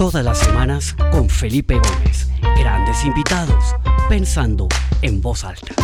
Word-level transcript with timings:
Todas 0.00 0.24
las 0.24 0.38
semanas 0.38 0.96
con 1.12 1.28
Felipe 1.28 1.74
Gómez. 1.74 2.26
Grandes 2.58 3.04
invitados, 3.04 3.76
pensando 4.08 4.66
en 5.02 5.20
voz 5.20 5.44
alta. 5.44 5.74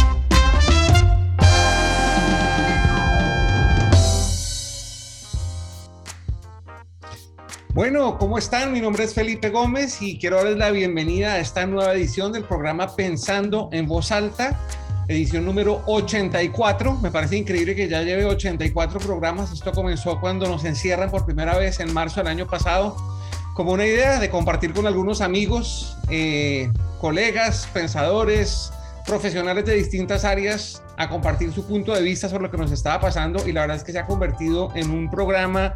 Bueno, 7.74 8.16
¿cómo 8.16 8.38
están? 8.38 8.72
Mi 8.72 8.80
nombre 8.80 9.04
es 9.04 9.12
Felipe 9.12 9.50
Gómez 9.50 10.00
y 10.00 10.18
quiero 10.18 10.36
darles 10.36 10.56
la 10.56 10.70
bienvenida 10.70 11.34
a 11.34 11.38
esta 11.38 11.66
nueva 11.66 11.92
edición 11.92 12.32
del 12.32 12.44
programa 12.44 12.96
Pensando 12.96 13.68
en 13.70 13.86
Voz 13.86 14.10
Alta, 14.12 14.58
edición 15.08 15.44
número 15.44 15.82
84. 15.84 17.00
Me 17.02 17.10
parece 17.10 17.36
increíble 17.36 17.74
que 17.74 17.86
ya 17.86 18.00
lleve 18.00 18.24
84 18.24 18.98
programas. 18.98 19.52
Esto 19.52 19.72
comenzó 19.72 20.18
cuando 20.22 20.48
nos 20.48 20.64
encierran 20.64 21.10
por 21.10 21.26
primera 21.26 21.58
vez 21.58 21.80
en 21.80 21.92
marzo 21.92 22.20
del 22.20 22.28
año 22.28 22.46
pasado, 22.46 22.96
como 23.56 23.72
una 23.72 23.86
idea 23.86 24.20
de 24.20 24.28
compartir 24.28 24.74
con 24.74 24.86
algunos 24.86 25.22
amigos, 25.22 25.96
eh, 26.10 26.70
colegas, 27.00 27.66
pensadores, 27.72 28.70
profesionales 29.06 29.64
de 29.64 29.74
distintas 29.74 30.26
áreas 30.26 30.82
a 30.98 31.08
compartir 31.08 31.50
su 31.52 31.66
punto 31.66 31.94
de 31.94 32.02
vista 32.02 32.28
sobre 32.28 32.42
lo 32.42 32.50
que 32.50 32.58
nos 32.58 32.70
estaba 32.70 33.00
pasando 33.00 33.48
y 33.48 33.52
la 33.52 33.62
verdad 33.62 33.78
es 33.78 33.84
que 33.84 33.92
se 33.92 33.98
ha 33.98 34.06
convertido 34.06 34.70
en 34.74 34.90
un 34.90 35.10
programa 35.10 35.72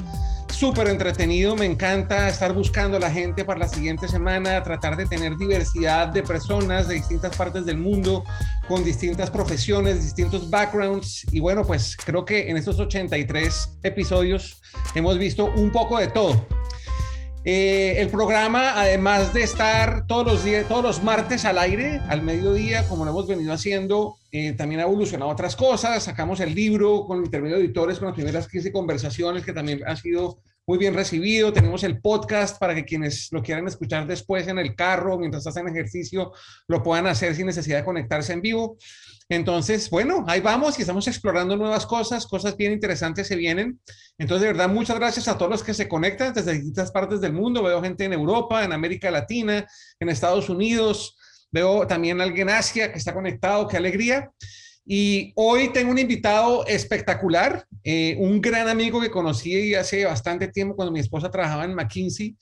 súper 0.52 0.88
entretenido, 0.88 1.56
me 1.56 1.64
encanta 1.64 2.28
estar 2.28 2.52
buscando 2.52 2.98
a 2.98 3.00
la 3.00 3.10
gente 3.10 3.46
para 3.46 3.60
la 3.60 3.68
siguiente 3.68 4.08
semana, 4.08 4.62
tratar 4.62 4.94
de 4.94 5.06
tener 5.06 5.38
diversidad 5.38 6.08
de 6.08 6.22
personas 6.22 6.86
de 6.86 6.96
distintas 6.96 7.34
partes 7.34 7.64
del 7.64 7.78
mundo, 7.78 8.24
con 8.68 8.84
distintas 8.84 9.30
profesiones, 9.30 10.02
distintos 10.02 10.50
backgrounds. 10.50 11.24
Y 11.32 11.40
bueno, 11.40 11.64
pues 11.64 11.96
creo 11.96 12.26
que 12.26 12.50
en 12.50 12.58
estos 12.58 12.78
83 12.78 13.78
episodios 13.84 14.60
hemos 14.94 15.16
visto 15.16 15.46
un 15.56 15.72
poco 15.72 15.98
de 15.98 16.08
todo. 16.08 16.59
Eh, 17.42 17.94
el 17.98 18.10
programa, 18.10 18.78
además 18.78 19.32
de 19.32 19.42
estar 19.42 20.06
todos 20.06 20.26
los 20.26 20.44
días, 20.44 20.68
todos 20.68 20.82
los 20.82 21.02
martes 21.02 21.46
al 21.46 21.58
aire, 21.58 21.98
al 22.08 22.20
mediodía, 22.20 22.86
como 22.86 23.06
lo 23.06 23.12
hemos 23.12 23.26
venido 23.26 23.54
haciendo, 23.54 24.16
eh, 24.30 24.52
también 24.52 24.82
ha 24.82 24.84
evolucionado 24.84 25.30
otras 25.30 25.56
cosas. 25.56 26.02
Sacamos 26.02 26.40
el 26.40 26.54
libro 26.54 27.06
con 27.06 27.18
el 27.18 27.24
intermedio 27.24 27.56
de 27.56 27.64
editores, 27.64 27.98
con 27.98 28.08
las 28.08 28.14
primeras 28.14 28.46
15 28.46 28.72
conversaciones 28.72 29.42
que 29.42 29.54
también 29.54 29.80
han 29.86 29.96
sido 29.96 30.38
muy 30.70 30.78
bien 30.78 30.94
recibido. 30.94 31.52
Tenemos 31.52 31.82
el 31.82 32.00
podcast 32.00 32.56
para 32.60 32.76
que 32.76 32.84
quienes 32.84 33.26
lo 33.32 33.42
quieran 33.42 33.66
escuchar 33.66 34.06
después 34.06 34.46
en 34.46 34.56
el 34.56 34.76
carro, 34.76 35.18
mientras 35.18 35.44
hacen 35.44 35.66
ejercicio, 35.66 36.30
lo 36.68 36.80
puedan 36.80 37.08
hacer 37.08 37.34
sin 37.34 37.46
necesidad 37.46 37.78
de 37.78 37.84
conectarse 37.84 38.32
en 38.32 38.40
vivo. 38.40 38.78
Entonces, 39.28 39.90
bueno, 39.90 40.24
ahí 40.28 40.40
vamos 40.40 40.78
y 40.78 40.82
estamos 40.82 41.08
explorando 41.08 41.56
nuevas 41.56 41.86
cosas, 41.86 42.24
cosas 42.24 42.56
bien 42.56 42.70
interesantes 42.70 43.26
se 43.26 43.34
vienen. 43.34 43.80
Entonces, 44.16 44.42
de 44.42 44.52
verdad, 44.52 44.68
muchas 44.68 44.96
gracias 44.96 45.26
a 45.26 45.36
todos 45.36 45.50
los 45.50 45.64
que 45.64 45.74
se 45.74 45.88
conectan 45.88 46.32
desde 46.32 46.52
distintas 46.52 46.92
partes 46.92 47.20
del 47.20 47.32
mundo. 47.32 47.64
Veo 47.64 47.82
gente 47.82 48.04
en 48.04 48.12
Europa, 48.12 48.64
en 48.64 48.72
América 48.72 49.10
Latina, 49.10 49.66
en 49.98 50.08
Estados 50.08 50.48
Unidos. 50.48 51.16
Veo 51.50 51.84
también 51.88 52.20
alguien 52.20 52.48
en 52.48 52.54
Asia 52.54 52.92
que 52.92 52.98
está 52.98 53.12
conectado. 53.12 53.66
Qué 53.66 53.76
alegría. 53.76 54.30
Y 54.92 55.32
hoy 55.36 55.68
tengo 55.72 55.92
un 55.92 56.00
invitado 56.00 56.66
espectacular, 56.66 57.64
eh, 57.84 58.16
un 58.18 58.40
gran 58.40 58.66
amigo 58.66 59.00
que 59.00 59.08
conocí 59.08 59.72
hace 59.72 60.04
bastante 60.04 60.48
tiempo 60.48 60.74
cuando 60.74 60.90
mi 60.90 60.98
esposa 60.98 61.30
trabajaba 61.30 61.64
en 61.64 61.74
McKinsey. 61.74 62.36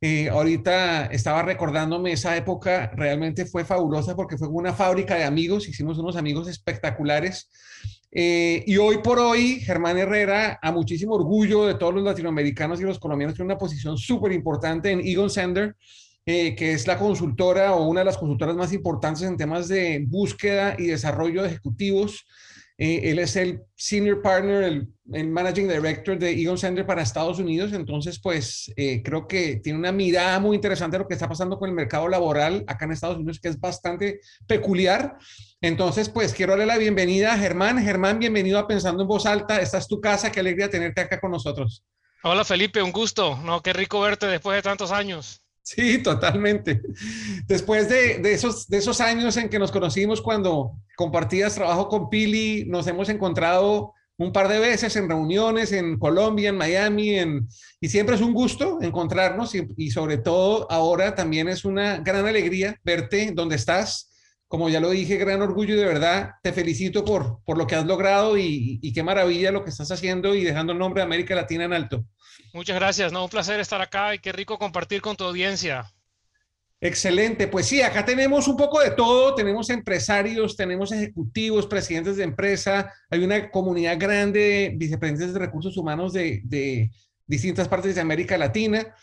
Eh, 0.00 0.28
ahorita 0.28 1.06
estaba 1.06 1.42
recordándome 1.42 2.10
esa 2.10 2.36
época, 2.36 2.90
realmente 2.96 3.46
fue 3.46 3.64
fabulosa 3.64 4.16
porque 4.16 4.36
fue 4.36 4.48
una 4.48 4.72
fábrica 4.72 5.14
de 5.14 5.22
amigos, 5.22 5.68
hicimos 5.68 5.96
unos 5.96 6.16
amigos 6.16 6.48
espectaculares. 6.48 7.48
Eh, 8.10 8.64
y 8.66 8.78
hoy 8.78 8.98
por 8.98 9.20
hoy, 9.20 9.60
Germán 9.60 9.96
Herrera, 9.96 10.58
a 10.60 10.72
muchísimo 10.72 11.14
orgullo 11.14 11.66
de 11.66 11.76
todos 11.76 11.94
los 11.94 12.02
latinoamericanos 12.02 12.80
y 12.80 12.82
los 12.82 12.98
colombianos, 12.98 13.36
tiene 13.36 13.46
una 13.52 13.58
posición 13.58 13.96
súper 13.96 14.32
importante 14.32 14.90
en 14.90 15.06
Egon 15.06 15.30
Sender, 15.30 15.76
eh, 16.24 16.54
que 16.54 16.72
es 16.72 16.86
la 16.86 16.98
consultora 16.98 17.74
o 17.74 17.88
una 17.88 18.00
de 18.00 18.06
las 18.06 18.18
consultoras 18.18 18.54
más 18.54 18.72
importantes 18.72 19.22
en 19.22 19.36
temas 19.36 19.68
de 19.68 20.04
búsqueda 20.06 20.76
y 20.78 20.86
desarrollo 20.86 21.42
de 21.42 21.48
ejecutivos. 21.48 22.26
Eh, 22.78 23.10
él 23.10 23.18
es 23.18 23.36
el 23.36 23.62
Senior 23.76 24.22
Partner, 24.22 24.64
el, 25.12 25.28
Managing 25.28 25.68
Director 25.68 26.18
de 26.18 26.30
Egon 26.30 26.56
Center 26.56 26.86
para 26.86 27.02
Estados 27.02 27.38
Unidos. 27.38 27.72
Entonces, 27.72 28.18
pues 28.20 28.72
eh, 28.76 29.02
creo 29.04 29.26
que 29.26 29.56
tiene 29.56 29.78
una 29.78 29.92
mirada 29.92 30.40
muy 30.40 30.56
interesante 30.56 30.96
de 30.96 31.02
lo 31.02 31.08
que 31.08 31.14
está 31.14 31.28
pasando 31.28 31.58
con 31.58 31.68
el 31.68 31.74
mercado 31.74 32.08
laboral 32.08 32.64
acá 32.66 32.86
en 32.86 32.92
Estados 32.92 33.18
Unidos, 33.18 33.38
que 33.40 33.48
es 33.48 33.60
bastante 33.60 34.20
peculiar. 34.46 35.16
Entonces, 35.60 36.08
pues 36.08 36.32
quiero 36.32 36.52
darle 36.52 36.66
la 36.66 36.78
bienvenida 36.78 37.34
a 37.34 37.38
Germán. 37.38 37.82
Germán, 37.82 38.18
bienvenido 38.18 38.58
a 38.58 38.66
Pensando 38.66 39.02
en 39.02 39.08
Voz 39.08 39.26
Alta. 39.26 39.60
Esta 39.60 39.78
es 39.78 39.86
tu 39.86 40.00
casa. 40.00 40.32
Qué 40.32 40.40
alegría 40.40 40.70
tenerte 40.70 41.02
acá 41.02 41.20
con 41.20 41.30
nosotros. 41.30 41.84
Hola 42.24 42.44
Felipe, 42.44 42.82
un 42.82 42.92
gusto. 42.92 43.36
No, 43.44 43.62
qué 43.62 43.72
rico 43.72 44.00
verte 44.00 44.26
después 44.26 44.56
de 44.56 44.62
tantos 44.62 44.92
años. 44.92 45.42
Sí, 45.62 46.02
totalmente. 46.02 46.82
Después 47.46 47.88
de, 47.88 48.20
esos, 48.32 48.68
de 48.68 48.78
esos 48.78 49.00
años 49.00 49.36
en 49.36 49.48
que 49.48 49.60
nos 49.60 49.70
conocimos 49.70 50.20
cuando 50.20 50.72
compartías 50.96 51.54
trabajo 51.54 51.88
con 51.88 52.10
Pili, 52.10 52.64
nos 52.66 52.86
hemos 52.88 53.08
encontrado 53.08 53.94
un 54.18 54.32
par 54.32 54.48
de 54.48 54.58
veces 54.58 54.94
en 54.96 55.08
reuniones 55.08 55.72
en 55.72 55.98
Colombia, 55.98 56.50
en 56.50 56.56
Miami, 56.56 57.14
en, 57.14 57.48
y 57.80 57.88
siempre 57.88 58.16
es 58.16 58.20
un 58.20 58.34
gusto 58.34 58.78
encontrarnos 58.82 59.54
y, 59.54 59.66
y, 59.76 59.90
sobre 59.90 60.18
todo 60.18 60.70
ahora 60.70 61.14
también 61.14 61.48
es 61.48 61.64
una 61.64 61.98
gran 61.98 62.26
alegría 62.26 62.76
verte 62.84 63.32
donde 63.32 63.56
estás. 63.56 64.08
Como 64.48 64.68
ya 64.68 64.80
lo 64.80 64.90
dije, 64.90 65.16
gran 65.16 65.40
orgullo 65.40 65.74
y 65.74 65.78
de 65.78 65.86
verdad 65.86 66.32
te 66.42 66.52
felicito 66.52 67.04
por, 67.04 67.38
por 67.44 67.56
lo 67.56 67.66
que 67.66 67.74
has 67.74 67.86
logrado 67.86 68.36
y, 68.36 68.78
y 68.82 68.92
qué 68.92 69.02
maravilla 69.02 69.50
lo 69.50 69.64
que 69.64 69.70
estás 69.70 69.90
haciendo 69.90 70.34
y 70.34 70.44
dejando 70.44 70.72
el 70.72 70.78
nombre 70.78 71.00
de 71.00 71.06
América 71.06 71.34
Latina 71.34 71.64
en 71.64 71.72
alto. 71.72 72.04
Muchas 72.52 72.76
gracias, 72.76 73.12
no, 73.12 73.24
un 73.24 73.30
placer 73.30 73.60
estar 73.60 73.80
acá 73.80 74.14
y 74.14 74.18
qué 74.18 74.32
rico 74.32 74.58
compartir 74.58 75.00
con 75.00 75.16
tu 75.16 75.24
audiencia. 75.24 75.90
Excelente, 76.80 77.46
pues 77.46 77.66
sí, 77.66 77.80
acá 77.80 78.04
tenemos 78.04 78.48
un 78.48 78.56
poco 78.56 78.80
de 78.80 78.90
todo, 78.90 79.34
tenemos 79.34 79.70
empresarios, 79.70 80.56
tenemos 80.56 80.90
ejecutivos, 80.90 81.66
presidentes 81.66 82.16
de 82.16 82.24
empresa, 82.24 82.92
hay 83.08 83.22
una 83.22 83.50
comunidad 83.50 83.96
grande 83.98 84.40
de 84.40 84.74
vicepresidentes 84.76 85.32
de 85.32 85.38
recursos 85.38 85.76
humanos 85.76 86.12
de 86.12 86.90
distintas 87.26 87.68
partes 87.68 87.94
de 87.94 88.00
América 88.00 88.36
Latina. 88.36 88.94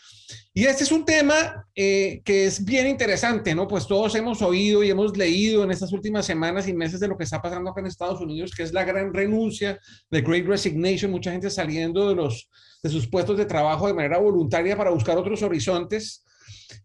Y 0.52 0.64
este 0.64 0.84
es 0.84 0.92
un 0.92 1.04
tema 1.04 1.66
eh, 1.74 2.22
que 2.24 2.46
es 2.46 2.64
bien 2.64 2.86
interesante, 2.86 3.54
¿no? 3.54 3.66
Pues 3.66 3.86
todos 3.86 4.14
hemos 4.14 4.42
oído 4.42 4.82
y 4.82 4.90
hemos 4.90 5.16
leído 5.16 5.64
en 5.64 5.70
estas 5.70 5.92
últimas 5.92 6.26
semanas 6.26 6.68
y 6.68 6.74
meses 6.74 7.00
de 7.00 7.08
lo 7.08 7.16
que 7.16 7.24
está 7.24 7.40
pasando 7.40 7.70
acá 7.70 7.80
en 7.80 7.86
Estados 7.86 8.20
Unidos, 8.20 8.52
que 8.54 8.62
es 8.62 8.72
la 8.72 8.84
gran 8.84 9.14
renuncia, 9.14 9.78
de 10.10 10.20
Great 10.20 10.46
Resignation, 10.46 11.10
mucha 11.10 11.32
gente 11.32 11.50
saliendo 11.50 12.08
de, 12.08 12.14
los, 12.14 12.48
de 12.82 12.90
sus 12.90 13.08
puestos 13.08 13.36
de 13.38 13.46
trabajo 13.46 13.86
de 13.86 13.94
manera 13.94 14.18
voluntaria 14.18 14.76
para 14.76 14.90
buscar 14.90 15.16
otros 15.16 15.42
horizontes. 15.42 16.24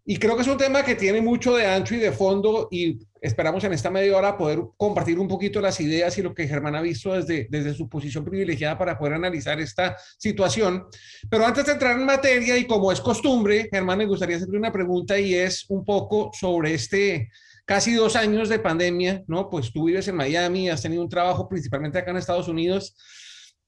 Y 0.05 0.17
creo 0.17 0.35
que 0.35 0.43
es 0.43 0.47
un 0.47 0.57
tema 0.57 0.83
que 0.83 0.95
tiene 0.95 1.21
mucho 1.21 1.55
de 1.55 1.65
ancho 1.65 1.95
y 1.95 1.99
de 1.99 2.11
fondo 2.11 2.67
y 2.71 2.99
esperamos 3.25 3.63
en 3.63 3.73
esta 3.73 3.89
media 3.89 4.15
hora 4.15 4.37
poder 4.37 4.59
compartir 4.77 5.19
un 5.19 5.27
poquito 5.27 5.59
las 5.59 5.79
ideas 5.79 6.17
y 6.17 6.21
lo 6.21 6.33
que 6.33 6.47
Germán 6.47 6.75
ha 6.75 6.81
visto 6.81 7.13
desde, 7.13 7.47
desde 7.49 7.73
su 7.73 7.89
posición 7.89 8.23
privilegiada 8.23 8.77
para 8.77 8.97
poder 8.97 9.13
analizar 9.13 9.59
esta 9.59 9.97
situación. 10.17 10.85
Pero 11.29 11.45
antes 11.45 11.65
de 11.65 11.73
entrar 11.73 11.97
en 11.97 12.05
materia 12.05 12.57
y 12.57 12.65
como 12.65 12.91
es 12.91 13.01
costumbre, 13.01 13.67
Germán, 13.71 13.97
me 13.97 14.05
gustaría 14.05 14.37
hacerle 14.37 14.57
una 14.57 14.71
pregunta 14.71 15.17
y 15.19 15.33
es 15.33 15.65
un 15.69 15.83
poco 15.83 16.31
sobre 16.33 16.73
este 16.73 17.29
casi 17.65 17.93
dos 17.93 18.15
años 18.15 18.47
de 18.47 18.59
pandemia, 18.59 19.23
¿no? 19.27 19.49
Pues 19.49 19.73
tú 19.73 19.85
vives 19.85 20.07
en 20.07 20.15
Miami, 20.15 20.69
has 20.69 20.83
tenido 20.83 21.01
un 21.01 21.09
trabajo 21.09 21.49
principalmente 21.49 21.97
acá 21.97 22.11
en 22.11 22.17
Estados 22.17 22.47
Unidos. 22.47 22.95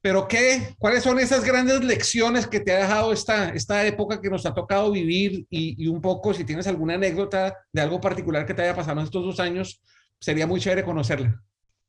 Pero 0.02 0.28
¿qué? 0.28 0.76
¿Cuáles 0.78 1.04
son 1.04 1.20
esas 1.20 1.44
grandes 1.44 1.84
lecciones 1.84 2.48
que 2.48 2.60
te 2.60 2.72
ha 2.72 2.80
dejado 2.80 3.12
esta, 3.12 3.50
esta 3.50 3.86
época 3.86 4.22
que 4.22 4.30
nos 4.30 4.46
ha 4.46 4.54
tocado 4.54 4.92
vivir? 4.92 5.46
Y, 5.50 5.88
un 5.88 6.02
poco, 6.02 6.34
si 6.34 6.44
tienes 6.44 6.68
alguna 6.68 6.96
anécdota 6.96 7.58
de 7.72 7.82
algo 7.82 8.00
particular 8.00 8.46
que 8.46 8.54
te 8.54 8.62
haya 8.62 8.76
pasado 8.76 9.00
en 9.00 9.06
estos 9.06 9.24
dos 9.24 9.40
años, 9.40 9.82
sería 10.20 10.46
muy 10.48 10.60
chévere 10.60 10.84
conocerla. 10.84 11.42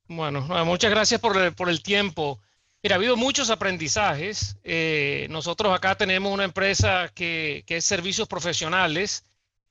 Bueno, 0.07 0.41
muchas 0.65 0.91
gracias 0.91 1.21
por 1.21 1.37
el, 1.37 1.55
por 1.55 1.69
el 1.69 1.83
tiempo. 1.83 2.41
Mira, 2.83 2.95
ha 2.95 2.99
habido 2.99 3.17
muchos 3.17 3.51
aprendizajes. 3.51 4.57
Eh, 4.65 5.27
nosotros 5.31 5.75
acá 5.75 5.97
tenemos 5.97 6.33
una 6.33 6.45
empresa 6.45 7.11
que, 7.15 7.63
que, 7.67 7.77
es 7.77 7.85
servicios 7.85 8.27
profesionales 8.27 9.25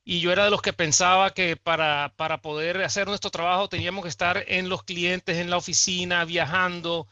y 0.03 0.19
yo 0.19 0.31
era 0.31 0.45
de 0.45 0.51
los 0.51 0.61
que 0.61 0.73
pensaba 0.73 1.33
que 1.33 1.57
para, 1.57 2.13
para 2.15 2.41
poder 2.41 2.81
hacer 2.83 3.07
nuestro 3.07 3.31
trabajo 3.31 3.67
teníamos 3.67 4.03
que 4.03 4.09
estar 4.09 4.43
en 4.47 4.69
los 4.69 4.83
clientes, 4.83 5.37
en 5.37 5.49
la 5.49 5.57
oficina, 5.57 6.23
viajando 6.23 7.07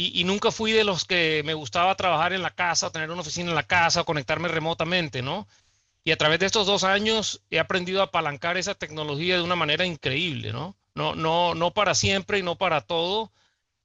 y, 0.00 0.22
nunca 0.22 0.52
fui 0.52 0.70
de 0.70 0.84
los 0.84 1.04
que 1.04 1.42
me 1.44 1.54
gustaba 1.54 1.96
trabajar 1.96 2.32
en 2.32 2.42
la 2.42 2.50
casa, 2.50 2.90
tener 2.90 3.10
una 3.10 3.22
oficina 3.22 3.48
en 3.50 3.56
la 3.56 3.64
casa, 3.64 4.02
o 4.02 4.04
conectarme 4.04 4.46
remotamente, 4.46 5.22
¿no? 5.22 5.48
Y 6.04 6.12
a 6.12 6.16
través 6.16 6.38
de 6.38 6.46
estos 6.46 6.68
dos 6.68 6.84
años 6.84 7.42
he 7.50 7.58
aprendido 7.58 8.00
a 8.00 8.04
apalancar 8.04 8.56
esa 8.56 8.76
tecnología 8.76 9.36
de 9.36 9.42
una 9.42 9.56
manera 9.56 9.84
increíble, 9.84 10.52
¿no? 10.52 10.76
No, 10.94 11.16
no, 11.16 11.54
no 11.56 11.72
para 11.72 11.96
siempre 11.96 12.38
y 12.38 12.42
no 12.44 12.56
para 12.56 12.80
todo, 12.82 13.32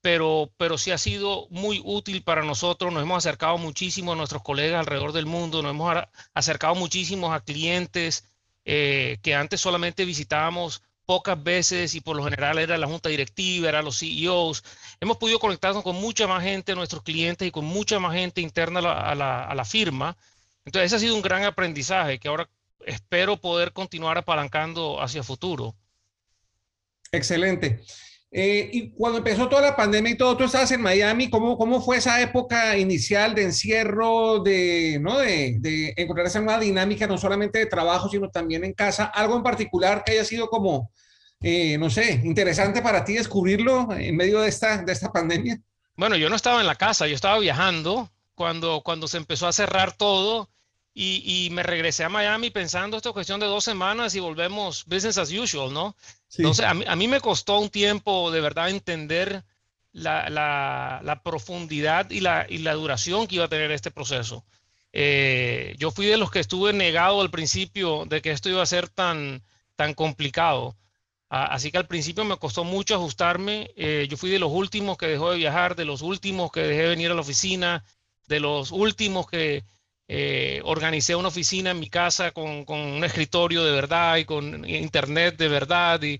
pero, 0.01 0.51
pero 0.57 0.77
sí 0.77 0.91
ha 0.91 0.99
sido 0.99 1.47
muy 1.49 1.81
útil 1.83 2.21
para 2.21 2.43
nosotros. 2.43 2.93
Nos 2.93 3.01
hemos 3.01 3.17
acercado 3.17 3.57
muchísimo 3.57 4.13
a 4.13 4.15
nuestros 4.15 4.43
colegas 4.43 4.79
alrededor 4.81 5.13
del 5.13 5.25
mundo, 5.25 5.63
nos 5.63 5.71
hemos 5.71 5.97
acercado 6.35 6.75
muchísimo 6.75 7.33
a 7.33 7.41
clientes 7.43 8.25
eh, 8.65 9.17
que 9.23 9.33
antes 9.33 9.61
solamente 9.61 10.05
visitábamos 10.05 10.83
pocas 11.05 11.41
veces 11.41 11.95
y 11.95 12.01
por 12.01 12.15
lo 12.15 12.23
general 12.23 12.59
era 12.59 12.77
la 12.77 12.87
junta 12.87 13.09
directiva, 13.09 13.69
eran 13.69 13.85
los 13.85 13.99
CEOs. 13.99 14.63
Hemos 14.99 15.17
podido 15.17 15.39
conectarnos 15.39 15.83
con 15.83 15.95
mucha 15.95 16.27
más 16.27 16.43
gente, 16.43 16.75
nuestros 16.75 17.03
clientes 17.03 17.47
y 17.47 17.51
con 17.51 17.65
mucha 17.65 17.99
más 17.99 18.13
gente 18.13 18.41
interna 18.41 18.79
a 18.79 19.15
la, 19.15 19.43
a 19.45 19.55
la, 19.55 19.65
firma. 19.65 20.17
Entonces, 20.65 20.87
ese 20.87 20.95
ha 20.95 20.99
sido 20.99 21.15
un 21.15 21.21
gran 21.21 21.43
aprendizaje, 21.43 22.19
que 22.19 22.27
ahora 22.27 22.49
espero 22.85 23.37
poder 23.37 23.73
continuar 23.73 24.17
apalancando 24.17 25.01
hacia 25.01 25.23
futuro. 25.23 25.75
Excelente. 27.11 27.83
Eh, 28.35 28.67
y 28.73 28.89
cuando 28.89 29.19
empezó 29.19 29.47
toda 29.47 29.61
la 29.61 29.75
pandemia 29.75 30.13
y 30.13 30.17
todo, 30.17 30.35
tú 30.35 30.45
estabas 30.45 30.71
en 30.71 30.81
Miami, 30.81 31.29
¿cómo, 31.29 31.55
cómo 31.55 31.79
fue 31.83 31.97
esa 31.97 32.19
época 32.19 32.75
inicial 32.79 33.35
de 33.35 33.43
encierro, 33.43 34.39
de, 34.39 34.97
¿no? 34.99 35.19
de, 35.19 35.57
de 35.59 35.93
encontrar 35.95 36.25
esa 36.25 36.41
nueva 36.41 36.59
dinámica, 36.59 37.05
no 37.05 37.19
solamente 37.19 37.59
de 37.59 37.67
trabajo, 37.67 38.09
sino 38.09 38.31
también 38.31 38.63
en 38.63 38.73
casa? 38.73 39.05
¿Algo 39.05 39.35
en 39.37 39.43
particular 39.43 40.03
que 40.03 40.13
haya 40.13 40.25
sido 40.25 40.49
como, 40.49 40.91
eh, 41.41 41.77
no 41.77 41.91
sé, 41.91 42.21
interesante 42.23 42.81
para 42.81 43.05
ti 43.05 43.13
descubrirlo 43.13 43.89
en 43.95 44.17
medio 44.17 44.41
de 44.41 44.49
esta, 44.49 44.81
de 44.81 44.91
esta 44.91 45.11
pandemia? 45.11 45.61
Bueno, 45.95 46.15
yo 46.15 46.27
no 46.27 46.35
estaba 46.35 46.59
en 46.59 46.65
la 46.65 46.75
casa, 46.75 47.05
yo 47.05 47.13
estaba 47.13 47.37
viajando 47.37 48.09
cuando, 48.33 48.81
cuando 48.81 49.07
se 49.07 49.17
empezó 49.17 49.45
a 49.45 49.53
cerrar 49.53 49.95
todo 49.95 50.49
y, 50.95 51.49
me 51.51 51.63
regresé 51.63 52.03
a 52.03 52.09
Miami 52.09 52.51
pensando 52.51 52.97
esto 52.97 53.09
es 53.09 53.13
cuestión 53.13 53.39
de 53.39 53.47
dos 53.47 53.63
semanas 53.63 54.13
y 54.13 54.19
volvemos 54.19 54.85
business 54.85 55.17
as 55.17 55.31
usual, 55.31 55.73
¿no? 55.73 55.95
Entonces, 56.37 56.65
a 56.65 56.95
mí, 56.95 57.07
me 57.07 57.19
costó 57.19 57.59
un 57.59 57.69
tiempo 57.69 58.29
de 58.29 58.41
verdad 58.41 58.69
entender 58.69 59.43
la, 59.91 61.21
profundidad 61.23 62.11
y 62.11 62.19
la, 62.19 62.45
y 62.47 62.59
la, 62.59 62.73
duración 62.73 63.25
que 63.27 63.35
iba 63.35 63.45
a 63.45 63.49
tener 63.49 63.71
este 63.71 63.89
proceso. 63.89 64.45
Eh, 64.91 65.75
yo 65.79 65.89
fui 65.89 66.05
de 66.05 66.17
los 66.17 66.29
que 66.29 66.39
estuve 66.39 66.73
negado 66.73 67.21
al 67.21 67.31
principio 67.31 68.05
de 68.05 68.21
que 68.21 68.31
esto 68.31 68.49
iba 68.49 68.61
a 68.61 68.67
ser 68.67 68.87
tan, 68.87 69.41
tan 69.75 69.95
complicado. 69.95 70.75
así 71.29 71.71
que 71.71 71.79
al 71.79 71.87
principio 71.87 72.23
me 72.23 72.37
costó 72.37 72.63
mucho 72.63 72.93
ajustarme. 72.95 73.71
Eh, 73.75 74.07
yo 74.09 74.17
fui 74.17 74.29
de 74.29 74.37
los 74.37 74.51
últimos 74.51 74.97
que 74.97 75.07
dejó 75.07 75.31
de 75.31 75.37
viajar, 75.37 75.75
de 75.75 75.85
los 75.85 76.03
últimos 76.03 76.51
que 76.51 76.61
dejé 76.61 76.83
de 76.83 76.89
venir 76.89 77.11
a 77.11 77.15
la 77.15 77.21
oficina, 77.21 77.83
de 78.27 78.39
los 78.39 78.71
últimos 78.71 79.27
que 79.27 79.63
eh, 80.15 80.61
organicé 80.65 81.15
una 81.15 81.29
oficina 81.29 81.71
en 81.71 81.79
mi 81.79 81.89
casa 81.89 82.29
con, 82.29 82.65
un 82.67 83.03
escritorio 83.03 83.63
de 83.63 83.71
verdad 83.71 84.17
y 84.17 84.25
con 84.25 84.63
internet 84.69 85.37
de 85.37 85.47
verdad. 85.47 85.99
Y, 86.03 86.19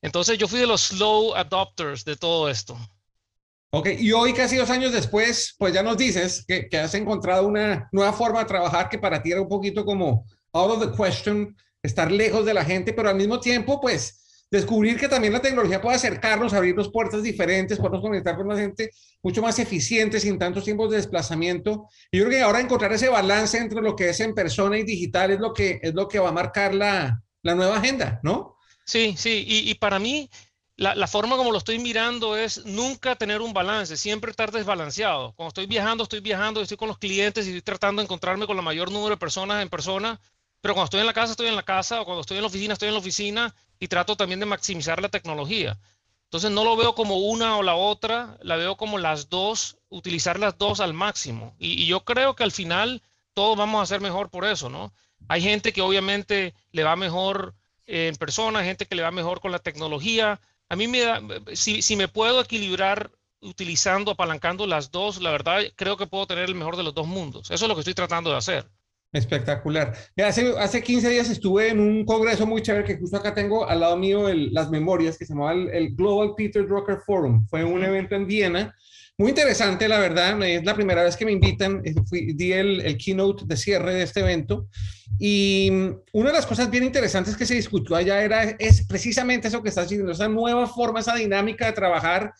entonces 0.00 0.38
yo 0.38 0.46
fui 0.46 0.60
de 0.60 0.68
los 0.68 0.82
slow 0.82 1.34
adopters 1.34 2.04
de 2.04 2.14
todo 2.14 2.48
esto. 2.48 2.78
Ok, 3.72 3.88
y 3.98 4.12
hoy 4.12 4.32
casi 4.32 4.54
dos 4.54 4.70
años 4.70 4.92
después, 4.92 5.56
pues 5.58 5.74
ya 5.74 5.82
nos 5.82 5.96
dices 5.96 6.44
que, 6.46 6.68
que 6.68 6.78
has 6.78 6.94
encontrado 6.94 7.48
una 7.48 7.88
nueva 7.90 8.12
forma 8.12 8.38
de 8.38 8.44
trabajar 8.44 8.88
que 8.88 8.98
para 8.98 9.20
ti 9.20 9.32
era 9.32 9.42
un 9.42 9.48
poquito 9.48 9.84
como 9.84 10.24
out 10.52 10.70
of 10.70 10.80
the 10.80 10.96
question, 10.96 11.56
estar 11.82 12.12
lejos 12.12 12.46
de 12.46 12.54
la 12.54 12.64
gente, 12.64 12.92
pero 12.92 13.08
al 13.08 13.16
mismo 13.16 13.40
tiempo, 13.40 13.80
pues 13.80 14.21
descubrir 14.52 14.98
que 14.98 15.08
también 15.08 15.32
la 15.32 15.40
tecnología 15.40 15.80
puede 15.80 15.96
acercarnos, 15.96 16.52
abrirnos 16.52 16.90
puertas 16.90 17.22
diferentes, 17.22 17.78
podemos 17.78 18.02
conectar 18.02 18.36
con 18.36 18.46
la 18.46 18.56
gente 18.58 18.90
mucho 19.22 19.40
más 19.40 19.58
eficiente, 19.58 20.20
sin 20.20 20.38
tantos 20.38 20.64
tiempos 20.64 20.90
de 20.90 20.98
desplazamiento. 20.98 21.88
Y 22.10 22.18
yo 22.18 22.26
creo 22.26 22.38
que 22.38 22.42
ahora 22.42 22.60
encontrar 22.60 22.92
ese 22.92 23.08
balance 23.08 23.56
entre 23.56 23.80
lo 23.80 23.96
que 23.96 24.10
es 24.10 24.20
en 24.20 24.34
persona 24.34 24.76
y 24.76 24.82
digital 24.84 25.30
es 25.30 25.40
lo 25.40 25.54
que, 25.54 25.80
es 25.82 25.94
lo 25.94 26.06
que 26.06 26.18
va 26.18 26.28
a 26.28 26.32
marcar 26.32 26.74
la, 26.74 27.22
la 27.42 27.54
nueva 27.54 27.78
agenda, 27.78 28.20
¿no? 28.22 28.58
Sí, 28.84 29.14
sí, 29.16 29.42
y, 29.48 29.70
y 29.70 29.74
para 29.76 29.98
mí 29.98 30.28
la, 30.76 30.94
la, 30.94 31.06
forma 31.06 31.36
como 31.36 31.50
lo 31.50 31.56
estoy 31.56 31.78
mirando 31.78 32.36
es 32.36 32.66
nunca 32.66 33.16
tener 33.16 33.40
un 33.40 33.54
balance, 33.54 33.96
siempre 33.96 34.30
estar 34.30 34.52
desbalanceado. 34.52 35.32
Cuando 35.32 35.48
estoy 35.48 35.64
viajando, 35.64 36.02
estoy 36.02 36.20
viajando, 36.20 36.60
estoy 36.60 36.76
con 36.76 36.88
los 36.88 36.98
clientes 36.98 37.46
y 37.46 37.50
estoy 37.50 37.62
tratando 37.62 38.02
de 38.02 38.04
encontrarme 38.04 38.46
con 38.46 38.56
la 38.56 38.62
mayor 38.62 38.92
número 38.92 39.14
de 39.14 39.16
personas 39.16 39.62
en 39.62 39.70
persona, 39.70 40.20
pero 40.62 40.74
cuando 40.74 40.84
estoy 40.84 41.00
en 41.00 41.06
la 41.06 41.12
casa, 41.12 41.32
estoy 41.32 41.48
en 41.48 41.56
la 41.56 41.64
casa, 41.64 42.00
o 42.00 42.04
cuando 42.04 42.20
estoy 42.20 42.38
en 42.38 42.44
la 42.44 42.46
oficina, 42.46 42.72
estoy 42.72 42.88
en 42.88 42.94
la 42.94 43.00
oficina 43.00 43.54
y 43.80 43.88
trato 43.88 44.16
también 44.16 44.38
de 44.40 44.46
maximizar 44.46 45.02
la 45.02 45.08
tecnología. 45.08 45.76
Entonces 46.26 46.52
no 46.52 46.64
lo 46.64 46.76
veo 46.76 46.94
como 46.94 47.16
una 47.16 47.58
o 47.58 47.62
la 47.64 47.74
otra, 47.74 48.38
la 48.42 48.56
veo 48.56 48.76
como 48.76 48.96
las 48.96 49.28
dos, 49.28 49.76
utilizar 49.88 50.38
las 50.38 50.56
dos 50.56 50.80
al 50.80 50.94
máximo. 50.94 51.54
Y, 51.58 51.84
yo 51.86 52.04
creo 52.04 52.36
que 52.36 52.44
al 52.44 52.52
final 52.52 53.02
todos 53.34 53.58
vamos 53.58 53.82
a 53.82 53.86
ser 53.86 54.00
mejor 54.00 54.30
por 54.30 54.44
eso, 54.44 54.70
¿no? 54.70 54.92
Hay 55.28 55.42
gente 55.42 55.72
que 55.72 55.82
obviamente 55.82 56.54
le 56.70 56.84
va 56.84 56.94
mejor 56.94 57.54
en 57.86 58.14
persona, 58.14 58.62
gente 58.64 58.86
que 58.86 58.94
le 58.94 59.02
va 59.02 59.10
mejor 59.10 59.40
con 59.40 59.50
la 59.50 59.58
tecnología. 59.58 60.40
A 60.68 60.76
mí 60.76 60.86
me 60.86 61.00
da, 61.00 61.20
si, 61.54 61.82
si 61.82 61.96
me 61.96 62.06
puedo 62.06 62.40
equilibrar 62.40 63.10
utilizando, 63.40 64.12
apalancando 64.12 64.68
las 64.68 64.92
dos, 64.92 65.20
la 65.20 65.32
verdad 65.32 65.60
creo 65.74 65.96
que 65.96 66.06
puedo 66.06 66.26
tener 66.26 66.44
el 66.44 66.54
mejor 66.54 66.76
de 66.76 66.84
los 66.84 66.94
dos 66.94 67.08
mundos. 67.08 67.50
Eso 67.50 67.64
es 67.64 67.68
lo 67.68 67.74
que 67.74 67.80
estoy 67.80 67.94
tratando 67.94 68.30
de 68.30 68.36
hacer. 68.36 68.70
Espectacular. 69.12 69.94
Hace, 70.24 70.54
hace 70.58 70.82
15 70.82 71.10
días 71.10 71.28
estuve 71.28 71.68
en 71.68 71.80
un 71.80 72.06
congreso 72.06 72.46
muy 72.46 72.62
chévere 72.62 72.84
que 72.84 72.96
justo 72.96 73.18
acá 73.18 73.34
tengo 73.34 73.68
al 73.68 73.80
lado 73.80 73.94
mío 73.94 74.26
las 74.32 74.70
memorias 74.70 75.18
que 75.18 75.26
se 75.26 75.34
llamaba 75.34 75.52
el, 75.52 75.94
Global 75.94 76.32
Peter 76.34 76.66
Drucker 76.66 77.00
Forum. 77.04 77.46
Fue 77.46 77.62
un 77.62 77.84
evento 77.84 78.14
en 78.14 78.26
Viena. 78.26 78.74
Muy 79.18 79.28
interesante, 79.28 79.86
la 79.86 79.98
verdad. 79.98 80.42
Es 80.42 80.64
la 80.64 80.74
primera 80.74 81.02
vez 81.02 81.14
que 81.14 81.26
me 81.26 81.32
invitan. 81.32 81.82
Eh, 81.84 81.94
fui, 82.08 82.32
di 82.32 82.54
el, 82.54 82.80
el, 82.80 82.96
keynote 82.96 83.44
de 83.44 83.54
cierre 83.58 83.92
de 83.92 84.02
este 84.02 84.20
evento. 84.20 84.68
Y 85.18 85.70
una 86.14 86.30
de 86.30 86.34
las 86.34 86.46
cosas 86.46 86.70
bien 86.70 86.84
interesantes 86.84 87.36
que 87.36 87.44
se 87.44 87.54
discutió 87.54 87.96
allá 87.96 88.24
era 88.24 88.42
es 88.44 88.86
precisamente 88.86 89.48
eso 89.48 89.62
que 89.62 89.68
estás 89.68 89.90
diciendo, 89.90 90.12
esa 90.12 90.28
nueva 90.28 90.66
forma, 90.66 91.00
esa 91.00 91.14
dinámica 91.14 91.66
de 91.66 91.72
trabajar, 91.72 92.32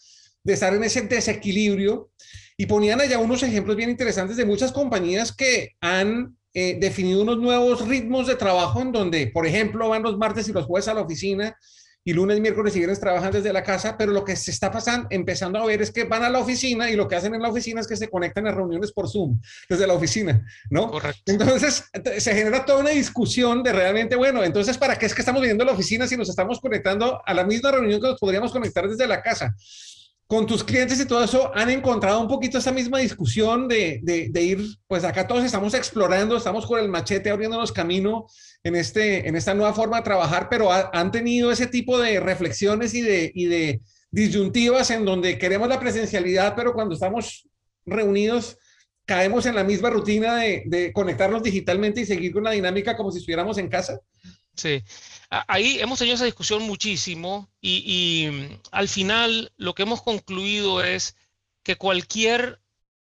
de 0.43 0.55
estar 0.55 0.73
en 0.75 0.85
ese 0.85 1.03
desequilibrio. 1.03 2.11
Y 2.57 2.65
ponían 2.65 2.99
allá 2.99 3.19
unos 3.19 3.43
ejemplos 3.43 3.77
bien 3.77 3.91
interesantes 3.91 4.39
de 4.39 4.47
muchas 4.47 4.73
compañías 4.73 5.37
que 5.37 5.73
han 5.83 6.35
eh, 6.55 6.77
definido 6.81 7.23
unos 7.23 7.39
nuevos 7.39 7.87
ritmos 7.87 8.27
de 8.27 8.37
trabajo 8.37 8.81
en 8.83 8.93
donde, 8.93 9.27
por 9.29 9.47
ejemplo, 9.47 9.89
van 9.89 10.03
los 10.03 10.19
martes 10.19 10.49
y 10.49 10.53
los 10.53 10.67
jueves 10.67 10.89
a 10.89 10.95
la 10.95 11.01
oficina 11.01 11.57
y 12.05 12.13
lunes, 12.13 12.41
miércoles 12.41 12.75
y 12.75 12.81
viernes 12.81 12.99
trabajan 12.99 13.31
desde 13.31 13.53
la 13.53 13.63
casa, 13.63 13.97
pero 13.97 14.13
lo 14.13 14.25
que 14.25 14.35
se 14.35 14.51
está 14.51 14.73
pasando, 14.73 15.07
empezando 15.11 15.59
a 15.61 15.67
ver 15.67 15.83
es 15.83 15.93
que 15.93 16.05
van 16.05 16.25
a 16.25 16.31
la 16.31 16.41
oficina 16.41 16.91
y 16.91 16.97
lo 16.97 17.07
que 17.07 17.15
hacen 17.15 17.35
en 17.35 17.43
la 17.43 17.49
oficina 17.49 17.81
es 17.81 17.87
que 17.87 17.97
se 17.97 18.09
conectan 18.09 18.47
a 18.47 18.53
reuniones 18.53 18.93
por 18.93 19.09
Zoom 19.09 19.41
desde 19.69 19.87
la 19.87 19.95
oficina, 19.95 20.45
¿no? 20.69 20.91
Correcto. 20.91 21.23
Entonces, 21.27 21.85
se 22.19 22.35
genera 22.35 22.65
toda 22.65 22.81
una 22.81 22.91
discusión 22.91 23.63
de 23.63 23.73
realmente, 23.73 24.17
bueno, 24.17 24.43
entonces, 24.43 24.77
¿para 24.79 24.99
qué 24.99 25.07
es 25.07 25.15
que 25.15 25.23
estamos 25.23 25.43
viendo 25.43 25.65
la 25.65 25.73
oficina 25.73 26.09
si 26.09 26.17
nos 26.17 26.29
estamos 26.29 26.61
conectando 26.61 27.23
a 27.25 27.35
la 27.35 27.45
misma 27.45 27.71
reunión 27.71 28.01
que 28.01 28.09
nos 28.09 28.19
podríamos 28.19 28.51
conectar 28.51 28.89
desde 28.89 29.07
la 29.07 29.23
casa? 29.23 29.55
Con 30.33 30.47
tus 30.47 30.65
clientes 30.65 30.99
y 30.99 31.05
todo 31.05 31.23
eso, 31.23 31.55
han 31.55 31.69
encontrado 31.69 32.19
un 32.19 32.27
poquito 32.27 32.57
esa 32.57 32.73
misma 32.73 33.01
discusión 33.01 33.69
de, 33.69 34.01
de, 34.03 34.43
ir, 34.43 34.79
pues 34.87 35.05
acá 35.05 35.27
todos 35.27 35.45
estamos 35.45 35.75
explorando, 35.75 36.39
estamos 36.39 36.65
con 36.65 36.81
el 36.81 36.89
machete 36.89 37.29
abriéndonos 37.29 37.71
camino 37.71 38.25
en, 38.63 38.75
este, 38.75 39.29
en 39.29 39.37
esta 39.37 39.53
nueva 39.53 39.75
forma 39.75 39.99
de 39.99 40.05
trabajar, 40.05 40.49
pero 40.49 40.71
han 40.73 41.11
tenido 41.11 41.53
ese 41.53 41.67
tipo 41.67 41.99
de 41.99 42.19
reflexiones 42.19 42.95
y 42.95 43.03
de, 43.03 43.31
y 43.35 43.45
de 43.45 43.83
disyuntivas 44.11 44.91
en 44.91 45.05
donde 45.05 45.37
queremos 45.37 45.69
la 45.69 45.79
presencialidad, 45.79 46.55
pero 46.57 46.73
cuando 46.73 46.95
estamos 46.95 47.47
reunidos 47.85 48.57
caemos 49.05 49.45
en 49.45 49.55
la 49.55 49.65
misma 49.65 49.91
rutina 49.91 50.37
de, 50.37 50.63
de 50.65 50.95
conectarnos 50.95 51.43
digitalmente 51.43 52.01
y 52.01 52.07
seguir 52.07 52.33
con 52.33 52.45
la 52.45 52.53
dinámica 52.53 52.97
como 52.97 53.13
si 53.13 53.19
estuviéramos 53.19 53.59
en 53.59 53.69
casa. 53.69 54.01
Sí, 54.57 54.83
ahí 55.49 55.81
hemos 55.81 55.99
tenido 55.99 56.17
esa 56.17 56.27
discusión 56.27 56.63
muchísimo 56.63 57.49
y, 57.61 58.29
mm, 58.31 58.61
al 58.71 58.89
final 58.89 59.53
lo 59.57 59.75
que 59.75 59.85
hemos 59.85 60.03
concluido 60.03 60.85
es 60.85 61.17
que 61.63 61.77
cualquier 61.77 62.61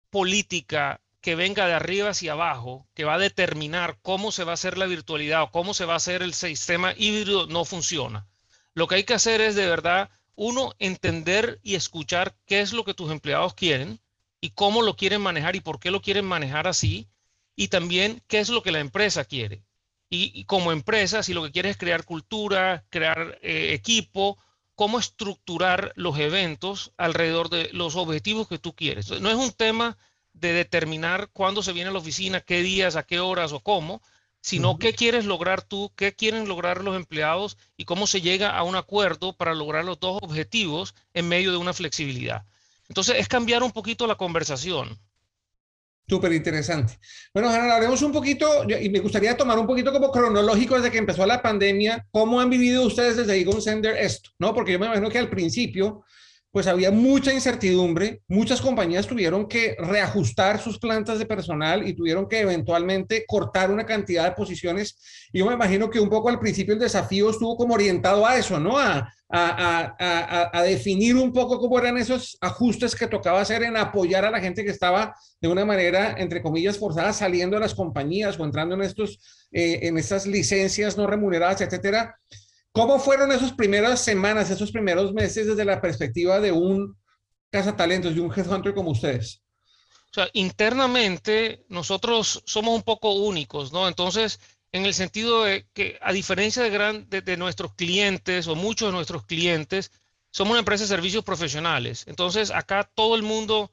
política 0.10 1.02
que 1.22 1.36
venga 1.36 1.68
de 1.68 1.74
arriba 1.74 2.10
hacia 2.10 2.34
abajo, 2.34 2.88
que 2.94 3.06
va 3.06 3.16
a 3.16 3.20
determinar 3.20 3.98
cómo 4.02 4.32
se 4.32 4.44
va 4.44 4.52
a 4.52 4.54
hacer 4.56 4.78
la 4.78 4.86
virtualidad 4.86 5.44
o 5.44 5.52
cómo 5.52 5.74
se 5.74 5.86
va 5.86 5.94
a 5.94 5.98
hacer 5.98 6.22
el 6.22 6.34
sistema 6.34 6.94
híbrido, 6.98 7.48
no 7.48 7.66
funciona. 7.66 8.28
Lo 8.74 8.88
que 8.88 8.96
hay 8.96 9.04
que 9.04 9.14
hacer 9.14 9.42
es 9.42 9.56
de 9.56 9.68
verdad, 9.68 10.10
uno, 10.36 10.74
entender 10.80 11.60
y 11.64 11.76
escuchar 11.76 12.36
qué 12.46 12.62
es 12.62 12.74
lo 12.74 12.84
que 12.84 12.94
tus 12.94 13.12
empleados 13.12 13.54
quieren 13.54 14.00
y 14.42 14.52
cómo 14.52 14.82
lo 14.82 14.96
quieren 14.96 15.22
manejar 15.22 15.56
y 15.56 15.62
por 15.62 15.80
qué 15.80 15.92
lo 15.92 16.02
quieren 16.02 16.26
manejar 16.26 16.68
así, 16.68 17.08
y 17.56 17.70
también 17.70 18.22
qué 18.28 18.40
es 18.40 18.50
lo 18.50 18.62
que 18.62 18.72
la 18.72 18.80
empresa 18.80 19.26
quiere. 19.26 19.64
Y, 20.10 20.46
como 20.46 20.72
empresa, 20.72 21.22
si 21.22 21.34
lo 21.34 21.44
que 21.44 21.52
quieres 21.52 21.72
es 21.72 21.78
crear 21.78 22.06
cultura, 22.06 22.86
crear 22.90 23.40
eh, 23.42 23.74
equipo, 23.74 24.38
cómo 24.76 25.00
estructurar 25.00 25.92
los 25.96 26.18
eventos 26.18 26.94
alrededor 26.98 27.50
de 27.50 27.70
los 27.74 27.96
objetivos 27.96 28.48
que 28.48 28.60
tú 28.60 28.74
quieres. 28.74 29.10
No 29.20 29.30
es 29.30 29.36
un 29.36 29.52
tema 29.52 29.98
de 30.34 30.54
determinar 30.54 31.30
cuándo 31.34 31.64
se 31.64 31.74
viene 31.74 31.90
a 31.90 31.94
la 31.94 32.00
oficina, 32.00 32.42
qué 32.42 32.62
días, 32.62 32.96
a 32.96 33.04
qué 33.04 33.20
horas 33.20 33.52
o 33.52 33.60
cómo, 33.60 34.02
sino 34.40 34.78
qué 34.78 34.94
quieres 34.94 35.26
lograr 35.26 35.62
tú, 35.62 35.92
qué 35.96 36.14
quieren 36.14 36.48
lograr 36.48 36.84
los 36.84 36.96
empleados 36.96 37.58
y 37.76 37.86
cómo 37.86 38.08
se 38.08 38.22
llega 38.22 38.56
a 38.56 38.64
un 38.64 38.76
acuerdo 38.76 39.34
para 39.34 39.54
lograr 39.54 39.84
los 39.84 40.00
dos 40.00 40.20
objetivos 40.22 40.96
en 41.14 41.28
medio 41.28 41.52
de 41.52 41.58
una 41.58 41.74
flexibilidad. 41.74 42.46
Entonces, 42.88 43.18
es 43.18 43.28
cambiar 43.28 43.64
un 43.64 43.72
poquito 43.72 44.08
la 44.08 44.16
conversación. 44.16 44.98
Súper 46.10 46.32
interesante. 46.32 46.94
Bueno, 47.34 47.50
Harold, 47.50 47.72
hablemos 47.72 48.02
un 48.02 48.14
poquito, 48.14 48.64
y 48.70 48.90
me 48.90 49.00
gustaría 49.00 49.36
tomar 49.36 49.60
un 49.60 49.68
poquito 49.68 49.92
como 49.92 50.10
cronológico 50.10 50.76
desde 50.76 50.90
que 50.90 51.00
empezó 51.00 51.26
la 51.26 51.42
pandemia, 51.42 52.08
¿cómo 52.12 52.40
han 52.40 52.50
vivido 52.50 52.86
ustedes 52.86 53.18
desde 53.18 53.38
Egon 53.38 53.62
Sender 53.62 53.98
esto? 53.98 54.30
¿No? 54.40 54.54
Porque 54.54 54.72
yo 54.72 54.80
me 54.80 54.86
imagino 54.86 55.10
que 55.10 55.20
al 55.20 55.30
principio 55.30 56.06
pues 56.51 56.68
había 56.68 56.92
mucha 56.92 57.34
incertidumbre, 57.34 58.22
muchas 58.27 58.62
compañías 58.62 59.06
tuvieron 59.06 59.48
que 59.48 59.75
reajustar 59.77 60.60
sus 60.60 60.80
plantas 60.80 61.20
de 61.20 61.25
personal 61.25 61.88
y 61.88 61.94
tuvieron 61.94 62.27
que 62.27 62.39
eventualmente 62.39 63.25
cortar 63.27 63.70
una 63.70 63.86
cantidad 63.86 64.25
de 64.25 64.32
posiciones. 64.32 64.98
Y 65.32 65.39
yo 65.39 65.46
me 65.46 65.54
imagino 65.54 65.89
que 65.89 66.00
un 66.00 66.10
poco 66.10 66.30
al 66.30 66.39
principio 66.39 66.74
el 66.74 66.80
desafío 66.80 67.30
estuvo 67.30 67.56
como 67.58 67.75
orientado 67.75 68.25
a 68.25 68.38
eso, 68.38 68.60
¿no? 68.60 68.80
A, 68.80 69.08
a, 69.30 70.63
definir 70.63 71.16
un 71.16 71.34
poco 71.34 71.60
cómo 71.60 71.77
eran 71.80 71.98
esos 71.98 72.38
ajustes 72.42 72.96
que 72.96 73.08
tocaba 73.08 73.42
hacer 73.42 73.63
en 73.63 73.75
apoyar 73.75 74.24
a 74.25 74.32
la 74.32 74.39
gente 74.39 74.63
que 74.63 74.72
estaba 74.72 75.16
de 75.42 75.48
una 75.48 75.66
manera, 75.66 76.16
entre 76.18 76.42
comillas, 76.42 76.77
forzada, 76.77 77.12
saliendo 77.13 77.58
de 77.58 77.62
las 77.62 77.75
compañías 77.75 78.39
o 78.39 78.46
entrando 78.46 78.75
en, 78.75 78.82
estos, 78.84 79.20
eh, 79.51 79.80
en 79.84 79.98
estas 79.98 80.25
licencias 80.25 80.98
no 80.98 81.08
remuneradas, 81.08 81.62
etcétera. 81.62 82.16
¿Cómo 82.78 83.00
fueron 83.00 83.32
esas 83.32 83.54
primeras 83.54 84.04
semanas, 84.04 84.52
esos 84.52 84.72
primeros 84.72 85.12
meses 85.12 85.48
desde 85.48 85.66
la 85.66 85.82
perspectiva 85.82 86.40
de 86.40 86.52
un 86.52 86.96
cazatalentos, 87.50 88.14
de 88.14 88.22
un 88.22 88.32
headhunter 88.32 88.76
como 88.76 88.92
ustedes? 88.92 89.42
O 90.12 90.14
sea, 90.14 90.30
internamente 90.34 91.66
nosotros 91.70 92.44
somos 92.46 92.76
un 92.76 92.84
poco 92.84 93.14
únicos, 93.14 93.74
¿no? 93.74 93.88
Entonces, 93.88 94.40
en 94.72 94.86
el 94.86 94.94
sentido 94.94 95.44
de 95.44 95.66
que 95.74 95.98
a 96.04 96.14
diferencia 96.14 96.62
de, 96.62 96.70
gran, 96.70 97.10
de, 97.10 97.36
nuestros 97.36 97.74
clientes 97.74 98.48
o 98.48 98.54
muchos 98.54 98.90
de 98.90 98.94
nuestros 98.94 99.26
clientes, 99.26 99.92
somos 100.30 100.52
una 100.52 100.60
empresa 100.60 100.84
de 100.84 100.90
servicios 100.90 101.24
profesionales. 101.24 102.04
Entonces, 102.06 102.52
acá 102.52 102.88
todo 102.94 103.16
el 103.16 103.24
mundo 103.24 103.72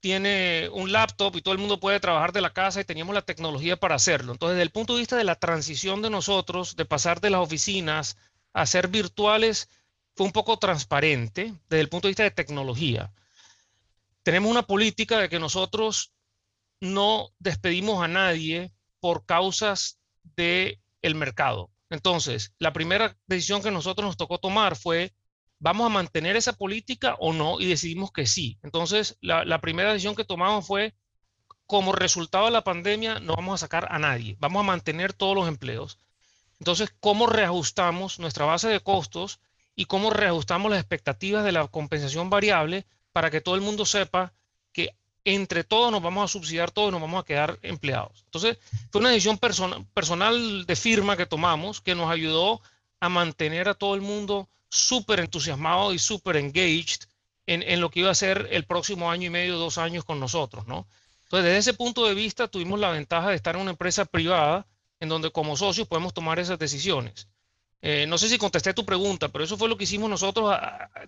tiene 0.00 0.70
un 0.72 0.92
laptop 0.92 1.36
y 1.36 1.42
todo 1.42 1.52
el 1.52 1.60
mundo 1.60 1.78
puede 1.78 2.00
trabajar 2.00 2.32
de 2.32 2.40
la 2.40 2.54
casa 2.54 2.80
y 2.80 2.84
teníamos 2.84 3.14
la 3.14 3.20
tecnología 3.20 3.76
para 3.76 3.96
hacerlo. 3.96 4.32
Entonces, 4.32 4.54
desde 4.54 4.62
el 4.62 4.70
punto 4.70 4.94
de 4.94 5.00
vista 5.00 5.16
de 5.16 5.24
la 5.24 5.34
transición 5.34 6.00
de 6.00 6.08
nosotros, 6.08 6.74
de 6.74 6.86
pasar 6.86 7.20
de 7.20 7.28
las 7.28 7.42
oficinas 7.42 8.16
a 8.56 8.64
ser 8.64 8.88
virtuales 8.88 9.68
fue 10.14 10.26
un 10.26 10.32
poco 10.32 10.58
transparente 10.58 11.52
desde 11.68 11.80
el 11.82 11.90
punto 11.90 12.08
de 12.08 12.12
vista 12.12 12.22
de 12.22 12.30
tecnología. 12.30 13.12
Tenemos 14.22 14.50
una 14.50 14.62
política 14.62 15.18
de 15.18 15.28
que 15.28 15.38
nosotros 15.38 16.14
no 16.80 17.28
despedimos 17.38 18.02
a 18.02 18.08
nadie 18.08 18.72
por 18.98 19.26
causas 19.26 20.00
del 20.22 20.80
el 21.02 21.14
mercado. 21.14 21.70
Entonces, 21.90 22.54
la 22.58 22.72
primera 22.72 23.18
decisión 23.26 23.62
que 23.62 23.70
nosotros 23.70 24.06
nos 24.06 24.16
tocó 24.16 24.38
tomar 24.38 24.74
fue, 24.74 25.14
¿vamos 25.58 25.84
a 25.84 25.94
mantener 25.94 26.34
esa 26.34 26.54
política 26.54 27.14
o 27.18 27.34
no? 27.34 27.60
Y 27.60 27.66
decidimos 27.66 28.10
que 28.10 28.26
sí. 28.26 28.58
Entonces, 28.62 29.18
la, 29.20 29.44
la 29.44 29.60
primera 29.60 29.92
decisión 29.92 30.16
que 30.16 30.24
tomamos 30.24 30.66
fue, 30.66 30.94
como 31.66 31.92
resultado 31.92 32.46
de 32.46 32.52
la 32.52 32.64
pandemia, 32.64 33.20
no 33.20 33.36
vamos 33.36 33.60
a 33.60 33.66
sacar 33.66 33.86
a 33.90 33.98
nadie, 33.98 34.36
vamos 34.40 34.60
a 34.60 34.66
mantener 34.66 35.12
todos 35.12 35.36
los 35.36 35.46
empleos. 35.46 35.98
Entonces, 36.58 36.92
¿cómo 37.00 37.26
reajustamos 37.26 38.18
nuestra 38.18 38.44
base 38.44 38.68
de 38.68 38.80
costos 38.80 39.40
y 39.74 39.84
cómo 39.84 40.10
reajustamos 40.10 40.70
las 40.70 40.80
expectativas 40.80 41.44
de 41.44 41.52
la 41.52 41.66
compensación 41.68 42.30
variable 42.30 42.86
para 43.12 43.30
que 43.30 43.40
todo 43.40 43.54
el 43.54 43.60
mundo 43.60 43.84
sepa 43.84 44.32
que 44.72 44.94
entre 45.24 45.64
todos 45.64 45.90
nos 45.92 46.02
vamos 46.02 46.24
a 46.24 46.32
subsidiar 46.32 46.70
todo 46.70 46.88
y 46.88 46.92
nos 46.92 47.00
vamos 47.00 47.22
a 47.22 47.26
quedar 47.26 47.58
empleados? 47.62 48.22
Entonces, 48.24 48.58
fue 48.90 49.00
una 49.00 49.10
decisión 49.10 49.38
personal 49.38 50.64
de 50.66 50.76
firma 50.76 51.16
que 51.16 51.26
tomamos 51.26 51.80
que 51.80 51.94
nos 51.94 52.10
ayudó 52.10 52.62
a 53.00 53.08
mantener 53.08 53.68
a 53.68 53.74
todo 53.74 53.94
el 53.94 54.00
mundo 54.00 54.48
súper 54.68 55.20
entusiasmado 55.20 55.92
y 55.92 55.98
súper 55.98 56.36
engaged 56.36 57.04
en, 57.46 57.62
en, 57.62 57.80
lo 57.80 57.90
que 57.90 58.00
iba 58.00 58.10
a 58.10 58.14
ser 58.14 58.48
el 58.50 58.64
próximo 58.64 59.10
año 59.10 59.26
y 59.26 59.30
medio, 59.30 59.56
dos 59.58 59.78
años 59.78 60.04
con 60.04 60.18
nosotros, 60.18 60.66
¿no? 60.66 60.86
Entonces, 61.24 61.44
desde 61.44 61.58
ese 61.58 61.74
punto 61.74 62.06
de 62.06 62.14
vista, 62.14 62.48
tuvimos 62.48 62.80
la 62.80 62.90
ventaja 62.90 63.30
de 63.30 63.36
estar 63.36 63.56
en 63.56 63.62
una 63.62 63.72
empresa 63.72 64.04
privada 64.04 64.66
en 65.00 65.08
donde 65.08 65.30
como 65.30 65.56
socios 65.56 65.88
podemos 65.88 66.14
tomar 66.14 66.38
esas 66.38 66.58
decisiones. 66.58 67.28
Eh, 67.82 68.06
no 68.06 68.18
sé 68.18 68.28
si 68.28 68.38
contesté 68.38 68.72
tu 68.74 68.84
pregunta, 68.84 69.28
pero 69.28 69.44
eso 69.44 69.56
fue 69.56 69.68
lo 69.68 69.76
que 69.76 69.84
hicimos 69.84 70.08
nosotros 70.08 70.52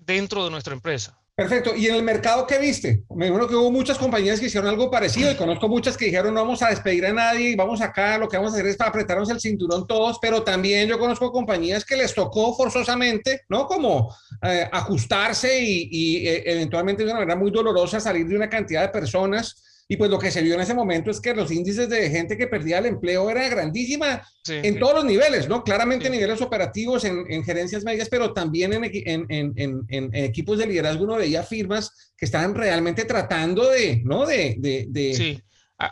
dentro 0.01 0.45
de 0.45 0.51
nuestra 0.51 0.75
empresa. 0.75 1.19
Perfecto. 1.35 1.75
¿Y 1.75 1.87
en 1.87 1.95
el 1.95 2.03
mercado 2.03 2.47
qué 2.47 2.59
viste? 2.59 3.05
Me 3.15 3.29
imagino 3.29 3.49
que 3.49 3.55
hubo 3.55 3.71
muchas 3.71 3.97
compañías 3.97 4.41
que 4.41 4.47
hicieron 4.47 4.69
algo 4.69 4.91
parecido 4.91 5.31
y 5.31 5.37
conozco 5.37 5.69
muchas 5.69 5.97
que 5.97 6.07
dijeron 6.07 6.35
no 6.35 6.41
vamos 6.41 6.63
a 6.63 6.69
despedir 6.71 7.07
a 7.07 7.13
nadie 7.13 7.55
vamos 7.55 7.81
acá, 7.81 8.19
lo 8.19 8.29
que 8.29 8.37
vamos 8.37 8.53
a 8.53 8.57
hacer 8.57 8.67
es 8.67 8.77
para 8.77 8.91
apretarnos 8.91 9.31
el 9.31 9.41
cinturón 9.41 9.87
todos, 9.87 10.19
pero 10.21 10.43
también 10.43 10.89
yo 10.89 10.99
conozco 10.99 11.31
compañías 11.31 11.85
que 11.85 11.97
les 11.97 12.13
tocó 12.13 12.57
forzosamente, 12.57 13.43
¿no? 13.49 13.67
Como 13.67 14.13
eh, 14.43 14.69
ajustarse 14.71 15.61
y, 15.61 15.89
y 15.91 16.27
eh, 16.27 16.43
eventualmente 16.45 17.05
de 17.05 17.11
una 17.11 17.21
manera 17.21 17.39
muy 17.39 17.53
dolorosa 17.53 18.01
salir 18.01 18.27
de 18.27 18.35
una 18.35 18.49
cantidad 18.49 18.83
de 18.83 18.89
personas 18.89 19.63
y 19.91 19.97
pues 19.97 20.11
lo 20.11 20.19
que 20.19 20.31
se 20.31 20.43
vio 20.43 20.55
en 20.55 20.61
ese 20.61 20.75
momento 20.75 21.11
es 21.11 21.19
que 21.19 21.35
los 21.35 21.51
índices 21.51 21.89
de 21.89 22.11
gente 22.11 22.37
que 22.37 22.47
perdía 22.47 22.79
el 22.79 22.87
empleo 22.87 23.31
era 23.31 23.49
grandísima 23.49 24.23
en 24.47 24.79
todos 24.79 24.97
los 24.97 25.05
niveles, 25.07 25.49
¿no? 25.49 25.65
Claramente 25.65 26.11
niveles 26.11 26.43
operativos, 26.43 27.05
en, 27.05 27.43
gerencias 27.43 27.85
medias, 27.85 28.09
pero 28.11 28.35
también 28.35 28.75
en, 28.75 29.27
en, 29.89 30.15
equipos 30.15 30.59
de 30.59 30.67
liderazgo 30.67 31.05
uno 31.05 31.17
veía 31.17 31.43
firmas 31.43 32.13
que 32.19 32.27
estaban 32.27 32.55
realmente 32.55 33.07
tratando 33.07 33.71
de, 33.71 34.03
¿no? 34.05 34.27
De, 34.27 34.57
de, 34.59 35.15
Sí, 35.15 35.43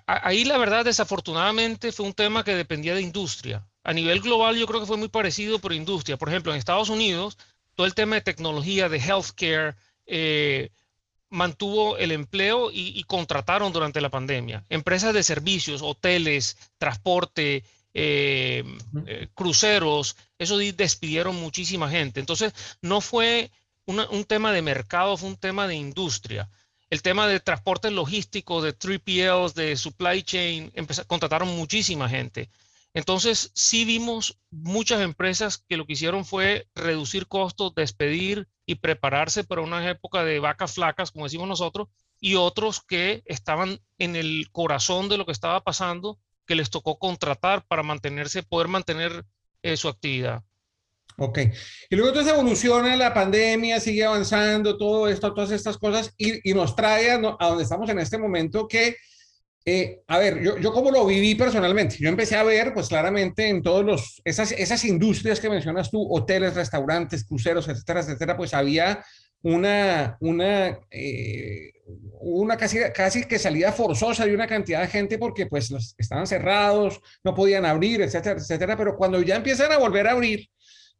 ahí 0.06 0.44
la 0.44 0.58
verdad 0.58 0.84
desafortunadamente 0.84 1.90
fue 1.90 2.04
un 2.04 2.12
tema 2.12 2.44
que 2.44 2.54
dependía 2.54 2.94
de 2.94 3.00
industria. 3.00 3.66
A 3.82 3.94
nivel 3.94 4.20
global 4.20 4.56
yo 4.56 4.66
creo 4.66 4.80
que 4.80 4.86
fue 4.86 4.98
muy 4.98 5.08
parecido 5.08 5.58
por 5.58 5.72
industria. 5.72 6.18
Por 6.18 6.28
ejemplo, 6.28 6.52
en 6.52 6.58
Estados 6.58 6.90
Unidos, 6.90 7.38
todo 7.74 7.86
el 7.86 7.94
tema 7.94 8.16
de 8.16 8.22
tecnología, 8.22 8.90
de 8.90 8.98
healthcare, 8.98 9.76
eh, 10.06 10.70
mantuvo 11.30 11.96
el 11.98 12.12
empleo 12.12 12.70
y, 12.72 13.02
contrataron 13.04 13.72
durante 13.72 14.00
la 14.00 14.10
pandemia. 14.10 14.64
Empresas 14.68 15.12
de 15.12 15.22
servicios, 15.22 15.82
hoteles, 15.82 16.56
transporte, 16.78 17.64
eh, 17.94 18.64
eh, 19.06 19.28
cruceros, 19.34 20.16
eso 20.38 20.58
despidieron 20.58 21.36
muchísima 21.36 21.90
gente. 21.90 22.20
Entonces, 22.20 22.52
no 22.80 23.00
fue 23.00 23.50
un 23.86 24.24
tema 24.24 24.52
de 24.52 24.62
mercado, 24.62 25.16
fue 25.16 25.28
un 25.28 25.36
tema 25.36 25.66
de 25.68 25.76
industria. 25.76 26.48
El 26.88 27.02
tema 27.02 27.26
de 27.26 27.40
transporte 27.40 27.90
logístico, 27.90 28.62
de 28.62 28.76
3PLs, 28.76 29.54
de 29.54 29.76
supply 29.76 30.22
chain, 30.22 30.72
contrataron 31.06 31.48
muchísima 31.48 32.08
gente. 32.08 32.48
Entonces, 32.96 33.50
sí 33.54 33.84
vimos 33.84 34.38
muchas 34.50 35.02
empresas 35.02 35.62
que 35.68 35.76
lo 35.76 35.84
que 35.84 35.92
hicieron 35.92 36.24
fue 36.24 36.66
reducir 36.74 37.26
costos, 37.26 37.74
despedir 37.74 38.48
y 38.64 38.76
prepararse 38.76 39.44
para 39.44 39.60
una 39.60 39.86
época 39.90 40.24
de 40.24 40.40
vacas 40.40 40.72
flacas, 40.72 41.10
como 41.10 41.26
decimos 41.26 41.46
nosotros, 41.46 41.88
y 42.20 42.36
otros 42.36 42.80
que 42.80 43.22
estaban 43.26 43.80
en 43.98 44.16
el 44.16 44.48
corazón 44.50 45.10
de 45.10 45.18
lo 45.18 45.26
que 45.26 45.32
estaba 45.32 45.62
pasando, 45.62 46.18
que 46.46 46.54
les 46.54 46.70
tocó 46.70 46.98
contratar 46.98 47.66
para 47.66 47.82
mantenerse, 47.82 48.42
poder 48.42 48.68
mantener 48.68 49.26
eh, 49.60 49.76
su 49.76 49.88
actividad. 49.88 50.42
Ok. 51.18 51.40
Y 51.90 51.96
luego 51.96 52.08
entonces 52.08 52.32
evoluciona 52.32 52.96
la 52.96 53.12
pandemia, 53.12 53.78
sigue 53.78 54.06
avanzando, 54.06 54.78
todo 54.78 55.06
esto, 55.06 55.34
todas 55.34 55.50
estas 55.50 55.76
cosas, 55.76 56.14
y, 56.16 56.54
nos 56.54 56.74
trae 56.74 57.10
a, 57.10 57.16
a 57.16 57.48
donde 57.48 57.64
estamos 57.64 57.90
en 57.90 57.98
este 57.98 58.16
momento 58.16 58.66
que 58.66 58.96
eh, 59.68 60.04
a 60.06 60.18
ver, 60.18 60.40
yo, 60.40 60.58
yo 60.58 60.72
como 60.72 60.92
lo 60.92 61.04
viví 61.04 61.34
personalmente, 61.34 61.96
yo 61.98 62.08
empecé 62.08 62.36
a 62.36 62.44
ver, 62.44 62.72
pues 62.72 62.86
claramente 62.86 63.48
en 63.48 63.64
todos 63.64 63.84
los, 63.84 64.22
esas, 64.24 64.52
esas 64.52 64.84
industrias 64.84 65.40
que 65.40 65.50
mencionas 65.50 65.90
tú, 65.90 66.06
hoteles, 66.08 66.54
restaurantes, 66.54 67.24
cruceros, 67.24 67.68
etcétera, 67.68 67.98
etcétera, 67.98 68.36
pues 68.36 68.54
había 68.54 69.04
una, 69.42 70.16
una, 70.20 70.78
eh, 70.88 71.72
una 72.20 72.56
casi, 72.56 72.78
casi 72.94 73.24
que 73.24 73.40
salida 73.40 73.72
forzosa 73.72 74.24
de 74.24 74.36
una 74.36 74.46
cantidad 74.46 74.82
de 74.82 74.86
gente 74.86 75.18
porque 75.18 75.46
pues 75.46 75.74
estaban 75.98 76.28
cerrados, 76.28 77.00
no 77.24 77.34
podían 77.34 77.64
abrir, 77.64 78.02
etcétera, 78.02 78.38
etcétera, 78.38 78.76
pero 78.76 78.96
cuando 78.96 79.20
ya 79.20 79.34
empiezan 79.34 79.72
a 79.72 79.78
volver 79.78 80.06
a 80.06 80.12
abrir, 80.12 80.48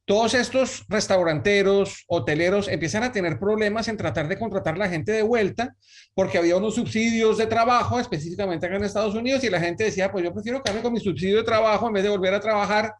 todos 0.06 0.34
estos 0.34 0.84
restauranteros, 0.88 2.04
hoteleros 2.06 2.68
empiezan 2.68 3.02
a 3.02 3.10
tener 3.10 3.38
problemas 3.40 3.88
en 3.88 3.96
tratar 3.96 4.28
de 4.28 4.38
contratar 4.38 4.78
la 4.78 4.88
gente 4.88 5.10
de 5.10 5.22
vuelta 5.22 5.74
porque 6.14 6.38
había 6.38 6.56
unos 6.56 6.76
subsidios 6.76 7.36
de 7.38 7.46
trabajo, 7.46 7.98
específicamente 7.98 8.66
acá 8.66 8.76
en 8.76 8.84
Estados 8.84 9.16
Unidos, 9.16 9.42
y 9.42 9.50
la 9.50 9.60
gente 9.60 9.84
decía, 9.84 10.10
pues 10.10 10.24
yo 10.24 10.32
prefiero 10.32 10.62
quedarme 10.62 10.82
con 10.82 10.92
mi 10.92 11.00
subsidio 11.00 11.38
de 11.38 11.42
trabajo 11.42 11.88
en 11.88 11.92
vez 11.92 12.04
de 12.04 12.08
volver 12.08 12.32
a 12.34 12.40
trabajar 12.40 12.94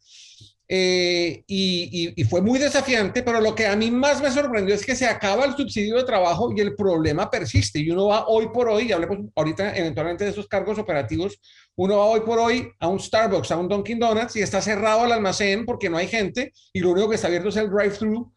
eh, 0.69 1.45
y, 1.47 2.25
fue 2.25 2.43
muy 2.43 2.59
desafiante, 2.59 3.23
pero 3.23 3.41
lo 3.41 3.55
que 3.55 3.67
a 3.67 3.77
mí 3.77 3.91
más 3.91 4.21
me 4.21 4.31
sorprendió 4.31 4.75
es 4.75 4.85
que 4.85 4.97
se 4.97 5.07
acaba 5.07 5.45
el 5.45 5.55
subsidio 5.57 5.97
de 5.97 6.05
trabajo 6.05 6.53
y 6.57 6.61
el 6.61 6.75
problema 6.75 7.31
persiste. 7.31 7.79
Y 7.79 7.91
uno 7.91 8.07
va 8.09 8.27
hoy 8.27 8.49
por 8.53 8.69
hoy, 8.69 8.89
y 8.89 8.93
hablemos 8.93 9.19
ahorita 9.35 9.77
eventualmente 9.77 10.25
de 10.25 10.31
esos 10.31 10.49
cargos 10.49 10.79
operativos, 10.79 11.39
uno 11.77 11.99
va 11.99 12.07
hoy 12.07 12.21
por 12.21 12.39
hoy 12.39 12.69
a 12.81 12.89
un 12.89 12.99
Starbucks, 12.99 13.51
a 13.51 13.59
un 13.59 13.69
Dunkin' 13.69 13.99
Donuts 13.99 14.37
y 14.37 14.43
está 14.43 14.61
cerrado 14.61 15.05
el 15.05 15.13
almacén 15.13 15.67
porque 15.67 15.91
no 15.91 15.99
hay 15.99 16.09
gente 16.09 16.53
y 16.73 16.81
lo 16.81 16.91
único 16.91 17.11
que 17.11 17.17
está 17.17 17.29
abierto 17.29 17.51
es 17.51 17.57
el 17.57 17.71
drive-thru. 17.71 18.33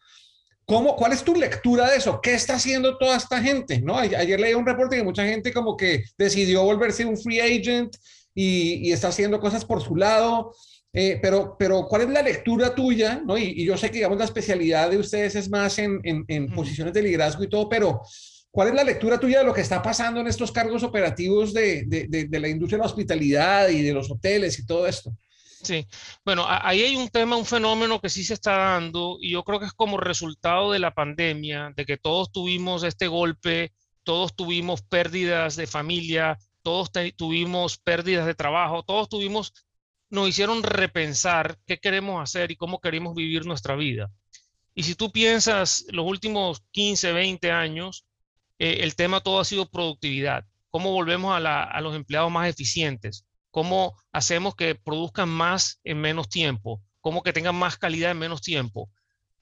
¿Cómo, 0.66 0.94
¿Cuál 0.94 1.12
es 1.12 1.24
tu 1.24 1.34
lectura 1.34 1.90
de 1.90 1.96
eso? 1.96 2.20
¿Qué 2.20 2.34
está 2.34 2.54
haciendo 2.54 2.96
toda 2.98 3.16
esta 3.16 3.42
gente? 3.42 3.80
¿No? 3.80 3.98
Ayer 3.98 4.38
leí 4.38 4.54
un 4.54 4.66
reporte 4.66 4.96
que 4.96 5.02
mucha 5.02 5.24
gente 5.24 5.52
como 5.52 5.76
que 5.76 6.04
decidió 6.16 6.62
volverse 6.62 7.04
un 7.04 7.16
free 7.16 7.40
agent 7.40 7.96
y, 8.34 8.88
y 8.88 8.92
está 8.92 9.08
haciendo 9.08 9.40
cosas 9.40 9.64
por 9.64 9.82
su 9.82 9.96
lado. 9.96 10.52
Eh, 10.92 11.18
pero, 11.22 11.56
pero, 11.58 11.86
¿cuál 11.86 12.02
es 12.02 12.08
la 12.08 12.22
lectura 12.22 12.74
tuya? 12.74 13.22
¿no? 13.24 13.38
Y, 13.38 13.64
yo 13.64 13.76
sé 13.76 13.88
que, 13.88 13.98
digamos, 13.98 14.18
la 14.18 14.24
especialidad 14.24 14.90
de 14.90 14.98
ustedes 14.98 15.36
es 15.36 15.48
más 15.48 15.78
en, 15.78 16.00
en, 16.02 16.52
posiciones 16.52 16.92
de 16.92 17.02
liderazgo 17.02 17.44
y 17.44 17.48
todo, 17.48 17.68
pero 17.68 18.02
¿cuál 18.50 18.68
es 18.68 18.74
la 18.74 18.82
lectura 18.82 19.18
tuya 19.18 19.38
de 19.38 19.44
lo 19.44 19.54
que 19.54 19.60
está 19.60 19.80
pasando 19.80 20.20
en 20.20 20.26
estos 20.26 20.50
cargos 20.50 20.82
operativos 20.82 21.54
de, 21.54 21.84
de, 21.86 22.26
de, 22.28 22.40
la 22.40 22.48
industria 22.48 22.78
de 22.78 22.82
la 22.82 22.90
hospitalidad 22.90 23.68
y 23.68 23.82
de 23.82 23.92
los 23.92 24.10
hoteles 24.10 24.58
y 24.58 24.66
todo 24.66 24.86
esto? 24.86 25.12
Sí, 25.62 25.86
bueno, 26.24 26.46
ahí 26.48 26.80
hay 26.80 26.96
un 26.96 27.08
tema, 27.08 27.36
un 27.36 27.44
fenómeno 27.44 28.00
que 28.00 28.08
sí 28.08 28.24
se 28.24 28.34
está 28.34 28.56
dando 28.56 29.18
y 29.20 29.30
yo 29.30 29.44
creo 29.44 29.60
que 29.60 29.66
es 29.66 29.74
como 29.74 29.98
resultado 29.98 30.72
de 30.72 30.78
la 30.78 30.94
pandemia, 30.94 31.72
de 31.76 31.84
que 31.84 31.98
todos 31.98 32.32
tuvimos 32.32 32.82
este 32.82 33.08
golpe, 33.08 33.72
todos 34.02 34.34
tuvimos 34.34 34.80
pérdidas 34.82 35.56
de 35.56 35.66
familia, 35.66 36.38
todos 36.62 36.90
tuvimos 37.16 37.78
pérdidas 37.78 38.26
de 38.26 38.34
trabajo, 38.34 38.82
todos 38.82 39.08
tuvimos, 39.08 39.52
nos 40.10 40.28
hicieron 40.28 40.62
repensar 40.62 41.58
qué 41.66 41.78
queremos 41.78 42.22
hacer 42.22 42.50
y 42.50 42.56
cómo 42.56 42.80
queremos 42.80 43.14
vivir 43.14 43.46
nuestra 43.46 43.76
vida. 43.76 44.10
Y 44.74 44.82
si 44.82 44.94
tú 44.94 45.10
piensas 45.10 45.84
los 45.88 46.06
últimos 46.06 46.62
15, 46.72 47.12
20 47.12 47.50
años, 47.50 48.06
eh, 48.58 48.78
el 48.80 48.94
tema 48.94 49.20
todo 49.20 49.40
ha 49.40 49.44
sido 49.44 49.68
productividad, 49.68 50.44
cómo 50.70 50.92
volvemos 50.92 51.34
a, 51.34 51.64
a 51.64 51.80
los 51.80 51.94
empleados 51.94 52.30
más 52.30 52.48
eficientes, 52.48 53.24
cómo 53.50 53.96
hacemos 54.12 54.54
que 54.54 54.74
produzcan 54.74 55.28
más 55.28 55.80
en 55.84 56.00
menos 56.00 56.28
tiempo, 56.28 56.82
cómo 57.00 57.22
que 57.22 57.32
tengan 57.32 57.56
más 57.56 57.78
calidad 57.78 58.10
en 58.10 58.18
menos 58.18 58.42
tiempo. 58.42 58.90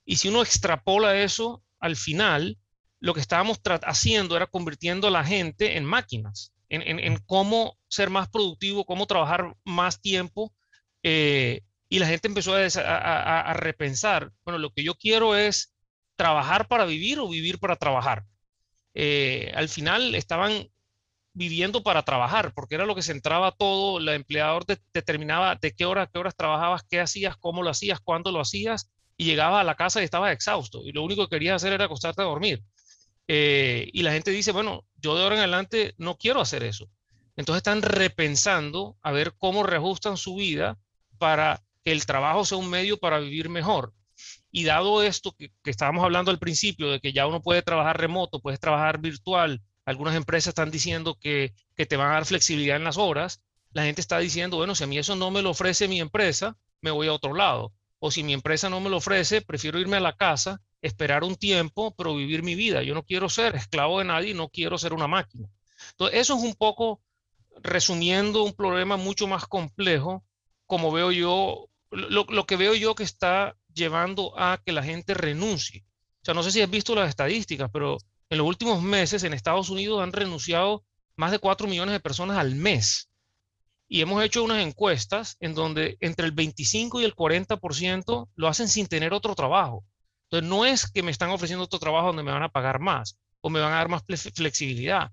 Y 0.05 0.17
si 0.17 0.29
uno 0.29 0.43
extrapola 0.43 1.21
eso, 1.21 1.63
al 1.81 1.97
final, 1.97 2.59
lo 3.01 3.15
que 3.15 3.21
estábamos 3.21 3.61
haciendo 3.85 4.37
era 4.37 4.47
convirtiendo 4.47 5.09
a 5.09 5.11
la 5.11 5.25
gente 5.25 5.77
en 5.77 5.85
máquinas, 5.85 6.53
en, 6.69 7.19
cómo 7.27 7.79
ser 7.89 8.11
más 8.11 8.29
productivo, 8.29 8.85
cómo 8.85 9.07
trabajar 9.07 9.55
más 9.65 10.01
tiempo. 10.01 10.53
Eh, 11.11 11.63
y 11.89 12.01
la 12.01 12.07
gente 12.07 12.29
empezó 12.29 12.55
a, 12.55 13.53
repensar, 13.55 14.31
bueno, 14.45 14.59
lo 14.59 14.75
que 14.75 14.85
yo 14.85 14.95
quiero 14.95 15.35
es 15.35 15.75
trabajar 16.17 16.69
para 16.69 16.85
vivir 16.85 17.19
o 17.19 17.27
vivir 17.27 17.59
para 17.59 17.77
trabajar. 17.77 18.27
Eh, 18.93 19.51
al 19.55 19.71
final 19.71 20.15
estaban 20.15 20.69
viviendo 21.33 21.83
para 21.83 22.03
trabajar, 22.03 22.53
porque 22.53 22.75
era 22.75 22.85
lo 22.85 22.95
que 22.95 23.01
centraba 23.01 23.53
todo, 23.53 24.01
el 24.01 24.09
empleador 24.11 24.67
determinaba 24.93 25.55
de 25.55 25.73
qué 25.73 25.87
hora, 25.87 26.07
qué 26.13 26.19
horas 26.19 26.37
trabajabas, 26.37 26.83
qué 26.91 27.01
hacías, 27.01 27.39
cómo 27.39 27.63
lo 27.63 27.71
hacías, 27.71 28.01
cuándo 28.01 28.31
lo 28.31 28.41
hacías, 28.41 28.91
y 29.17 29.25
llegaba 29.25 29.61
a 29.61 29.65
la 29.65 29.77
casa 29.77 30.03
y 30.03 30.05
estaba 30.05 30.31
exhausto, 30.31 30.83
y 30.85 30.93
lo 30.93 31.03
único 31.03 31.27
que 31.27 31.37
querías 31.37 31.57
hacer 31.57 31.73
era 31.73 31.87
acostarte 31.87 32.21
a 32.21 32.27
dormir. 32.27 32.63
Eh, 33.29 33.89
y 33.95 34.03
la 34.03 34.13
gente 34.13 34.31
dice, 34.31 34.53
bueno, 34.53 34.85
yo 34.97 35.17
de 35.17 35.23
ahora 35.23 35.37
en 35.37 35.41
adelante 35.41 35.95
no 35.97 36.19
quiero 36.19 36.43
hacer 36.43 36.65
eso. 36.65 36.91
Entonces 37.35 37.61
están 37.61 37.81
repensando 37.81 38.99
a 39.01 39.11
ver 39.11 39.33
cómo 39.39 39.63
reajustan 39.63 40.19
su 40.19 40.35
vida 40.35 40.77
para 41.19 41.63
que 41.85 41.93
el 41.93 42.07
trabajo 42.07 42.45
sea 42.45 42.59
un 42.59 42.71
medio 42.71 42.99
para 42.99 43.19
vivir 43.19 43.49
mejor. 43.49 43.93
Y 44.51 44.65
dado 44.65 45.03
esto 45.03 45.33
que, 45.33 45.53
que 45.63 45.71
estábamos 45.71 46.05
hablando 46.05 46.31
al 46.31 46.39
principio, 46.39 46.91
de 46.91 47.01
que 47.01 47.13
ya 47.13 47.27
uno 47.27 47.43
puede 47.43 47.63
trabajar 47.63 48.01
remoto, 48.01 48.41
puedes 48.41 48.61
trabajar 48.61 48.99
virtual, 48.99 49.63
algunas 49.89 50.17
empresas 50.17 50.49
están 50.49 50.71
diciendo 50.71 51.19
que, 51.19 51.55
te 51.75 51.97
van 51.97 52.11
a 52.11 52.15
dar 52.15 52.27
flexibilidad 52.27 52.77
en 52.77 52.85
las 52.85 52.99
horas. 52.99 53.41
La 53.73 53.85
gente 53.85 54.03
está 54.03 54.19
diciendo, 54.19 54.59
bueno, 54.59 54.75
si 54.75 54.85
a 54.85 54.87
mí 54.87 54.99
eso 54.99 55.17
no 55.17 55.31
me 55.31 55.41
lo 55.41 55.49
ofrece 55.49 55.89
mi 55.89 55.99
empresa, 55.99 56.59
me 56.83 56.91
voy 56.91 57.07
a 57.07 57.15
otro 57.15 57.33
lado. 57.33 57.73
O 57.99 58.11
si 58.11 58.23
mi 58.23 58.35
empresa 58.35 58.69
no 58.69 58.81
me 58.81 58.91
lo 58.91 58.99
ofrece, 58.99 59.41
prefiero 59.41 59.79
irme 59.79 59.97
a 59.97 60.01
la 60.01 60.15
casa, 60.15 60.61
esperar 60.83 61.25
un 61.25 61.37
tiempo, 61.37 61.95
pero 61.97 62.15
vivir 62.15 62.43
mi 62.43 62.55
vida. 62.55 62.83
Yo 62.83 62.93
no 62.93 63.03
quiero 63.03 63.31
ser 63.31 63.57
esclavo 63.57 64.01
de 64.01 64.05
nadie, 64.05 64.35
no 64.35 64.51
quiero 64.51 64.77
ser 64.77 64.93
una 64.93 65.07
máquina. 65.07 65.49
Entonces, 65.93 66.21
eso 66.21 66.37
es 66.37 66.43
un 66.43 66.55
poco 66.55 67.01
resumiendo 67.63 68.43
un 68.43 68.53
problema 68.53 68.99
mucho 68.99 69.27
más 69.27 69.47
complejo, 69.47 70.23
como 70.69 70.93
veo 70.93 71.11
yo, 71.11 71.69
lo, 71.91 72.25
lo, 72.29 72.47
que 72.47 72.57
veo 72.57 72.75
yo 72.75 72.95
que 72.95 73.03
está 73.03 73.57
llevando 73.75 74.39
a 74.39 74.61
que 74.65 74.71
la 74.71 74.85
gente 74.85 75.15
renuncie. 75.15 75.85
O 76.23 76.25
sea, 76.25 76.35
no 76.35 76.45
sé 76.45 76.53
si 76.53 76.61
has 76.61 76.71
visto 76.71 76.95
las 76.95 77.09
estadísticas, 77.09 77.71
pero 77.73 77.97
en 78.29 78.39
los 78.39 78.47
últimos 78.47 78.83
meses 78.83 79.25
en 79.25 79.33
Estados 79.33 79.71
Unidos 79.71 80.03
han 80.03 80.13
renunciado 80.13 80.85
más 81.17 81.31
de 81.33 81.39
4 81.39 81.67
millones 81.67 81.95
de 81.95 82.01
personas 82.01 82.37
al 82.37 82.55
mes. 82.55 83.09
Y 83.89 84.03
hemos 84.03 84.23
hecho 84.23 84.45
unas 84.45 84.65
encuestas 84.65 85.37
en 85.41 85.55
donde 85.55 85.97
entre 86.01 86.27
el 86.27 86.33
25 86.33 87.01
y 87.01 87.05
el 87.05 87.17
40% 87.17 88.29
lo 88.35 88.49
hacen 88.49 88.69
sin 88.69 88.87
tener 88.87 89.15
otro 89.15 89.35
trabajo. 89.35 89.85
Entonces, 90.25 90.49
no 90.49 90.67
es 90.67 90.91
que 90.91 91.03
me 91.03 91.11
están 91.11 91.31
ofreciendo 91.31 91.65
otro 91.65 91.79
trabajo 91.79 92.09
donde 92.09 92.23
me 92.23 92.33
van 92.33 92.43
a 92.43 92.51
pagar 92.51 92.79
más 92.79 93.17
o 93.41 93.49
me 93.49 93.61
van 93.61 93.73
a 93.73 93.77
dar 93.77 93.89
más 93.89 94.05
flexibilidad. 94.05 95.11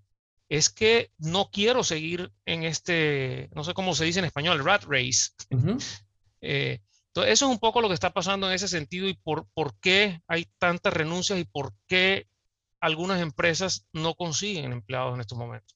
Es 0.50 0.70
que 0.70 1.12
no 1.18 1.50
quiero 1.52 1.84
seguir 1.84 2.32
en 2.46 2.64
este, 2.64 3.50
no 3.56 3.64
sé 3.64 3.74
cómo 3.74 3.96
se 3.96 4.06
dice 4.06 4.20
en 4.20 4.25
español, 4.25 4.64
rat 4.64 4.84
race. 4.84 5.32
Eh, 6.42 6.80
entonces, 7.08 7.34
eso 7.34 7.46
es 7.46 7.52
un 7.52 7.60
poco 7.60 7.82
lo 7.82 7.88
que 7.88 7.94
está 7.94 8.14
pasando 8.14 8.48
en 8.48 8.54
ese 8.54 8.68
sentido 8.68 9.08
y 9.08 9.14
por, 9.16 9.48
por 9.54 9.80
qué 9.80 10.22
hay 10.28 10.48
tantas 10.60 10.94
renuncias 10.94 11.40
y 11.40 11.46
por 11.46 11.74
qué 11.88 12.28
algunas 12.80 13.22
empresas 13.22 13.88
no 13.94 14.16
consiguen 14.16 14.72
empleados 14.72 15.16
en 15.16 15.22
estos 15.22 15.38
momentos. 15.38 15.75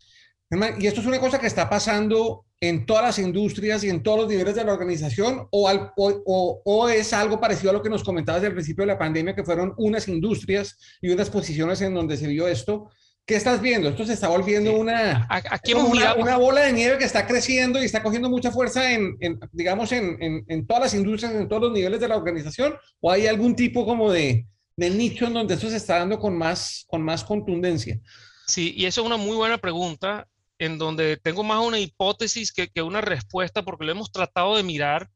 Y 0.80 0.88
esto 0.88 1.02
es 1.02 1.06
una 1.06 1.20
cosa 1.20 1.40
que 1.40 1.46
está 1.46 1.70
pasando 1.70 2.46
en 2.60 2.86
todas 2.86 3.04
las 3.04 3.20
industrias 3.20 3.84
y 3.84 3.90
en 3.90 4.02
todos 4.02 4.22
los 4.22 4.30
niveles 4.30 4.56
de 4.56 4.64
la 4.66 4.74
organización 4.74 5.48
o, 5.52 5.72
o, 5.96 6.62
o, 6.66 6.90
es 6.90 7.14
algo 7.14 7.40
parecido 7.40 7.70
a 7.70 7.74
lo 7.74 7.84
que 7.84 7.90
nos 7.90 8.04
comentabas 8.04 8.44
al 8.44 8.54
principio 8.54 8.82
de 8.82 8.94
la 8.94 8.98
pandemia, 8.98 9.36
que 9.36 9.44
fueron 9.44 9.74
unas 9.78 10.08
industrias 10.08 10.78
y 11.02 11.10
unas 11.10 11.30
posiciones 11.30 11.82
en 11.82 11.94
donde 11.94 12.18
se 12.18 12.28
vio 12.28 12.48
esto. 12.48 12.90
¿Qué 13.30 13.36
estás 13.36 13.62
viendo? 13.62 13.90
Esto 13.90 14.06
se 14.06 14.14
está 14.14 14.28
volviendo 14.28 14.76
una, 14.76 15.28
Aquí 15.30 15.76
una, 15.76 16.16
una, 16.16 16.38
bola 16.38 16.62
de 16.62 16.74
nieve 16.74 16.98
que 16.98 17.04
está 17.04 17.28
creciendo 17.28 17.80
y 17.80 17.86
está 17.86 18.02
cogiendo 18.02 18.28
mucha 18.28 18.50
fuerza 18.50 18.92
en, 18.92 19.18
en 19.20 19.40
digamos, 19.52 19.92
en, 19.92 20.18
en, 20.20 20.44
en, 20.48 20.66
todas 20.66 20.82
las 20.82 20.94
industrias, 20.96 21.36
en 21.36 21.48
todos 21.48 21.62
los 21.62 21.72
niveles 21.72 22.00
de 22.00 22.08
la 22.08 22.18
organización. 22.18 22.74
¿O 23.00 23.12
hay 23.12 23.28
algún 23.28 23.56
tipo 23.56 23.86
como 23.86 24.12
de, 24.12 24.48
del 24.76 24.98
nicho 24.98 25.28
en 25.28 25.34
donde 25.34 25.54
esto 25.54 25.70
se 25.70 25.76
está 25.78 26.00
dando 26.00 26.18
con 26.18 26.36
más, 26.36 26.86
con 26.88 27.04
más 27.04 27.24
contundencia? 27.24 28.00
Sí, 28.48 28.74
y 28.76 28.88
eso 28.88 29.02
es 29.02 29.06
una 29.06 29.18
muy 29.18 29.36
buena 29.36 29.60
pregunta, 29.60 30.28
en 30.58 30.80
donde 30.80 31.18
tengo 31.18 31.44
más 31.44 31.64
una 31.64 31.78
hipótesis 31.78 32.52
que, 32.52 32.70
que 32.70 32.82
una 32.82 33.02
respuesta, 33.02 33.62
porque 33.62 33.86
lo 33.86 33.92
hemos 33.92 34.12
tratado 34.12 34.58
de 34.58 34.64
mirar, 34.64 35.08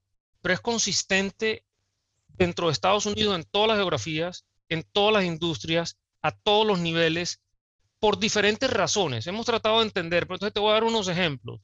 pero 0.43 0.53
es 0.53 0.61
consistente 0.61 1.65
dentro 2.27 2.67
de 2.67 2.73
Estados 2.73 3.07
Unidos 3.07 3.35
en 3.35 3.43
todas 3.43 3.69
las 3.69 3.77
geografías, 3.77 4.45
en 4.69 4.83
todas 4.91 5.15
las 5.15 5.23
industrias, 5.23 5.97
a 6.21 6.29
todos 6.29 6.67
los 6.67 6.77
niveles, 6.77 7.39
por 8.03 8.19
diferentes 8.19 8.69
razones. 8.69 9.27
Hemos 9.27 9.45
tratado 9.45 9.79
de 9.79 9.85
entender, 9.85 10.27
pero 10.27 10.35
entonces 10.35 10.53
te 10.53 10.59
voy 10.59 10.71
a 10.71 10.73
dar 10.73 10.83
unos 10.83 11.07
ejemplos. 11.07 11.61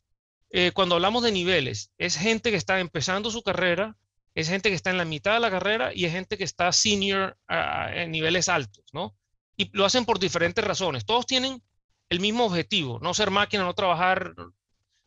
Eh, 0.51 0.71
cuando 0.73 0.95
hablamos 0.95 1.21
de 1.21 1.33
niveles, 1.33 1.91
es 1.97 2.15
gente 2.15 2.49
que 2.49 2.55
está 2.55 2.79
empezando 2.79 3.29
su 3.29 3.43
carrera, 3.43 3.97
es 4.35 4.47
gente 4.47 4.69
que 4.69 4.75
está 4.75 4.89
en 4.89 4.97
la 4.97 5.03
mitad 5.03 5.33
de 5.33 5.41
la 5.41 5.51
carrera 5.51 5.93
y 5.93 6.05
es 6.05 6.13
gente 6.13 6.37
que 6.37 6.45
está 6.45 6.71
senior 6.71 7.37
en 7.49 8.11
niveles 8.11 8.47
altos, 8.47 8.85
¿no? 8.93 9.17
Y 9.57 9.69
lo 9.73 9.83
hacen 9.83 10.05
por 10.05 10.17
diferentes 10.17 10.63
razones. 10.63 11.05
Todos 11.05 11.25
tienen 11.25 11.61
el 12.07 12.21
mismo 12.21 12.45
objetivo, 12.45 12.99
no 13.01 13.13
ser 13.13 13.31
máquina, 13.31 13.65
no 13.65 13.73
trabajar, 13.73 14.33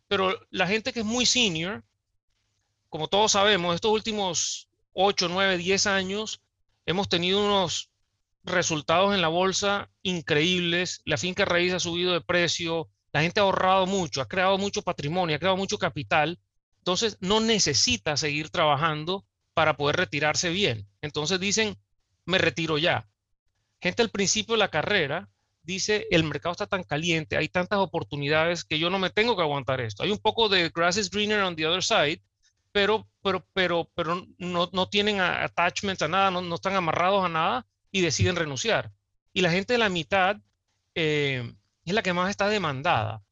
pero 0.09 0.39
la 0.51 0.67
gente 0.67 0.93
que 0.93 1.01
es 1.01 1.07
muy 1.07 1.25
senior, 1.25 1.83
como 2.91 3.09
todos 3.09 3.33
sabemos, 3.33 3.75
estos 3.75 3.91
últimos 3.91 4.69
8, 4.93 5.29
9, 5.31 5.57
10 5.57 5.87
años 5.87 6.43
hemos 6.85 7.09
tenido 7.09 7.43
unos 7.43 7.89
resultados 8.45 9.15
en 9.15 9.21
la 9.21 9.29
bolsa 9.29 9.91
increíbles, 10.03 11.03
la 11.05 11.17
finca 11.17 11.45
raíz 11.45 11.73
ha 11.73 11.81
subido 11.81 12.13
de 12.13 12.21
precio, 12.21 12.89
la 13.13 13.23
gente 13.23 13.41
ha 13.41 13.45
ahorrado 13.45 13.87
mucho, 13.87 14.21
ha 14.21 14.29
creado 14.29 14.59
mucho 14.59 14.83
patrimonio, 14.83 15.37
ha 15.37 15.39
creado 15.39 15.57
mucho 15.57 15.79
capital 15.79 16.39
entonces, 16.83 17.17
no 17.21 17.39
necesita 17.39 18.17
seguir 18.17 18.51
trabajando 18.51 19.25
para 19.55 19.77
poder 19.77 19.95
retirarse 19.95 20.51
bien. 20.51 20.89
Entonces 21.01 21.39
dicen, 21.39 21.79
me 22.27 22.39
retiro 22.39 22.77
ya. 22.77 23.09
Gente 23.81 24.03
al 24.03 24.11
principio 24.11 24.55
de 24.55 24.59
la 24.59 24.69
carrera 24.69 25.29
dice, 25.63 26.09
el 26.11 26.25
mercado 26.25 26.51
está 26.53 26.67
tan 26.67 26.83
caliente, 26.83 27.37
hay 27.37 27.49
tantas 27.49 27.79
oportunidades 27.79 28.65
que 28.65 28.81
yo 28.81 28.91
no 28.91 28.99
me 28.99 29.11
tengo 29.11 29.37
que 29.37 29.43
aguantar 29.43 29.81
esto. 29.81 30.03
Hay 30.03 30.11
un 30.11 30.19
poco 30.19 30.49
de 30.49 30.71
grass 30.71 30.97
is 30.97 31.09
greener 31.09 31.43
on 31.43 31.55
the 31.55 31.69
other 31.69 31.85
side, 31.85 32.21
pero, 32.73 33.09
pero, 33.23 33.47
pero, 33.53 33.89
pero 33.95 34.27
no, 34.39 34.69
no 34.73 34.89
tienen 34.89 35.21
attachments 35.21 36.03
a 36.03 36.09
nada, 36.09 36.33
no, 36.33 36.53
están 36.53 36.75
amarrados 36.75 37.25
a 37.25 37.29
nada 37.29 37.67
y 37.93 38.01
deciden 38.01 38.35
renunciar. 38.35 38.91
Y 39.33 39.43
la 39.43 39.53
gente 39.53 39.75
de 39.75 39.79
la 39.79 39.89
mitad 39.89 40.37
eh, 40.95 41.55
es 41.85 41.95
la 41.95 42.03
que 42.03 42.13
más 42.13 42.31
está 42.31 42.49
demandada 42.49 43.23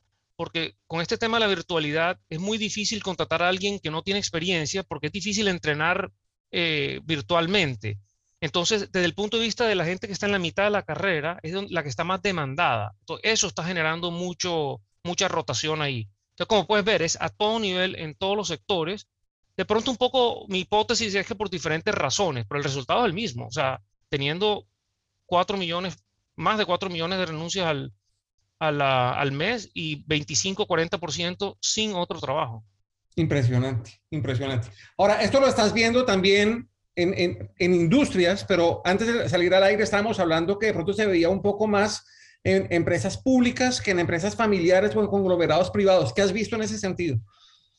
porque 0.41 0.75
con 0.87 1.03
este 1.03 1.19
tema 1.19 1.37
de 1.37 1.41
la 1.41 1.55
virtualidad 1.55 2.19
es 2.31 2.41
muy 2.41 2.57
difícil 2.57 3.03
contratar 3.03 3.43
a 3.43 3.51
alguien 3.51 3.79
que 3.79 3.91
no 3.91 4.01
tiene 4.01 4.19
experiencia 4.19 4.83
porque 4.83 5.09
es 5.09 5.13
difícil 5.13 5.49
entrenar 5.49 6.11
eh, 6.51 7.01
virtualmente. 7.05 7.99
Entonces, 8.41 8.91
desde 8.91 9.05
el 9.05 9.13
punto 9.13 9.37
de 9.37 9.43
vista 9.43 9.67
de 9.67 9.75
la 9.75 9.85
gente 9.85 10.07
que 10.07 10.15
está 10.15 10.25
en 10.25 10.33
la 10.33 10.39
mitad 10.39 10.65
de 10.65 10.71
la 10.71 10.83
carrera, 10.83 11.39
es 11.43 11.53
la 11.71 11.83
que 11.83 11.91
está 11.91 12.05
más 12.05 12.23
demandada. 12.23 12.95
Entonces, 13.01 13.31
eso 13.31 13.49
está 13.49 13.65
generando 13.65 14.11
mucho, 14.11 14.81
mucha 15.05 15.29
rotación 15.29 15.83
ahí. 15.83 16.09
Entonces, 16.31 16.49
como 16.49 16.67
puedes 16.67 16.87
ver, 16.87 17.03
es 17.03 17.19
a 17.21 17.29
todo 17.29 17.61
nivel, 17.61 17.95
en 17.97 18.15
todos 18.15 18.35
los 18.35 18.49
sectores. 18.49 19.09
De 19.59 19.67
pronto, 19.67 19.91
un 19.91 19.99
poco 19.99 20.47
mi 20.49 20.61
hipótesis 20.61 21.15
es 21.17 21.27
que 21.27 21.35
por 21.35 21.51
diferentes 21.51 21.95
razones, 21.95 22.47
pero 22.49 22.57
el 22.57 22.65
resultado 22.65 23.01
es 23.01 23.09
el 23.09 23.13
mismo. 23.13 23.47
O 23.47 23.53
sea, 23.53 23.83
teniendo 24.11 24.67
4 25.27 25.57
millones, 25.57 25.97
más 26.37 26.59
de 26.59 26.67
4 26.67 26.91
millones 26.91 27.19
de 27.19 27.27
renuncias 27.27 27.67
al, 27.67 27.93
al 28.59 29.33
mes 29.33 29.71
y 29.73 30.05
25-40% 30.05 31.57
sin 31.61 31.95
otro 31.95 32.21
trabajo. 32.21 32.63
Impresionante, 33.17 34.01
impresionante. 34.11 34.69
Ahora, 34.99 35.23
esto 35.23 35.41
lo 35.41 35.47
estás 35.47 35.73
viendo 35.73 36.05
también 36.05 36.69
en, 36.95 37.15
en, 37.17 37.53
en, 37.59 37.75
industrias, 37.75 38.45
pero 38.45 38.83
antes 38.85 39.07
de 39.07 39.29
salir 39.29 39.55
al 39.55 39.65
aire 39.65 39.83
estábamos 39.83 40.21
hablando 40.21 40.59
que 40.59 40.67
de 40.67 40.75
pronto 40.75 40.93
se 40.93 41.07
veía 41.07 41.29
un 41.29 41.43
poco 41.43 41.67
más 41.67 42.05
en 42.45 42.67
empresas 42.71 43.19
públicas 43.19 43.81
que 43.81 43.91
en 43.91 43.99
empresas 43.99 44.35
familiares 44.35 44.95
o 44.97 45.01
en 45.01 45.09
conglomerados 45.09 45.71
privados. 45.71 46.13
¿Qué 46.13 46.23
has 46.23 46.33
visto 46.33 46.57
en 46.57 46.63
ese 46.63 46.79
sentido? 46.79 47.19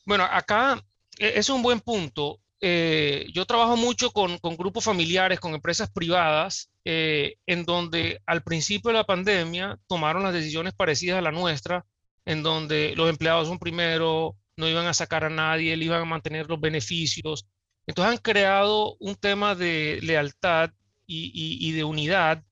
Bueno, 0.04 0.24
acá 0.24 0.82
e, 1.18 1.38
es 1.38 1.48
un 1.48 1.62
buen 1.62 1.80
punto. 1.80 2.40
Eh, 2.64 3.26
yo 3.34 3.44
trabajo 3.44 3.76
mucho 3.76 4.12
con, 4.12 4.38
con, 4.38 4.56
grupos 4.56 4.84
familiares, 4.84 5.40
con 5.40 5.52
empresas 5.52 5.90
privadas, 5.90 6.70
eh, 6.84 7.34
en 7.44 7.64
donde 7.64 8.22
al 8.24 8.44
principio 8.44 8.92
de 8.92 8.98
la 8.98 9.04
pandemia 9.04 9.80
tomaron 9.88 10.22
las 10.22 10.32
decisiones 10.32 10.72
parecidas 10.72 11.18
a 11.18 11.22
la 11.22 11.32
nuestra, 11.32 11.84
en 12.24 12.44
donde 12.44 12.94
los 12.94 13.10
empleados 13.10 13.48
son 13.48 13.58
primero, 13.58 14.36
no 14.56 14.68
iban 14.68 14.86
a 14.86 14.94
sacar 14.94 15.24
a 15.24 15.28
nadie, 15.28 15.76
le 15.76 15.86
iban 15.86 16.02
a 16.02 16.04
mantener 16.04 16.48
los 16.48 16.60
beneficios. 16.60 17.48
Entonces 17.88 18.12
han 18.12 18.18
creado 18.18 18.96
un 19.00 19.16
tema 19.16 19.56
de 19.56 19.98
lealtad 20.00 20.70
y, 21.04 21.32
y, 21.34 21.72
de 21.72 21.82
unidad 21.82 22.44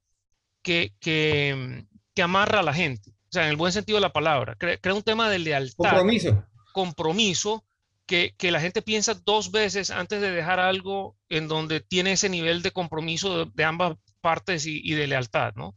que, 0.60 0.92
que, 0.98 1.86
que, 2.14 2.22
amarra 2.22 2.60
a 2.60 2.64
la 2.64 2.74
gente. 2.74 3.10
O 3.10 3.32
sea, 3.32 3.44
en 3.44 3.50
el 3.50 3.56
buen 3.56 3.72
sentido 3.72 3.96
de 3.96 4.02
la 4.02 4.12
palabra. 4.12 4.56
Crea, 4.56 4.76
crea 4.76 4.94
un 4.94 5.02
tema 5.02 5.30
de 5.30 5.38
lealtad. 5.38 5.76
Compromiso. 5.76 6.44
Compromiso 6.72 7.64
que, 8.10 8.50
la 8.50 8.60
gente 8.60 8.82
piensa 8.82 9.14
dos 9.14 9.52
veces 9.52 9.90
antes 9.90 10.20
de 10.20 10.32
dejar 10.32 10.58
algo 10.58 11.16
en 11.28 11.46
donde 11.46 11.80
tiene 11.80 12.12
ese 12.12 12.28
nivel 12.28 12.60
de 12.62 12.72
compromiso 12.72 13.46
de, 13.46 13.64
ambas 13.64 13.96
partes 14.20 14.66
y, 14.66 14.80
y, 14.82 14.94
de 14.94 15.06
lealtad, 15.06 15.54
¿no? 15.54 15.76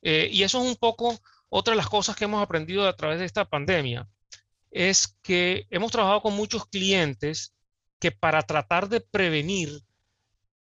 Eh, 0.00 0.30
y 0.32 0.44
eso 0.44 0.62
es 0.62 0.68
un 0.68 0.76
poco 0.76 1.18
otra 1.50 1.72
de 1.72 1.76
las 1.76 1.88
cosas 1.88 2.16
que 2.16 2.24
hemos 2.24 2.42
aprendido 2.42 2.88
a 2.88 2.96
través 2.96 3.18
de 3.18 3.26
esta 3.26 3.44
pandemia 3.44 4.08
es 4.70 5.16
que 5.22 5.66
hemos 5.70 5.92
trabajado 5.92 6.22
con 6.22 6.34
muchos 6.34 6.66
clientes 6.66 7.54
que 7.98 8.12
para 8.12 8.42
tratar 8.42 8.88
de 8.88 9.00
prevenir 9.00 9.82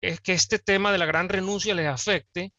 es 0.01 0.21
que 0.21 0.33
este 0.33 0.59
tema 0.59 0.93
de 0.93 0.99
la 0.99 1.07
gran 1.07 1.29
renuncia 1.29 1.75
les 1.75 1.89
afecte, 1.89 2.53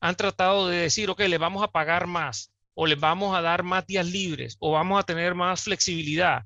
han 0.00 0.16
tratado 0.16 0.68
de 0.68 0.78
decir, 0.78 1.10
ok, 1.10 1.20
le 1.20 1.38
vamos 1.38 1.62
a 1.62 1.68
pagar 1.68 2.06
más 2.06 2.52
o 2.74 2.86
les 2.86 2.98
vamos 2.98 3.36
a 3.36 3.42
dar 3.42 3.62
más 3.62 3.86
días 3.86 4.06
libres 4.06 4.56
o 4.58 4.72
vamos 4.72 4.98
a 4.98 5.04
tener 5.04 5.34
más 5.34 5.62
flexibilidad. 5.62 6.44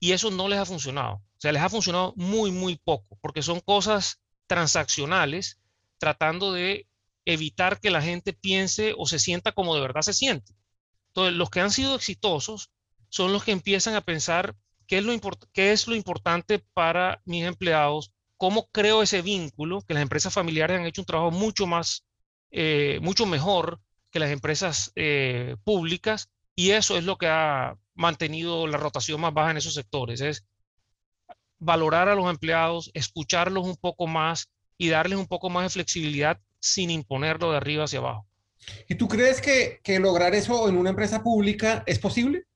Y 0.00 0.12
eso 0.12 0.30
no 0.30 0.48
les 0.48 0.58
ha 0.58 0.66
funcionado. 0.66 1.14
O 1.14 1.40
sea, 1.40 1.52
les 1.52 1.62
ha 1.62 1.68
funcionado 1.68 2.12
muy, 2.16 2.50
muy 2.50 2.76
poco, 2.76 3.18
porque 3.20 3.42
son 3.42 3.60
cosas 3.60 4.20
transaccionales 4.46 5.60
tratando 5.98 6.52
de 6.52 6.86
evitar 7.24 7.80
que 7.80 7.90
la 7.90 8.02
gente 8.02 8.32
piense 8.32 8.94
o 8.96 9.06
se 9.06 9.18
sienta 9.18 9.52
como 9.52 9.74
de 9.74 9.82
verdad 9.82 10.02
se 10.02 10.14
siente. 10.14 10.54
Entonces, 11.08 11.34
los 11.34 11.50
que 11.50 11.60
han 11.60 11.70
sido 11.70 11.94
exitosos 11.94 12.70
son 13.08 13.32
los 13.32 13.44
que 13.44 13.52
empiezan 13.52 13.94
a 13.94 14.00
pensar 14.00 14.56
qué 14.86 14.98
es 14.98 15.04
lo, 15.04 15.12
qué 15.52 15.72
es 15.72 15.86
lo 15.86 15.94
importante 15.94 16.58
para 16.72 17.20
mis 17.24 17.44
empleados, 17.44 18.12
cómo 18.36 18.68
creo 18.72 19.02
ese 19.02 19.22
vínculo, 19.22 19.82
que 19.82 19.94
las 19.94 20.02
empresas 20.02 20.32
familiares 20.32 20.78
han 20.78 20.86
hecho 20.86 21.02
un 21.02 21.06
trabajo 21.06 21.30
mucho 21.30 21.66
más, 21.66 22.04
eh, 22.50 22.98
mucho 23.02 23.26
mejor 23.26 23.80
que 24.10 24.20
las 24.20 24.30
empresas 24.30 24.90
eh, 24.96 25.56
públicas, 25.64 26.30
y 26.56 26.70
eso 26.70 26.96
es 26.96 27.04
lo 27.04 27.18
que 27.18 27.26
ha 27.26 27.76
mantenido 27.98 28.66
la 28.68 28.78
rotación 28.78 29.20
más 29.20 29.34
baja 29.34 29.50
en 29.50 29.56
esos 29.56 29.74
sectores, 29.74 30.20
es 30.20 30.44
valorar 31.58 32.08
a 32.08 32.14
los 32.14 32.30
empleados, 32.30 32.90
escucharlos 32.94 33.66
un 33.66 33.76
poco 33.76 34.06
más 34.06 34.48
y 34.78 34.88
darles 34.88 35.18
un 35.18 35.26
poco 35.26 35.50
más 35.50 35.64
de 35.64 35.70
flexibilidad 35.70 36.38
sin 36.60 36.90
imponerlo 36.90 37.50
de 37.50 37.56
arriba 37.56 37.84
hacia 37.84 37.98
abajo. 37.98 38.26
¿Y 38.88 38.94
tú 38.94 39.08
crees 39.08 39.40
que, 39.40 39.80
que 39.82 39.98
lograr 39.98 40.34
eso 40.34 40.68
en 40.68 40.76
una 40.76 40.90
empresa 40.90 41.22
pública 41.22 41.82
es 41.86 41.98
posible? 41.98 42.46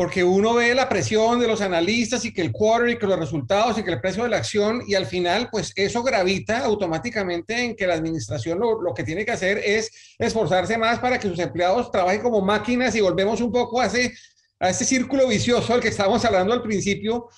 porque 0.00 0.24
uno 0.24 0.54
ve 0.54 0.74
la 0.74 0.88
presión 0.88 1.38
de 1.38 1.46
los 1.46 1.60
analistas 1.60 2.24
y 2.24 2.32
que 2.32 2.40
el 2.40 2.52
quarter 2.52 2.88
y 2.88 2.98
que 2.98 3.06
los 3.06 3.18
resultados 3.18 3.76
y 3.76 3.82
que 3.82 3.90
el 3.90 4.00
precio 4.00 4.22
de 4.22 4.30
la 4.30 4.38
acción 4.38 4.80
y 4.86 4.94
al 4.94 5.04
final 5.04 5.50
pues 5.52 5.74
eso 5.76 6.02
gravita 6.02 6.60
automáticamente 6.60 7.62
en 7.62 7.76
que 7.76 7.86
la 7.86 7.96
administración 7.96 8.58
lo, 8.58 8.80
lo, 8.80 8.94
que 8.94 9.04
tiene 9.04 9.26
que 9.26 9.32
hacer 9.32 9.58
es 9.58 9.90
esforzarse 10.18 10.78
más 10.78 11.00
para 11.00 11.18
que 11.18 11.28
sus 11.28 11.38
empleados 11.38 11.90
trabajen 11.90 12.22
como 12.22 12.40
máquinas 12.40 12.94
y 12.94 13.02
volvemos 13.02 13.42
un 13.42 13.52
poco 13.52 13.78
a 13.78 13.86
ese, 13.88 14.14
a 14.60 14.70
ese 14.70 14.84
círculo 14.84 15.26
vicioso 15.26 15.74
al 15.74 15.80
que 15.80 15.88
estábamos 15.88 16.24
hablando 16.24 16.52
al 16.52 16.62
principio 16.62 17.28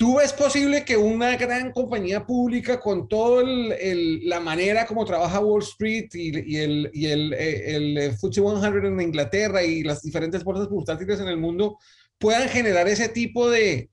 ¿Tú 0.00 0.16
ves 0.16 0.32
posible 0.32 0.82
que 0.82 0.96
una 0.96 1.36
gran 1.36 1.72
compañía 1.72 2.24
pública 2.24 2.80
con 2.80 3.06
toda 3.06 3.44
la 3.44 4.40
manera 4.40 4.86
como 4.86 5.04
trabaja 5.04 5.40
Wall 5.40 5.60
Street 5.62 6.08
y, 6.14 6.54
y 6.54 6.56
el, 6.56 6.90
y 6.94 7.04
el, 7.04 7.34
eh, 7.34 7.76
el, 7.76 7.98
el 7.98 8.12
FTSE 8.12 8.40
100 8.40 8.86
en 8.86 9.00
Inglaterra 9.02 9.62
y 9.62 9.82
las 9.82 10.00
diferentes 10.00 10.42
bolsas 10.42 10.70
bursátiles 10.70 11.20
en 11.20 11.28
el 11.28 11.36
mundo 11.36 11.76
puedan 12.16 12.48
generar 12.48 12.88
ese 12.88 13.10
tipo 13.10 13.50
de 13.50 13.90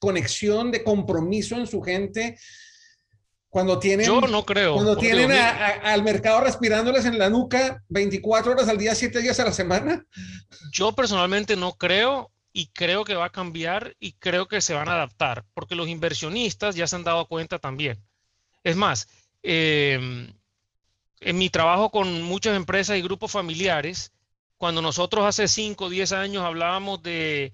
conexión, 0.00 0.72
de 0.72 0.82
compromiso 0.82 1.54
en 1.54 1.68
su 1.68 1.80
gente 1.82 2.36
cuando 3.52 3.78
tienen, 3.78 4.06
Yo 4.06 4.22
no 4.22 4.46
creo, 4.46 4.76
cuando 4.76 4.96
tienen 4.96 5.30
a, 5.30 5.50
a, 5.50 5.92
al 5.92 6.02
mercado 6.02 6.40
respirándoles 6.40 7.04
en 7.04 7.18
la 7.18 7.28
nuca 7.28 7.84
24 7.90 8.52
horas 8.52 8.66
al 8.66 8.78
día, 8.78 8.94
7 8.94 9.20
días 9.20 9.38
a 9.40 9.44
la 9.44 9.52
semana? 9.52 10.06
Yo 10.72 10.92
personalmente 10.92 11.54
no 11.54 11.74
creo 11.74 12.30
y 12.54 12.68
creo 12.68 13.04
que 13.04 13.14
va 13.14 13.26
a 13.26 13.30
cambiar 13.32 13.94
y 14.00 14.12
creo 14.14 14.48
que 14.48 14.62
se 14.62 14.72
van 14.72 14.88
a 14.88 14.94
adaptar, 14.94 15.44
porque 15.52 15.74
los 15.74 15.86
inversionistas 15.88 16.76
ya 16.76 16.86
se 16.86 16.96
han 16.96 17.04
dado 17.04 17.26
cuenta 17.26 17.58
también. 17.58 18.02
Es 18.64 18.74
más, 18.74 19.06
eh, 19.42 20.30
en 21.20 21.38
mi 21.38 21.50
trabajo 21.50 21.90
con 21.90 22.22
muchas 22.22 22.56
empresas 22.56 22.96
y 22.96 23.02
grupos 23.02 23.32
familiares, 23.32 24.12
cuando 24.56 24.80
nosotros 24.80 25.26
hace 25.26 25.46
5 25.46 25.84
o 25.84 25.90
10 25.90 26.12
años 26.12 26.42
hablábamos 26.42 27.02
de, 27.02 27.52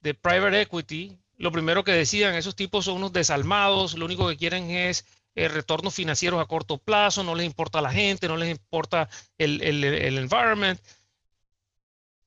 de 0.00 0.14
private 0.14 0.62
equity, 0.62 1.18
lo 1.36 1.52
primero 1.52 1.84
que 1.84 1.92
decían, 1.92 2.34
esos 2.34 2.56
tipos 2.56 2.86
son 2.86 2.96
unos 2.96 3.12
desalmados, 3.12 3.92
lo 3.92 4.06
único 4.06 4.26
que 4.26 4.38
quieren 4.38 4.70
es 4.70 5.04
eh, 5.34 5.48
retornos 5.48 5.94
financieros 5.94 6.40
a 6.40 6.46
corto 6.46 6.78
plazo, 6.78 7.22
no 7.24 7.34
les 7.34 7.46
importa 7.46 7.80
la 7.80 7.92
gente, 7.92 8.28
no 8.28 8.36
les 8.36 8.50
importa 8.50 9.08
el, 9.38 9.62
el, 9.62 9.84
el 9.84 10.18
environment 10.18 10.80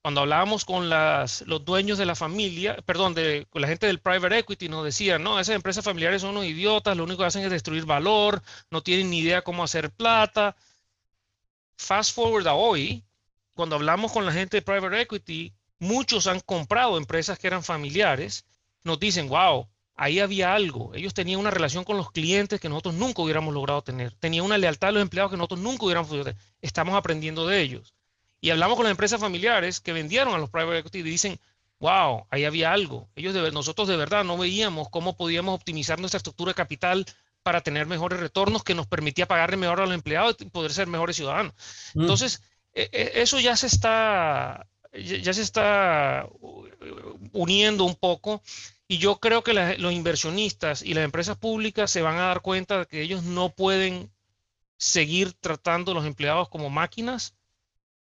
cuando 0.08 0.22
hablábamos 0.22 0.64
con 0.64 0.88
las, 0.88 1.42
los 1.48 1.66
dueños 1.66 1.98
de 1.98 2.06
la 2.06 2.16
familia, 2.16 2.78
perdón, 2.86 3.14
de, 3.14 3.46
con 3.50 3.62
la 3.62 3.68
gente 3.68 3.88
del 3.88 4.00
private 4.00 4.38
equity, 4.38 4.70
nos 4.70 4.86
decían, 4.86 5.22
no, 5.22 5.38
esas 5.38 5.56
empresas 5.56 5.84
familiares 5.84 6.22
son 6.22 6.30
unos 6.30 6.46
idiotas, 6.46 6.96
lo 6.96 7.04
único 7.04 7.20
que 7.20 7.26
hacen 7.26 7.44
es 7.44 7.52
destruir 7.52 7.86
valor, 7.86 8.42
no 8.72 8.82
tienen 8.82 9.10
ni 9.10 9.20
idea 9.20 9.42
cómo 9.42 9.66
hacer 9.66 9.92
plata. 9.92 10.56
Fast 11.78 12.16
forward 12.16 12.48
a 12.48 12.54
hoy, 12.54 13.04
cuando 13.54 13.76
hablamos 13.76 14.14
con 14.14 14.26
la 14.26 14.32
gente 14.32 14.56
de 14.56 14.62
private 14.62 15.02
equity, 15.02 15.54
muchos 15.78 16.26
han 16.28 16.40
comprado 16.40 16.98
empresas 16.98 17.38
que 17.38 17.48
eran 17.48 17.62
familiares, 17.62 18.46
nos 18.86 19.02
dicen, 19.02 19.28
wow, 19.28 19.68
ahí 19.98 20.20
había 20.20 20.54
algo. 20.54 20.92
Ellos 20.94 21.14
tenían 21.14 21.40
una 21.40 21.52
relación 21.52 21.84
con 21.84 21.98
los 21.98 22.12
clientes 22.12 22.62
que 22.62 22.70
nosotros 22.70 22.94
nunca 22.94 23.24
hubiéramos 23.24 23.54
logrado 23.54 23.82
tener. 23.82 24.14
Tenían 24.14 24.46
una 24.46 24.58
lealtad 24.58 24.90
a 24.90 24.94
los 24.94 25.02
empleados 25.02 25.32
que 25.32 25.38
nosotros 25.38 25.60
nunca 25.60 25.86
hubiéramos 25.86 26.08
podido 26.08 26.26
tener. 26.26 26.42
Estamos 26.62 26.96
aprendiendo 26.96 27.48
de 27.48 27.62
ellos. 27.62 27.94
Y 28.40 28.52
hablamos 28.52 28.78
con 28.78 28.84
las 28.84 28.92
empresas 28.92 29.20
familiares 29.20 29.80
que 29.80 29.94
vendieron 29.94 30.36
a 30.36 30.38
los 30.38 30.52
private 30.52 30.78
equity 30.80 31.00
y 31.00 31.04
dicen, 31.04 31.40
wow, 31.80 32.28
ahí 32.30 32.46
había 32.46 32.72
algo. 32.72 33.10
Ellos 33.16 33.34
de, 33.34 33.52
nosotros 33.52 33.88
de 33.88 33.98
verdad 33.98 34.24
no 34.24 34.38
veíamos 34.38 34.90
cómo 34.90 35.18
podíamos 35.18 35.56
optimizar 35.56 36.00
nuestra 36.00 36.18
estructura 36.18 36.52
de 36.52 36.56
capital 36.56 37.06
para 37.42 37.62
tener 37.62 37.88
mejores 37.88 38.20
retornos 38.20 38.64
que 38.64 38.76
nos 38.76 38.86
permitía 38.86 39.28
pagarle 39.28 39.58
mejor 39.58 39.82
a 39.82 39.86
los 39.86 39.96
empleados 39.96 40.36
y 40.40 40.46
poder 40.46 40.72
ser 40.74 40.88
mejores 40.88 41.16
ciudadanos. 41.16 41.54
Mm. 41.96 42.02
Entonces, 42.02 42.44
e, 42.74 42.90
e, 42.92 43.22
eso 43.22 43.40
ya 43.40 43.56
se 43.56 43.66
está, 43.66 44.68
ya 44.94 45.34
se 45.34 45.42
está 45.42 46.28
uniendo 47.32 47.86
un 47.86 47.96
poco 47.96 48.44
y 48.88 48.98
yo 49.00 49.20
creo 49.20 49.44
que 49.44 49.54
la, 49.54 49.76
los 49.78 49.94
inversionistas 49.94 50.82
y 50.82 50.94
las 50.94 51.04
empresas 51.04 51.38
públicas 51.38 51.92
se 51.92 52.02
van 52.02 52.18
a 52.18 52.28
dar 52.28 52.42
cuenta 52.42 52.80
de 52.80 52.86
que 52.86 53.02
ellos 53.02 53.24
no 53.24 53.50
pueden 53.50 54.12
seguir 54.78 55.34
tratando 55.34 55.92
a 55.92 55.96
los 55.96 56.06
empleados 56.06 56.50
como 56.50 56.70
máquinas 56.70 57.36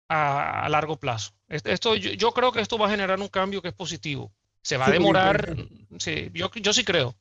a, 0.09 0.65
a 0.65 0.69
largo 0.69 0.97
plazo. 0.97 1.33
Esto, 1.47 1.95
yo, 1.95 2.11
yo, 2.11 2.31
creo 2.31 2.51
que 2.51 2.61
esto 2.61 2.77
va 2.77 2.87
a 2.87 2.91
generar 2.91 3.19
un 3.19 3.27
cambio 3.27 3.61
que 3.61 3.67
es 3.69 3.73
positivo. 3.73 4.31
Se 4.63 4.77
va 4.77 4.87
a 4.87 4.91
demorar, 4.91 5.55
sí, 5.97 6.29
yo, 6.33 6.49
yo 6.53 6.73
sí 6.73 6.83
creo. 6.83 7.15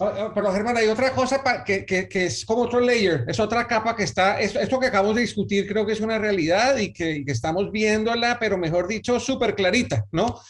Ah, 0.00 0.12
ah, 0.16 0.32
pero 0.34 0.52
Germán, 0.52 0.76
hay 0.76 0.88
otra 0.88 1.12
cosa 1.12 1.42
que, 1.64 1.84
que, 1.84 2.08
que, 2.08 2.26
es 2.26 2.44
como 2.44 2.62
otro 2.62 2.80
layer, 2.80 3.24
es 3.28 3.38
otra 3.38 3.66
capa 3.66 3.94
que 3.94 4.04
está, 4.04 4.40
esto, 4.40 4.58
esto 4.58 4.80
que 4.80 4.86
acabamos 4.86 5.14
de 5.14 5.22
discutir 5.22 5.68
creo 5.68 5.84
que 5.84 5.92
es 5.92 6.00
una 6.00 6.18
realidad 6.18 6.78
y 6.78 6.92
que, 6.92 7.16
y 7.16 7.24
que 7.24 7.32
estamos 7.32 7.70
viéndola, 7.70 8.38
pero 8.40 8.56
mejor 8.56 8.88
dicho, 8.88 9.20
súper 9.20 9.54
clarita, 9.54 10.06
¿no? 10.10 10.40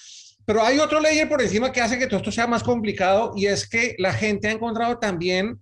Pero 0.51 0.65
hay 0.65 0.81
otro 0.81 0.99
layer 0.99 1.29
por 1.29 1.41
encima 1.41 1.71
que 1.71 1.81
hace 1.81 1.97
que 1.97 2.09
todo 2.09 2.17
esto 2.17 2.33
sea 2.33 2.49
más 2.49 2.65
complicado 2.65 3.35
y 3.37 3.47
es 3.47 3.69
que 3.69 3.95
la 3.99 4.13
gente 4.13 4.49
ha 4.49 4.51
encontrado 4.51 4.99
también 4.99 5.57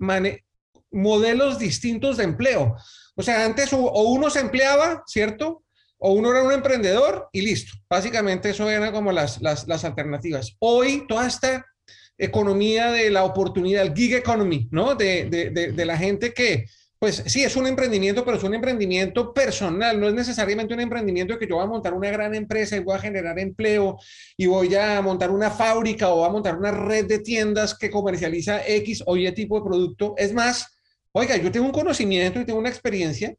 modelos 0.91 1.59
distintos 1.59 2.17
de 2.17 2.25
empleo. 2.25 2.75
O 3.15 3.23
sea, 3.23 3.45
antes 3.45 3.71
o, 3.75 3.81
uno 4.05 4.31
se 4.31 4.41
empleaba, 4.41 5.03
¿cierto? 5.07 5.63
o 5.99 6.13
uno 6.13 6.31
era 6.31 6.43
un 6.43 6.53
emprendedor 6.53 7.29
y 7.33 7.43
listo. 7.43 7.77
Básicamente 7.87 8.49
eso 8.49 8.71
eran 8.71 8.91
como 8.91 9.13
las, 9.13 9.43
las, 9.43 9.69
las, 9.69 9.85
alternativas. 9.85 10.57
Hoy 10.59 11.05
toda 11.07 11.27
esta 11.27 11.67
economía 12.17 12.91
de 12.91 13.11
la 13.11 13.25
oportunidad, 13.25 13.83
el 13.83 13.95
gig 13.95 14.15
economy, 14.15 14.69
¿no? 14.71 14.95
De, 14.95 15.27
de, 15.27 15.51
de, 15.51 15.73
de, 15.73 15.85
la 15.85 15.99
gente 15.99 16.33
que, 16.33 16.65
pues 16.99 17.23
sí, 17.27 17.45
es 17.45 17.55
un 17.55 17.67
emprendimiento, 17.67 18.25
pero 18.25 18.37
es 18.37 18.43
un 18.43 18.55
emprendimiento 18.55 19.33
personal, 19.33 20.01
no 20.01 20.09
es 20.09 20.15
necesariamente 20.15 20.75
un 20.75 20.81
emprendimiento 20.81 21.39
que 21.39 21.47
yo 21.47 21.55
voy 21.55 21.65
a 21.65 21.69
montar 21.69 21.95
una 21.95 22.11
gran 22.11 22.35
empresa 22.35 22.77
y 22.77 22.81
voy 22.81 22.97
a 22.97 22.99
generar 22.99 23.39
empleo 23.39 23.99
y 24.37 24.47
voy 24.47 24.75
a 24.75 25.01
montar 25.01 25.31
una 25.31 25.51
fábrica 25.51 26.09
o 26.09 26.17
voy 26.17 26.29
a 26.29 26.33
montar 26.33 26.57
una 26.57 26.73
red 26.73 27.07
de 27.07 27.21
tiendas 27.21 27.79
que 27.79 27.91
comercializa 27.91 28.67
X 28.67 29.05
o 29.07 29.17
Y 29.17 29.31
tipo 29.33 29.61
de 29.61 29.65
producto. 29.65 30.15
Es 30.17 30.35
más, 30.35 30.77
oiga, 31.13 31.37
yo 31.37 31.53
tengo 31.53 31.67
un 31.67 31.73
conocimiento 31.73 32.41
y 32.41 32.45
tengo 32.45 32.59
una 32.59 32.69
experiencia 32.69 33.35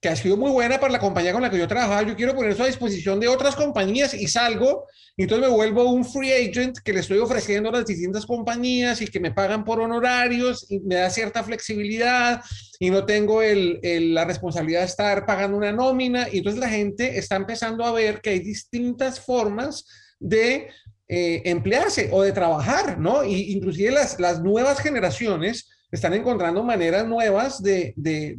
que 0.00 0.08
ha 0.08 0.16
sido 0.16 0.36
muy 0.36 0.50
buena 0.50 0.78
para 0.78 0.92
la 0.92 1.00
compañía 1.00 1.32
con 1.32 1.42
la 1.42 1.50
que 1.50 1.58
yo 1.58 1.66
trabajaba, 1.66 2.02
yo 2.02 2.14
quiero 2.14 2.34
poner 2.34 2.52
eso 2.52 2.62
a 2.62 2.66
disposición 2.66 3.18
de 3.18 3.26
otras 3.26 3.56
compañías 3.56 4.14
y 4.14 4.28
salgo, 4.28 4.86
y 5.16 5.24
entonces 5.24 5.48
me 5.48 5.54
vuelvo 5.54 5.90
un 5.90 6.04
free 6.04 6.30
agent 6.30 6.78
que 6.78 6.92
le 6.92 7.00
estoy 7.00 7.18
ofreciendo 7.18 7.70
a 7.70 7.72
las 7.72 7.86
distintas 7.86 8.24
compañías 8.24 9.02
y 9.02 9.08
que 9.08 9.18
me 9.18 9.32
pagan 9.32 9.64
por 9.64 9.80
honorarios 9.80 10.70
y 10.70 10.78
me 10.78 10.94
da 10.94 11.10
cierta 11.10 11.42
flexibilidad 11.42 12.40
y 12.78 12.90
no 12.90 13.04
tengo 13.04 13.42
el, 13.42 13.80
la 14.14 14.24
responsabilidad 14.24 14.80
de 14.80 14.86
estar 14.86 15.26
pagando 15.26 15.56
una 15.56 15.72
nómina. 15.72 16.28
Y 16.30 16.38
entonces 16.38 16.60
la 16.60 16.68
gente 16.68 17.18
está 17.18 17.34
empezando 17.34 17.84
a 17.84 17.90
ver 17.90 18.20
que 18.20 18.30
hay 18.30 18.38
distintas 18.38 19.18
formas 19.18 19.86
de 20.20 20.68
eh, 21.08 21.42
emplearse 21.46 22.10
o 22.12 22.22
de 22.22 22.30
trabajar, 22.30 23.00
¿no? 23.00 23.24
Y 23.24 23.50
inclusive 23.52 23.90
las, 23.90 24.20
las 24.20 24.40
nuevas 24.40 24.78
generaciones 24.78 25.68
están 25.90 26.14
encontrando 26.14 26.62
maneras 26.62 27.06
nuevas 27.06 27.62
de, 27.62 27.94
de, 27.96 28.34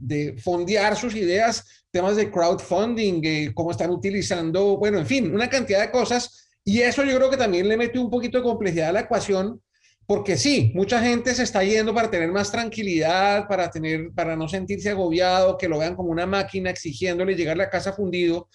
de, 0.00 0.36
fondear 0.38 0.96
sus 0.96 1.14
ideas, 1.14 1.84
temas 1.90 2.16
de 2.16 2.30
crowdfunding, 2.30 3.20
eh, 3.24 3.52
cómo 3.54 3.70
están 3.70 3.90
utilizando, 3.90 4.76
bueno, 4.76 4.98
en 4.98 5.06
fin, 5.06 5.34
una 5.34 5.48
cantidad 5.48 5.80
de 5.80 5.90
cosas. 5.90 6.50
Y 6.62 6.80
eso 6.80 7.04
yo 7.04 7.16
creo 7.16 7.30
que 7.30 7.38
también 7.38 7.68
le 7.68 7.76
mete 7.76 7.98
un 7.98 8.10
poquito 8.10 8.38
de 8.38 8.44
complejidad 8.44 8.90
a 8.90 8.92
la 8.92 9.00
ecuación, 9.00 9.62
porque 10.06 10.36
sí, 10.36 10.72
mucha 10.74 11.00
gente 11.00 11.34
se 11.34 11.44
está 11.44 11.64
yendo 11.64 11.94
para 11.94 12.10
tener 12.10 12.30
más 12.30 12.50
tranquilidad, 12.50 13.48
para, 13.48 13.70
tener, 13.70 14.10
para 14.14 14.36
no 14.36 14.48
sentirse 14.48 14.90
agobiado, 14.90 15.56
que 15.56 15.68
lo 15.68 15.78
vean 15.78 15.96
como 15.96 16.10
una 16.10 16.26
máquina 16.26 16.68
exigiéndole 16.68 17.34
llegar 17.34 17.60
a 17.60 17.70
casa 17.70 17.92
fundido. 17.92 18.48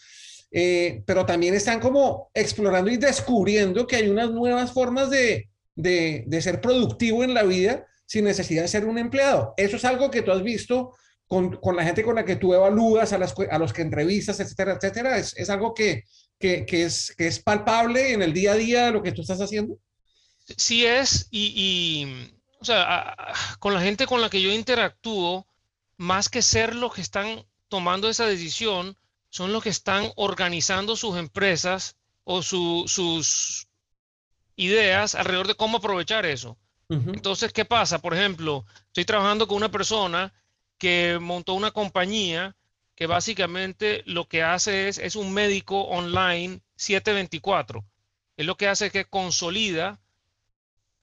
Eh, 0.51 1.01
pero 1.05 1.25
también 1.25 1.53
están 1.53 1.79
como 1.79 2.29
explorando 2.34 2.91
y 2.91 2.97
descubriendo 2.97 3.88
que 3.88 3.95
hay 3.95 4.08
unas 4.08 4.31
nuevas 4.31 4.71
formas 4.71 5.10
de, 5.10 5.49
de, 5.75 6.23
de 6.27 6.41
ser 6.41 6.62
productivo 6.62 7.23
en 7.23 7.34
la 7.34 7.43
vida 7.43 7.86
sin 8.06 8.26
necesidad 8.26 8.63
de 8.63 8.68
ser 8.68 8.86
un 8.86 8.98
empleado. 8.98 9.54
Eso 9.58 9.78
es 9.78 9.86
algo 9.86 10.12
que 10.12 10.22
tú 10.22 10.32
has 10.32 10.44
visto 10.44 10.96
con, 11.28 11.58
con 11.58 11.76
la 11.76 11.84
gente 11.84 12.04
con 12.04 12.15
la 12.15 12.26
que 12.26 12.36
tú 12.36 12.54
evalúas, 12.54 13.13
a, 13.13 13.18
las, 13.18 13.34
a 13.50 13.58
los 13.58 13.74
que 13.74 13.82
entrevistas, 13.82 14.39
etcétera, 14.39 14.74
etcétera. 14.74 15.18
Es, 15.18 15.36
es 15.38 15.50
algo 15.50 15.74
que, 15.74 16.04
que, 16.39 16.65
que, 16.65 16.84
es, 16.84 17.13
que 17.18 17.28
es 17.28 17.39
palpable 17.39 18.13
en 18.13 18.22
el 18.22 18.34
día 18.34 18.52
a 18.52 18.56
día 18.56 18.86
de 18.86 18.91
lo 18.91 19.02
que 19.02 19.12
tú 19.12 19.22
estás 19.22 19.41
haciendo. 19.41 19.78
Sí 20.58 20.86
es, 20.86 21.28
y, 21.32 22.08
o 22.60 22.65
sea, 22.65 23.15
con 23.60 23.74
la 23.74 23.82
gente 23.82 24.06
con 24.06 24.22
la 24.22 24.30
que 24.30 24.41
yo 24.41 24.52
interactúo, 24.52 25.48
más 25.98 26.30
que 26.30 26.41
ser 26.41 26.76
los 26.76 26.94
que 26.94 27.02
están 27.02 27.46
tomando 27.68 28.10
esa 28.10 28.26
decisión, 28.26 28.96
son 29.30 29.52
los 29.52 29.63
que 29.63 29.70
están 29.70 30.12
organizando 30.15 30.96
sus 30.96 31.18
empresas 31.18 31.98
o 32.24 32.44
su, 32.44 32.86
sus 32.88 33.68
ideas 34.56 35.15
alrededor 35.15 35.48
de 35.48 35.56
cómo 35.56 35.78
aprovechar 35.78 36.26
eso. 36.26 36.58
Entonces, 36.89 37.52
¿qué 37.52 37.65
pasa? 37.65 38.00
Por 38.00 38.13
ejemplo, 38.13 38.65
estoy 38.88 39.06
trabajando 39.06 39.48
con 39.48 39.58
una 39.58 39.71
persona 39.71 40.34
que 40.78 41.17
montó 41.19 41.54
una 41.54 41.71
compañía 41.71 42.56
que 42.95 43.08
básicamente 43.08 44.04
lo 44.06 44.28
que 44.28 44.43
hace 44.43 44.88
es, 44.88 45.00
es 45.00 45.15
un 45.15 45.34
médico 45.34 45.82
online 45.82 46.62
724. 46.76 47.84
Es 48.38 48.45
lo 48.45 48.56
que 48.56 48.67
hace 48.67 48.91
que 48.91 49.06
consolida 49.06 50.00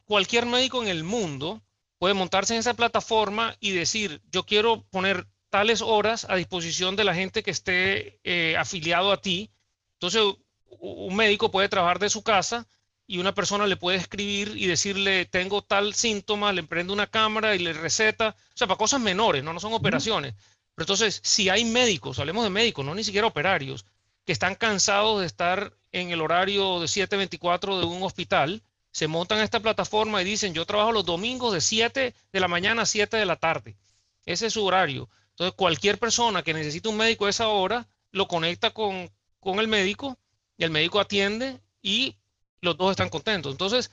cualquier 0.04 0.46
médico 0.46 0.82
en 0.82 0.88
el 0.88 1.04
mundo 1.04 1.62
puede 1.98 2.14
montarse 2.14 2.54
en 2.54 2.60
esa 2.60 2.74
plataforma 2.74 3.56
y 3.60 3.70
decir, 3.70 4.20
yo 4.30 4.44
quiero 4.44 4.82
poner 4.90 5.26
tales 5.50 5.82
horas 5.82 6.26
a 6.28 6.36
disposición 6.36 6.96
de 6.96 7.04
la 7.04 7.14
gente 7.14 7.42
que 7.42 7.50
esté 7.50 8.20
eh, 8.24 8.56
afiliado 8.56 9.12
a 9.12 9.20
ti. 9.20 9.50
Entonces, 9.94 10.22
un 10.80 11.14
médico 11.14 11.50
puede 11.50 11.68
trabajar 11.68 11.98
de 11.98 12.10
su 12.10 12.22
casa 12.22 12.66
y 13.06 13.18
una 13.18 13.34
persona 13.34 13.66
le 13.66 13.76
puede 13.76 13.98
escribir 13.98 14.54
y 14.56 14.66
decirle, 14.66 15.26
tengo 15.26 15.62
tal 15.62 15.94
síntoma, 15.94 16.52
le 16.52 16.62
prende 16.62 16.92
una 16.92 17.06
cámara 17.06 17.54
y 17.54 17.58
le 17.58 17.72
receta, 17.72 18.36
o 18.38 18.56
sea, 18.56 18.66
para 18.66 18.78
cosas 18.78 19.00
menores, 19.00 19.42
no, 19.42 19.52
no 19.52 19.60
son 19.60 19.72
operaciones. 19.72 20.34
Pero 20.74 20.84
entonces, 20.84 21.20
si 21.22 21.48
hay 21.48 21.64
médicos, 21.64 22.18
hablemos 22.18 22.44
de 22.44 22.50
médicos, 22.50 22.84
no 22.84 22.94
ni 22.94 23.04
siquiera 23.04 23.26
operarios, 23.26 23.84
que 24.24 24.32
están 24.32 24.54
cansados 24.54 25.20
de 25.20 25.26
estar 25.26 25.74
en 25.90 26.10
el 26.10 26.20
horario 26.20 26.80
de 26.80 26.86
7.24 26.86 27.78
de 27.78 27.84
un 27.84 28.02
hospital, 28.02 28.62
se 28.92 29.08
montan 29.08 29.38
a 29.38 29.44
esta 29.44 29.60
plataforma 29.60 30.22
y 30.22 30.24
dicen, 30.24 30.54
yo 30.54 30.66
trabajo 30.66 30.92
los 30.92 31.04
domingos 31.04 31.52
de 31.52 31.60
7 31.60 32.14
de 32.32 32.40
la 32.40 32.48
mañana 32.48 32.82
a 32.82 32.86
7 32.86 33.16
de 33.16 33.26
la 33.26 33.36
tarde. 33.36 33.76
Ese 34.24 34.46
es 34.46 34.52
su 34.52 34.64
horario. 34.64 35.08
Entonces, 35.30 35.54
cualquier 35.56 35.98
persona 35.98 36.42
que 36.42 36.54
necesite 36.54 36.88
un 36.88 36.96
médico 36.96 37.26
a 37.26 37.30
esa 37.30 37.48
hora, 37.48 37.88
lo 38.10 38.28
conecta 38.28 38.70
con, 38.70 39.10
con 39.40 39.58
el 39.58 39.68
médico 39.68 40.18
y 40.56 40.64
el 40.64 40.70
médico 40.70 41.00
atiende 41.00 41.58
y 41.80 42.16
los 42.62 42.76
dos 42.78 42.92
están 42.92 43.10
contentos. 43.10 43.52
Entonces, 43.52 43.90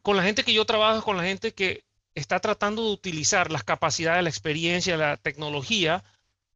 con 0.00 0.16
la 0.16 0.22
gente 0.22 0.44
que 0.44 0.54
yo 0.54 0.64
trabajo, 0.64 1.04
con 1.04 1.16
la 1.16 1.24
gente 1.24 1.52
que 1.52 1.84
está 2.14 2.40
tratando 2.40 2.82
de 2.84 2.92
utilizar 2.92 3.50
las 3.50 3.64
capacidades, 3.64 4.22
la 4.22 4.30
experiencia, 4.30 4.96
la 4.96 5.16
tecnología 5.16 6.02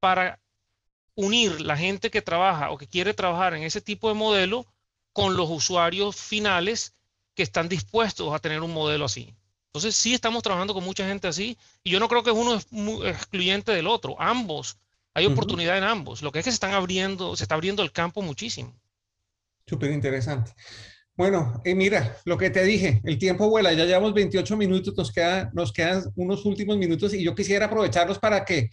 para 0.01 0.41
unir 1.15 1.61
la 1.61 1.77
gente 1.77 2.11
que 2.11 2.23
trabaja 2.23 2.71
o 2.71 2.79
que 2.79 2.87
quiere 2.87 3.15
trabajar 3.15 3.55
en 3.55 3.63
ese 3.63 3.81
tipo 3.81 4.09
de 4.09 4.15
modelo 4.15 4.67
con 5.13 5.37
los 5.37 5.49
usuarios 5.51 6.17
finales 6.17 6.95
que 7.35 7.43
están 7.43 7.69
dispuestos 7.69 8.33
a 8.33 8.39
tener 8.39 8.63
un 8.63 8.73
modelo 8.73 9.05
así. 9.05 9.35
Entonces, 9.67 9.97
sí 9.97 10.15
estamos 10.15 10.43
trabajando 10.43 10.73
con 10.73 10.85
mucha 10.85 11.07
gente 11.07 11.27
así 11.27 11.59
y 11.83 11.91
yo 11.91 11.99
no 11.99 12.09
creo 12.09 12.23
que 12.23 12.31
uno 12.31 12.55
es 12.55 12.73
muy 12.73 13.07
excluyente 13.09 13.73
del 13.73 13.89
otro. 13.89 14.21
Ambos, 14.21 14.79
hay 15.15 15.27
oportunidad 15.27 15.77
en 15.79 15.85
ambos. 15.85 16.23
Lo 16.23 16.31
que 16.31 16.39
es 16.39 16.45
que 16.45 16.51
se 16.53 16.57
están 16.57 16.75
abriendo, 16.75 17.37
se 17.37 17.45
está 17.45 17.57
abriendo 17.57 17.83
el 17.83 17.93
campo 17.93 18.23
muchísimo. 18.23 18.73
Súper 19.67 19.91
interesante. 19.91 20.55
Bueno, 21.17 21.63
y 21.65 21.75
mira, 21.75 22.17
lo 22.25 22.37
que 22.37 22.51
te 22.51 22.65
dije, 22.65 23.01
el 23.05 23.19
tiempo 23.19 23.49
vuela, 23.49 23.73
ya 23.73 23.85
llevamos 23.85 24.15
28 24.15 24.57
minutos, 24.57 24.95
nos, 24.97 25.13
queda, 25.13 25.49
nos 25.55 25.73
quedan 25.73 26.03
unos 26.17 26.45
últimos 26.45 26.77
minutos 26.77 27.15
y 27.15 27.23
yo 27.23 27.37
quisiera 27.37 27.67
aprovecharlos 27.67 28.19
para 28.19 28.45
que, 28.45 28.71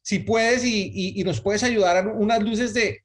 si 0.00 0.20
puedes 0.20 0.64
y, 0.64 1.18
y, 1.20 1.24
nos 1.24 1.40
puedes 1.40 1.64
ayudar 1.64 1.96
a 1.96 2.12
unas 2.12 2.42
luces 2.42 2.74
de 2.74 3.00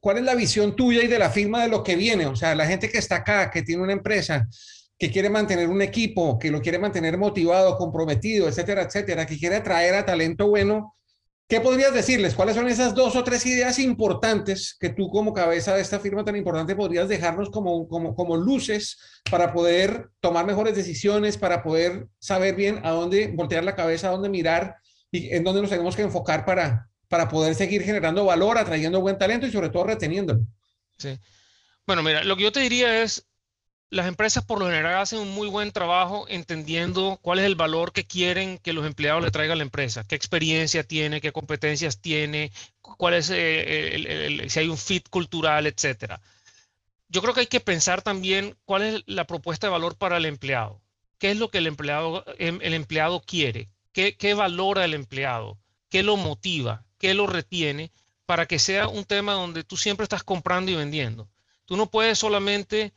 cuál 0.00 0.18
es 0.18 0.22
la 0.22 0.36
visión 0.36 0.76
tuya 0.76 1.02
y 1.02 1.08
de 1.08 1.18
la 1.18 1.30
firma 1.30 1.62
de 1.62 1.68
lo 1.68 1.82
que 1.82 1.96
viene, 1.96 2.26
o 2.26 2.36
sea, 2.36 2.54
la 2.54 2.66
gente 2.66 2.88
que 2.88 2.98
está 2.98 3.16
acá, 3.16 3.50
que 3.50 3.62
tiene 3.62 3.82
una 3.82 3.92
empresa, 3.92 4.48
que 4.96 5.10
quiere 5.10 5.30
mantener 5.30 5.68
un 5.68 5.82
equipo, 5.82 6.38
que 6.38 6.52
lo 6.52 6.60
quiere 6.60 6.78
mantener 6.78 7.18
motivado, 7.18 7.76
comprometido, 7.76 8.48
etcétera, 8.48 8.82
etcétera, 8.82 9.26
que 9.26 9.36
quiere 9.36 9.56
atraer 9.56 9.94
a 9.96 10.06
talento 10.06 10.48
bueno, 10.48 10.94
¿Qué 11.48 11.62
podrías 11.62 11.94
decirles? 11.94 12.34
¿Cuáles 12.34 12.56
son 12.56 12.68
esas 12.68 12.94
dos 12.94 13.16
o 13.16 13.24
tres 13.24 13.46
ideas 13.46 13.78
importantes 13.78 14.76
que 14.78 14.90
tú 14.90 15.08
como 15.08 15.32
cabeza 15.32 15.74
de 15.74 15.80
esta 15.80 15.98
firma 15.98 16.22
tan 16.22 16.36
importante 16.36 16.76
podrías 16.76 17.08
dejarnos 17.08 17.48
como, 17.48 17.88
como, 17.88 18.14
como 18.14 18.36
luces 18.36 18.98
para 19.30 19.54
poder 19.54 20.10
tomar 20.20 20.44
mejores 20.44 20.76
decisiones, 20.76 21.38
para 21.38 21.62
poder 21.62 22.06
saber 22.18 22.54
bien 22.54 22.84
a 22.84 22.90
dónde 22.90 23.32
voltear 23.34 23.64
la 23.64 23.74
cabeza, 23.74 24.08
a 24.08 24.10
dónde 24.10 24.28
mirar 24.28 24.76
y 25.10 25.34
en 25.34 25.42
dónde 25.42 25.62
nos 25.62 25.70
tenemos 25.70 25.96
que 25.96 26.02
enfocar 26.02 26.44
para, 26.44 26.90
para 27.08 27.28
poder 27.28 27.54
seguir 27.54 27.82
generando 27.82 28.26
valor, 28.26 28.58
atrayendo 28.58 29.00
buen 29.00 29.16
talento 29.16 29.46
y 29.46 29.50
sobre 29.50 29.70
todo 29.70 29.84
reteniéndolo? 29.84 30.40
Sí. 30.98 31.18
Bueno, 31.86 32.02
mira, 32.02 32.24
lo 32.24 32.36
que 32.36 32.42
yo 32.42 32.52
te 32.52 32.60
diría 32.60 33.02
es, 33.02 33.26
las 33.90 34.06
empresas 34.06 34.44
por 34.44 34.58
lo 34.58 34.66
general 34.66 35.00
hacen 35.00 35.18
un 35.18 35.30
muy 35.30 35.48
buen 35.48 35.72
trabajo 35.72 36.26
entendiendo 36.28 37.18
cuál 37.22 37.38
es 37.38 37.46
el 37.46 37.54
valor 37.54 37.92
que 37.92 38.04
quieren 38.04 38.58
que 38.58 38.74
los 38.74 38.86
empleados 38.86 39.22
le 39.22 39.30
traigan 39.30 39.54
a 39.54 39.56
la 39.56 39.62
empresa, 39.62 40.04
qué 40.04 40.14
experiencia 40.14 40.84
tiene, 40.84 41.20
qué 41.20 41.32
competencias 41.32 42.00
tiene, 42.00 42.52
cuál 42.82 43.14
es 43.14 43.30
eh, 43.32 44.46
si 44.48 44.60
hay 44.60 44.68
un 44.68 44.76
fit 44.76 45.08
cultural, 45.08 45.66
etcétera. 45.66 46.20
Yo 47.08 47.22
creo 47.22 47.32
que 47.32 47.40
hay 47.40 47.46
que 47.46 47.60
pensar 47.60 48.02
también 48.02 48.56
cuál 48.66 48.82
es 48.82 49.02
la 49.06 49.26
propuesta 49.26 49.66
de 49.66 49.72
valor 49.72 49.96
para 49.96 50.18
el 50.18 50.26
empleado. 50.26 50.82
¿Qué 51.18 51.30
es 51.30 51.38
lo 51.38 51.50
que 51.50 51.58
el 51.58 51.66
empleado, 51.66 52.24
em, 52.38 52.58
el 52.62 52.74
empleado 52.74 53.22
quiere? 53.22 53.70
¿Qué, 53.92 54.16
¿Qué 54.16 54.34
valora 54.34 54.84
el 54.84 54.92
empleado? 54.92 55.58
¿Qué 55.88 56.02
lo 56.02 56.18
motiva? 56.18 56.84
¿Qué 56.98 57.14
lo 57.14 57.26
retiene? 57.26 57.90
Para 58.26 58.44
que 58.44 58.58
sea 58.58 58.88
un 58.88 59.04
tema 59.04 59.32
donde 59.32 59.64
tú 59.64 59.78
siempre 59.78 60.04
estás 60.04 60.22
comprando 60.22 60.70
y 60.70 60.74
vendiendo. 60.74 61.28
Tú 61.64 61.78
no 61.78 61.90
puedes 61.90 62.18
solamente 62.18 62.92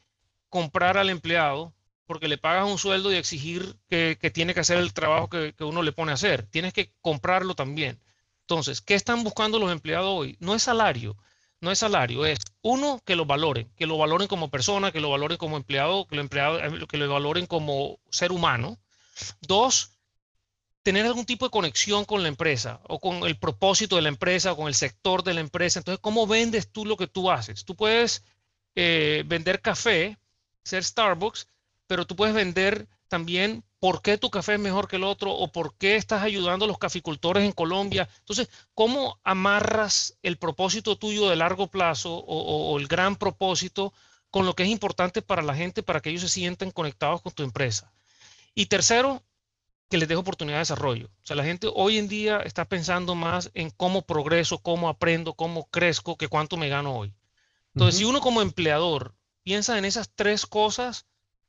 comprar 0.51 0.97
al 0.97 1.09
empleado 1.09 1.73
porque 2.05 2.27
le 2.27 2.37
pagas 2.37 2.69
un 2.69 2.77
sueldo 2.77 3.11
y 3.11 3.15
exigir 3.15 3.77
que, 3.87 4.17
tiene 4.33 4.53
que 4.53 4.59
hacer 4.59 4.77
el 4.77 4.93
trabajo 4.93 5.29
que, 5.29 5.55
uno 5.61 5.81
le 5.81 5.93
pone 5.93 6.11
a 6.11 6.15
hacer. 6.15 6.45
Tienes 6.45 6.73
que 6.73 6.93
comprarlo 7.01 7.55
también. 7.55 7.99
Entonces, 8.41 8.81
¿qué 8.81 8.95
están 8.95 9.23
buscando 9.23 9.59
los 9.59 9.71
empleados 9.71 10.09
hoy? 10.09 10.35
No 10.41 10.53
es 10.53 10.63
salario, 10.63 11.15
no 11.61 11.71
es 11.71 11.79
salario, 11.79 12.25
es 12.25 12.39
uno, 12.61 12.99
que 13.05 13.15
lo 13.15 13.25
valoren, 13.25 13.71
que 13.77 13.85
lo 13.85 13.97
valoren 13.97 14.27
como 14.27 14.49
persona, 14.49 14.91
que 14.91 14.99
lo 14.99 15.09
valoren 15.09 15.37
como 15.37 15.55
empleado, 15.55 16.05
que 16.05 16.17
lo, 16.17 16.21
empleado, 16.21 16.59
eh, 16.59 16.85
que 16.89 16.97
lo 16.97 17.07
valoren 17.07 17.45
como 17.45 17.97
ser 18.09 18.33
humano. 18.33 18.77
Dos, 19.39 19.91
tener 20.83 21.05
algún 21.05 21.25
tipo 21.25 21.45
de 21.45 21.51
conexión 21.51 22.03
con 22.03 22.23
la 22.23 22.27
empresa 22.27 22.81
o 22.89 22.99
con 22.99 23.23
el 23.23 23.37
propósito 23.37 23.95
de 23.95 24.01
la 24.01 24.09
empresa 24.09 24.51
o 24.51 24.57
con 24.57 24.67
el 24.67 24.75
sector 24.75 25.23
de 25.23 25.33
la 25.33 25.39
empresa. 25.39 25.79
Entonces, 25.79 26.01
¿cómo 26.01 26.27
vendes 26.27 26.69
tú 26.69 26.85
lo 26.85 26.97
que 26.97 27.07
tú 27.07 27.31
haces? 27.31 27.63
Tú 27.63 27.77
puedes 27.77 28.25
eh, 28.75 29.23
vender 29.25 29.61
café, 29.61 30.17
ser 30.63 30.83
Starbucks, 30.83 31.47
pero 31.87 32.05
tú 32.05 32.15
puedes 32.15 32.35
vender 32.35 32.87
también 33.07 33.63
por 33.79 34.01
qué 34.01 34.17
tu 34.17 34.29
café 34.29 34.53
es 34.53 34.59
mejor 34.59 34.87
que 34.87 34.95
el 34.95 35.03
otro 35.03 35.33
o 35.33 35.51
por 35.51 35.73
qué 35.75 35.95
estás 35.95 36.23
ayudando 36.23 36.65
a 36.65 36.67
los 36.67 36.77
caficultores 36.77 37.43
en 37.43 37.51
Colombia. 37.51 38.07
Entonces, 38.19 38.47
¿cómo 38.73 39.19
amarras 39.23 40.17
el 40.21 40.37
propósito 40.37 40.97
tuyo 40.97 41.27
de 41.27 41.35
largo 41.35 41.67
plazo 41.67 42.13
o, 42.15 42.79
el 42.79 42.87
gran 42.87 43.15
propósito 43.15 43.91
con 44.29 44.45
lo 44.45 44.53
que 44.53 44.63
es 44.63 44.69
importante 44.69 45.21
para 45.21 45.41
la 45.41 45.55
gente, 45.55 45.83
para 45.83 45.99
que 45.99 46.11
ellos 46.11 46.21
se 46.21 46.29
sientan 46.29 46.71
conectados 46.71 47.21
con 47.21 47.33
tu 47.33 47.43
empresa? 47.43 47.91
Y 48.53 48.67
tercero, 48.67 49.23
que 49.89 49.97
les 49.97 50.07
deje 50.07 50.19
oportunidad 50.19 50.57
de 50.57 50.61
desarrollo. 50.61 51.07
O 51.07 51.25
sea, 51.25 51.35
la 51.35 51.43
gente 51.43 51.67
hoy 51.73 51.97
en 51.97 52.07
día 52.07 52.37
está 52.45 52.65
pensando 52.65 53.15
más 53.15 53.51
en 53.55 53.71
cómo 53.71 54.03
progreso, 54.03 54.59
cómo 54.59 54.87
aprendo, 54.87 55.33
cómo 55.33 55.65
crezco, 55.65 56.17
que 56.17 56.29
cuánto 56.29 56.55
me 56.55 56.69
gano 56.69 56.95
hoy. 56.95 57.13
Entonces, 57.73 57.97
si 57.99 58.05
uno 58.05 58.21
como 58.21 58.41
empleador 58.41 59.15
piensa 59.43 59.77
en 59.77 59.85
esas 59.85 60.11
tres 60.13 60.45
cosas, 60.45 61.05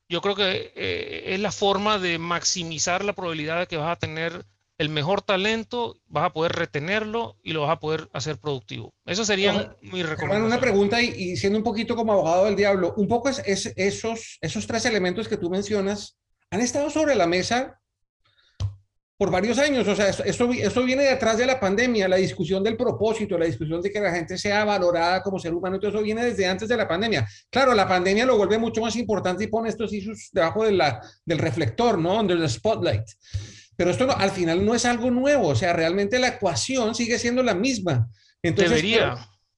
yo 0.09 0.21
creo 0.21 0.35
que 0.35 0.73
eh, 0.75 1.35
es 1.35 1.41
la 1.41 1.53
forma 1.53 1.99
de 1.99 2.19
maximizar 2.19 3.05
la 3.05 3.15
probabilidad 3.15 3.61
de 3.61 3.67
que 3.67 3.77
vas 3.77 3.93
a 3.93 3.99
tener 3.99 4.45
el 4.79 4.89
mejor 4.89 5.23
talento, 5.23 5.97
vas 6.07 6.27
a 6.27 6.33
poder 6.33 6.53
retenerlo 6.53 7.37
y 7.43 7.53
lo 7.53 7.63
vas 7.63 7.71
a 7.71 7.79
poder 7.79 8.09
hacer 8.13 8.39
productivo. 8.39 8.93
Eso 9.07 9.25
sería 9.25 9.77
mi 9.81 10.03
recomendación. 10.03 10.45
Una 10.47 10.61
pregunta 10.61 11.01
y, 11.01 11.37
siendo 11.37 11.59
un 11.59 11.65
poquito 11.65 11.95
como 11.95 12.13
abogado 12.13 12.47
del 12.47 12.57
diablo, 12.57 12.95
un 12.97 13.07
poco 13.07 13.29
es, 13.29 13.39
esos, 13.77 14.39
esos 14.41 14.67
tres 14.67 14.85
elementos 14.87 15.29
que 15.29 15.37
tú 15.37 15.51
mencionas 15.51 16.19
han 16.51 16.61
estado 16.61 16.91
sobre 16.91 17.15
la 17.15 17.27
mesa 17.27 17.81
por 19.23 19.31
varios 19.31 19.57
años. 19.59 19.87
O 19.87 19.95
sea, 19.95 20.09
esto, 20.09 20.49
viene 20.49 21.05
detrás 21.05 21.39
de 21.39 21.47
la 21.47 21.61
pandemia, 21.61 22.09
la 22.09 22.17
discusión 22.17 22.61
del 22.65 22.77
propósito, 22.77 23.39
la 23.39 23.47
discusión 23.47 23.81
de 23.81 23.89
que 23.89 24.01
la 24.01 24.13
gente 24.13 24.37
sea 24.37 24.65
valorada 24.65 25.23
como 25.23 25.39
ser 25.39 25.55
humano, 25.55 25.79
todo 25.79 25.93
eso 25.93 26.03
viene 26.03 26.25
desde 26.25 26.45
antes 26.45 26.69
de 26.69 26.77
la 26.77 26.89
pandemia. 26.89 27.25
Claro, 27.49 27.73
la 27.73 27.87
pandemia 27.87 28.27
lo 28.27 28.37
vuelve 28.37 28.59
mucho 28.59 28.81
más 28.81 28.97
importante 28.97 29.45
y 29.45 29.47
pone 29.47 29.69
estos 29.69 29.93
issues 29.93 30.31
debajo 30.33 30.65
de 30.65 30.73
la, 30.73 31.01
del 31.25 31.39
reflector, 31.39 31.99
¿no? 31.99 32.19
Under 32.19 32.37
the 32.37 32.49
spotlight. 32.49 33.05
Pero 33.77 33.93
esto 33.93 34.11
al 34.11 34.33
final 34.33 34.67
no 34.67 34.75
es 34.75 34.85
algo 34.87 35.09
nuevo, 35.13 35.47
o 35.47 35.55
sea, 35.55 35.73
realmente 35.73 36.19
la 36.19 36.27
ecuación 36.27 36.93
sigue 36.93 37.17
siendo 37.17 37.45
la 37.45 37.55
misma. 37.55 38.09
Entonces, 38.43 38.71
Debería, 38.71 39.15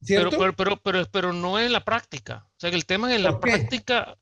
pero, 0.06 0.30
pero, 0.54 0.76
pero, 0.76 1.06
pero, 1.10 1.32
no 1.32 1.58
en 1.58 1.72
la 1.72 1.82
práctica. 1.82 2.44
O 2.50 2.60
sea, 2.60 2.68
que 2.68 2.76
el 2.76 2.84
tema 2.84 3.10
es 3.10 3.16
en 3.16 3.22
la 3.22 3.40
práctica, 3.40 4.18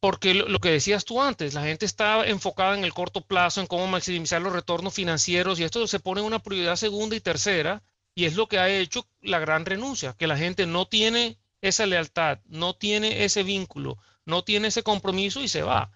porque 0.00 0.32
lo, 0.32 0.58
que 0.60 0.70
decías 0.70 1.04
tú 1.04 1.20
antes, 1.20 1.52
la 1.52 1.62
gente 1.62 1.84
está 1.84 2.26
enfocada 2.26 2.76
en 2.76 2.84
el 2.84 2.94
corto 2.94 3.20
plazo, 3.20 3.60
en 3.60 3.66
cómo 3.66 3.86
maximizar 3.86 4.40
los 4.40 4.52
retornos 4.52 4.94
financieros, 4.94 5.60
y 5.60 5.64
esto 5.64 5.86
se 5.86 6.00
pone 6.00 6.22
en 6.22 6.26
una 6.26 6.38
prioridad 6.38 6.76
segunda 6.76 7.14
y 7.14 7.20
tercera, 7.20 7.82
y 8.14 8.24
es 8.24 8.34
lo 8.34 8.48
que 8.48 8.58
ha 8.58 8.70
hecho 8.70 9.06
la 9.20 9.38
gran 9.38 9.66
renuncia, 9.66 10.14
que 10.14 10.26
la 10.26 10.38
gente 10.38 10.66
no 10.66 10.86
tiene 10.86 11.36
esa 11.60 11.84
lealtad, 11.84 12.38
no 12.46 12.74
tiene 12.74 13.24
ese 13.24 13.42
vínculo, 13.42 13.98
no 14.24 14.42
tiene 14.42 14.68
ese 14.68 14.82
compromiso 14.82 15.42
y 15.42 15.48
se 15.48 15.62
va. 15.62 15.90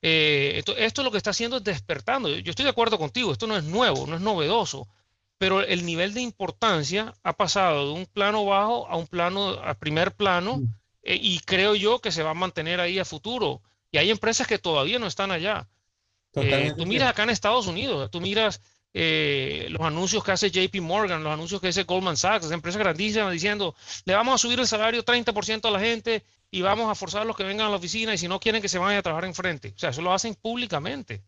Eh, 0.00 0.54
esto, 0.56 0.76
esto, 0.76 1.02
lo 1.02 1.10
que 1.10 1.18
está 1.18 1.30
haciendo 1.30 1.58
es 1.58 1.64
despertando. 1.64 2.28
Yo 2.30 2.50
estoy 2.50 2.64
de 2.64 2.70
acuerdo 2.70 2.98
contigo, 2.98 3.32
esto 3.32 3.46
no 3.46 3.56
es 3.56 3.64
nuevo, 3.64 4.06
no 4.06 4.16
es 4.16 4.22
novedoso, 4.22 4.88
pero 5.36 5.60
el 5.60 5.84
nivel 5.84 6.14
de 6.14 6.22
importancia 6.22 7.12
ha 7.22 7.34
pasado 7.34 7.88
de 7.88 7.92
un 7.92 8.06
plano 8.06 8.46
bajo 8.46 8.86
a 8.88 8.96
un 8.96 9.06
plano, 9.06 9.50
a 9.50 9.74
primer 9.74 10.14
plano, 10.14 10.58
mm. 10.58 10.74
Eh, 11.04 11.18
y 11.20 11.38
creo 11.40 11.74
yo 11.74 12.00
que 12.00 12.12
se 12.12 12.22
va 12.22 12.30
a 12.30 12.34
mantener 12.34 12.80
ahí 12.80 12.98
a 12.98 13.04
futuro. 13.04 13.62
Y 13.90 13.98
hay 13.98 14.10
empresas 14.10 14.46
que 14.46 14.58
todavía 14.58 14.98
no 14.98 15.06
están 15.06 15.30
allá. 15.30 15.68
Eh, 16.34 16.72
tú 16.76 16.84
miras 16.84 17.10
acá 17.10 17.22
en 17.22 17.30
Estados 17.30 17.66
Unidos, 17.66 18.10
tú 18.10 18.20
miras 18.20 18.60
los 18.92 19.80
anuncios 19.82 20.22
que 20.22 20.32
hace 20.32 20.50
JP 20.50 20.80
Morgan, 20.80 21.24
los 21.24 21.32
anuncios 21.32 21.60
que 21.60 21.68
hace 21.68 21.82
Goldman 21.82 22.16
Sachs, 22.16 22.50
empresas 22.52 22.78
grandísimas 22.78 23.32
diciendo, 23.32 23.74
le 24.04 24.14
vamos 24.14 24.34
a 24.34 24.38
subir 24.38 24.60
el 24.60 24.68
salario 24.68 25.04
30% 25.04 25.66
a 25.66 25.70
la 25.70 25.80
gente 25.80 26.24
y 26.50 26.62
vamos 26.62 26.88
a 26.88 26.94
forzar 26.94 27.22
a 27.22 27.24
los 27.24 27.36
que 27.36 27.42
vengan 27.42 27.66
a 27.66 27.70
la 27.70 27.76
oficina 27.76 28.14
y 28.14 28.18
si 28.18 28.28
no 28.28 28.38
quieren 28.38 28.62
que 28.62 28.68
se 28.68 28.78
vayan 28.78 28.98
a 28.98 29.02
trabajar 29.02 29.24
enfrente. 29.24 29.72
O 29.74 29.78
sea, 29.78 29.90
eso 29.90 30.02
lo 30.02 30.12
hacen 30.12 30.36
públicamente. 30.36 31.24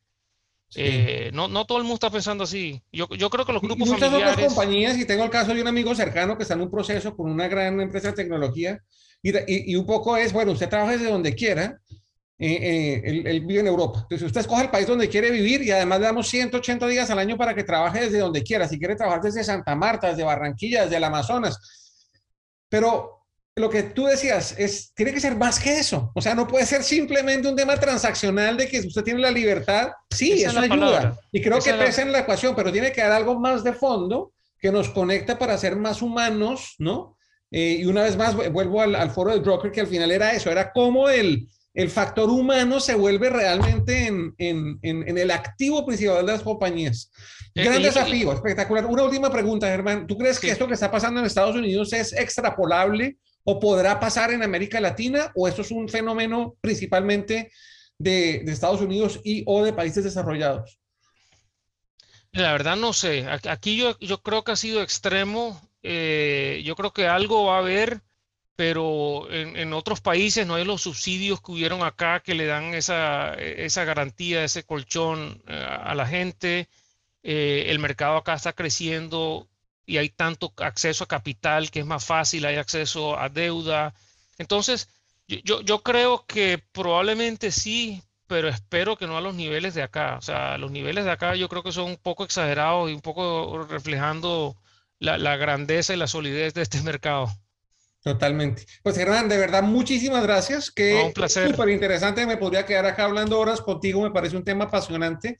Eh, 0.74 1.30
no, 1.32 1.48
no 1.48 1.64
todo 1.64 1.78
el 1.78 1.84
mundo 1.84 1.94
está 1.94 2.10
pensando 2.10 2.44
así. 2.44 2.82
Yo, 2.92 3.08
yo 3.10 3.30
creo 3.30 3.44
que 3.44 3.52
los 3.52 3.62
grupos 3.62 3.88
y 3.88 3.92
muchas 3.92 4.12
otras 4.12 4.36
compañías, 4.36 4.98
y 4.98 5.04
tengo 5.04 5.24
el 5.24 5.30
caso 5.30 5.54
de 5.54 5.62
un 5.62 5.68
amigo 5.68 5.94
cercano 5.94 6.36
que 6.36 6.42
está 6.42 6.54
en 6.54 6.62
un 6.62 6.70
proceso 6.70 7.16
con 7.16 7.30
una 7.30 7.48
gran 7.48 7.80
empresa 7.80 8.08
de 8.08 8.14
tecnología, 8.14 8.82
y, 9.30 9.72
y, 9.72 9.76
un 9.76 9.86
poco 9.86 10.16
es, 10.16 10.32
bueno, 10.32 10.52
usted 10.52 10.68
trabaja 10.68 10.92
desde 10.92 11.10
donde 11.10 11.34
quiera, 11.34 11.80
eh, 12.38 12.58
eh, 12.60 13.02
él, 13.04 13.26
él, 13.26 13.40
vive 13.46 13.60
en 13.60 13.66
Europa. 13.66 14.00
Entonces, 14.02 14.26
usted 14.26 14.42
escoge 14.42 14.64
el 14.64 14.70
país 14.70 14.86
donde 14.86 15.08
quiere 15.08 15.30
vivir 15.30 15.62
y 15.62 15.70
además 15.70 16.00
le 16.00 16.06
damos 16.06 16.28
180 16.28 16.86
días 16.86 17.08
al 17.10 17.18
año 17.18 17.36
para 17.36 17.54
que 17.54 17.64
trabaje 17.64 18.00
desde 18.00 18.18
donde 18.18 18.42
quiera. 18.42 18.68
Si 18.68 18.78
quiere 18.78 18.94
trabajar 18.94 19.22
desde 19.22 19.42
Santa 19.42 19.74
Marta, 19.74 20.08
desde 20.08 20.22
Barranquilla, 20.22 20.82
desde 20.82 20.96
el 20.96 21.04
Amazonas. 21.04 21.58
Pero 22.68 23.24
lo 23.54 23.70
que 23.70 23.84
tú 23.84 24.04
decías 24.04 24.54
es, 24.58 24.92
tiene 24.92 25.14
que 25.14 25.20
ser 25.20 25.34
más 25.34 25.58
que 25.58 25.78
eso. 25.78 26.12
O 26.14 26.20
sea, 26.20 26.34
no 26.34 26.46
puede 26.46 26.66
ser 26.66 26.82
simplemente 26.82 27.48
un 27.48 27.56
tema 27.56 27.76
transaccional 27.80 28.56
de 28.56 28.68
que 28.68 28.80
usted 28.80 29.02
tiene 29.02 29.20
la 29.20 29.30
libertad. 29.30 29.92
Sí, 30.10 30.42
eso 30.42 30.58
ayuda. 30.58 31.18
Y 31.32 31.40
creo 31.40 31.58
que 31.58 31.72
pesa 31.72 32.02
en 32.02 32.12
la 32.12 32.20
ecuación, 32.20 32.54
pero 32.54 32.70
tiene 32.70 32.92
que 32.92 33.00
haber 33.00 33.14
algo 33.14 33.40
más 33.40 33.64
de 33.64 33.72
fondo 33.72 34.34
que 34.58 34.70
nos 34.70 34.90
conecta 34.90 35.38
para 35.38 35.56
ser 35.56 35.74
más 35.76 36.02
humanos, 36.02 36.74
¿no? 36.78 37.15
Eh, 37.50 37.78
y 37.80 37.84
una 37.86 38.02
vez 38.02 38.16
más, 38.16 38.34
vuelvo 38.34 38.80
al, 38.80 39.10
foro 39.10 39.30
del 39.30 39.40
broker, 39.40 39.70
que 39.70 39.80
al 39.80 39.86
final 39.86 40.10
era 40.10 40.32
eso, 40.32 40.50
era 40.50 40.72
cómo 40.72 41.08
el, 41.08 41.48
el 41.74 41.90
factor 41.90 42.28
humano 42.28 42.80
se 42.80 42.94
vuelve 42.94 43.30
realmente 43.30 44.06
en, 44.06 44.34
en, 44.38 44.78
en, 44.82 45.18
el 45.18 45.30
activo 45.30 45.86
principal 45.86 46.26
de 46.26 46.32
las 46.32 46.42
compañías. 46.42 47.10
Eh, 47.54 47.64
Gran 47.64 47.82
desafío, 47.82 48.32
espectacular. 48.32 48.86
Una 48.86 49.04
última 49.04 49.30
pregunta, 49.30 49.68
Germán. 49.68 50.06
¿Tú 50.06 50.18
crees 50.18 50.40
que 50.40 50.50
esto 50.50 50.66
que 50.66 50.74
está 50.74 50.90
pasando 50.90 51.20
en 51.20 51.26
Estados 51.26 51.54
Unidos 51.54 51.92
es 51.92 52.12
extrapolable 52.12 53.18
o 53.44 53.60
podrá 53.60 54.00
pasar 54.00 54.32
en 54.32 54.42
América 54.42 54.80
Latina 54.80 55.32
o 55.34 55.46
esto 55.46 55.62
es 55.62 55.70
un 55.70 55.88
fenómeno 55.88 56.56
principalmente 56.60 57.52
de, 57.98 58.36
Estados 58.46 58.80
Unidos 58.80 59.20
y 59.24 59.42
o 59.46 59.64
de 59.64 59.72
países 59.72 60.04
desarrollados? 60.04 60.78
La 62.32 62.52
verdad 62.52 62.76
no 62.76 62.92
sé. 62.92 63.26
Aquí 63.48 63.76
yo, 63.76 63.98
yo 64.00 64.22
creo 64.22 64.44
que 64.44 64.52
ha 64.52 64.56
sido 64.56 64.82
extremo. 64.82 65.60
Eh, 65.88 66.62
yo 66.64 66.74
creo 66.74 66.92
que 66.92 67.06
algo 67.06 67.44
va 67.44 67.56
a 67.56 67.58
haber, 67.60 68.02
pero 68.56 69.30
en, 69.30 69.72
otros 69.72 70.00
países 70.00 70.44
no 70.46 70.56
hay 70.56 70.64
los 70.64 70.82
subsidios 70.82 71.40
que 71.40 71.52
hubieron 71.52 71.84
acá 71.84 72.20
que 72.20 72.34
le 72.34 72.46
dan 72.46 72.74
esa, 72.74 73.34
esa 73.34 73.84
garantía, 73.84 74.42
ese 74.42 74.64
colchón 74.64 75.42
eh, 75.46 75.54
a 75.54 75.94
la 75.94 76.06
gente. 76.06 76.68
Eh, 77.22 77.66
el 77.68 77.78
mercado 77.78 78.16
acá 78.16 78.34
está 78.34 78.52
creciendo 78.52 79.48
y 79.86 79.98
hay 79.98 80.08
tanto 80.10 80.52
acceso 80.56 81.04
a 81.04 81.08
capital 81.08 81.70
que 81.70 81.80
es 81.80 81.86
más 81.86 82.04
fácil, 82.04 82.46
hay 82.46 82.56
acceso 82.56 83.18
a 83.18 83.28
deuda. 83.28 83.94
Entonces, 84.38 84.88
yo, 85.28 85.60
yo 85.60 85.82
creo 85.82 86.24
que 86.26 86.58
probablemente 86.72 87.52
sí, 87.52 88.02
pero 88.26 88.48
espero 88.48 88.96
que 88.96 89.06
no 89.06 89.16
a 89.18 89.20
los 89.20 89.34
niveles 89.36 89.74
de 89.74 89.82
acá. 89.84 90.16
O 90.18 90.22
sea, 90.22 90.58
los 90.58 90.72
niveles 90.72 91.04
de 91.04 91.12
acá 91.12 91.36
yo 91.36 91.48
creo 91.48 91.62
que 91.62 91.72
son 91.72 91.90
un 91.90 91.96
poco 91.96 92.24
exagerados 92.24 92.90
y 92.90 92.94
un 92.94 93.02
poco 93.02 93.66
reflejando 93.68 94.56
la, 94.98 95.18
la 95.18 95.36
grandeza 95.36 95.94
y 95.94 95.96
la 95.96 96.06
solidez 96.06 96.54
de 96.54 96.62
este 96.62 96.80
mercado. 96.82 97.28
Totalmente. 98.02 98.64
Pues 98.82 98.96
Hernán, 98.98 99.28
de 99.28 99.36
verdad, 99.36 99.62
muchísimas 99.62 100.22
gracias. 100.22 100.70
Que 100.70 101.02
un 101.06 101.12
placer. 101.12 101.50
Súper 101.50 101.70
interesante. 101.70 102.24
Me 102.24 102.36
podría 102.36 102.64
quedar 102.64 102.86
acá 102.86 103.04
hablando 103.04 103.38
horas 103.38 103.60
contigo. 103.60 104.02
Me 104.02 104.12
parece 104.12 104.36
un 104.36 104.44
tema 104.44 104.66
apasionante 104.66 105.36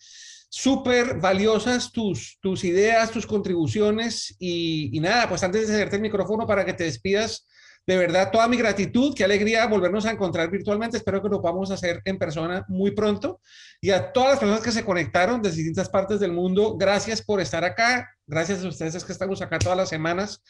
súper 0.48 1.18
valiosas 1.20 1.92
tus, 1.92 2.38
tus 2.40 2.64
ideas, 2.64 3.10
tus 3.10 3.26
contribuciones 3.26 4.34
y, 4.38 4.98
nada, 5.00 5.28
pues 5.28 5.42
antes 5.42 5.68
de 5.68 5.74
hacerte 5.74 5.96
el 5.96 6.02
micrófono 6.02 6.46
para 6.46 6.64
que 6.64 6.72
te 6.72 6.84
despidas, 6.84 7.46
de 7.86 7.96
verdad, 7.96 8.30
toda 8.32 8.48
mi 8.48 8.56
gratitud, 8.56 9.14
qué 9.14 9.24
alegría 9.24 9.66
volvernos 9.66 10.06
a 10.06 10.10
encontrar 10.10 10.50
virtualmente. 10.50 10.96
Espero 10.96 11.22
que 11.22 11.28
lo 11.28 11.40
podamos 11.40 11.70
hacer 11.70 12.00
en 12.04 12.18
persona 12.18 12.64
muy 12.68 12.92
pronto. 12.92 13.40
Y 13.80 13.90
a 13.90 14.12
todas 14.12 14.30
las 14.30 14.38
personas 14.40 14.62
que 14.62 14.72
se 14.72 14.84
conectaron 14.84 15.40
de 15.40 15.50
distintas 15.50 15.88
partes 15.88 16.18
del 16.18 16.32
mundo, 16.32 16.76
gracias 16.76 17.22
por 17.22 17.40
estar 17.40 17.62
acá. 17.64 18.15
Gracias 18.28 18.64
a 18.64 18.68
ustedes 18.68 19.04
que 19.04 19.12
estamos 19.12 19.40
acá 19.40 19.60
todas 19.60 19.78
las 19.78 19.88
semanas. 19.88 20.42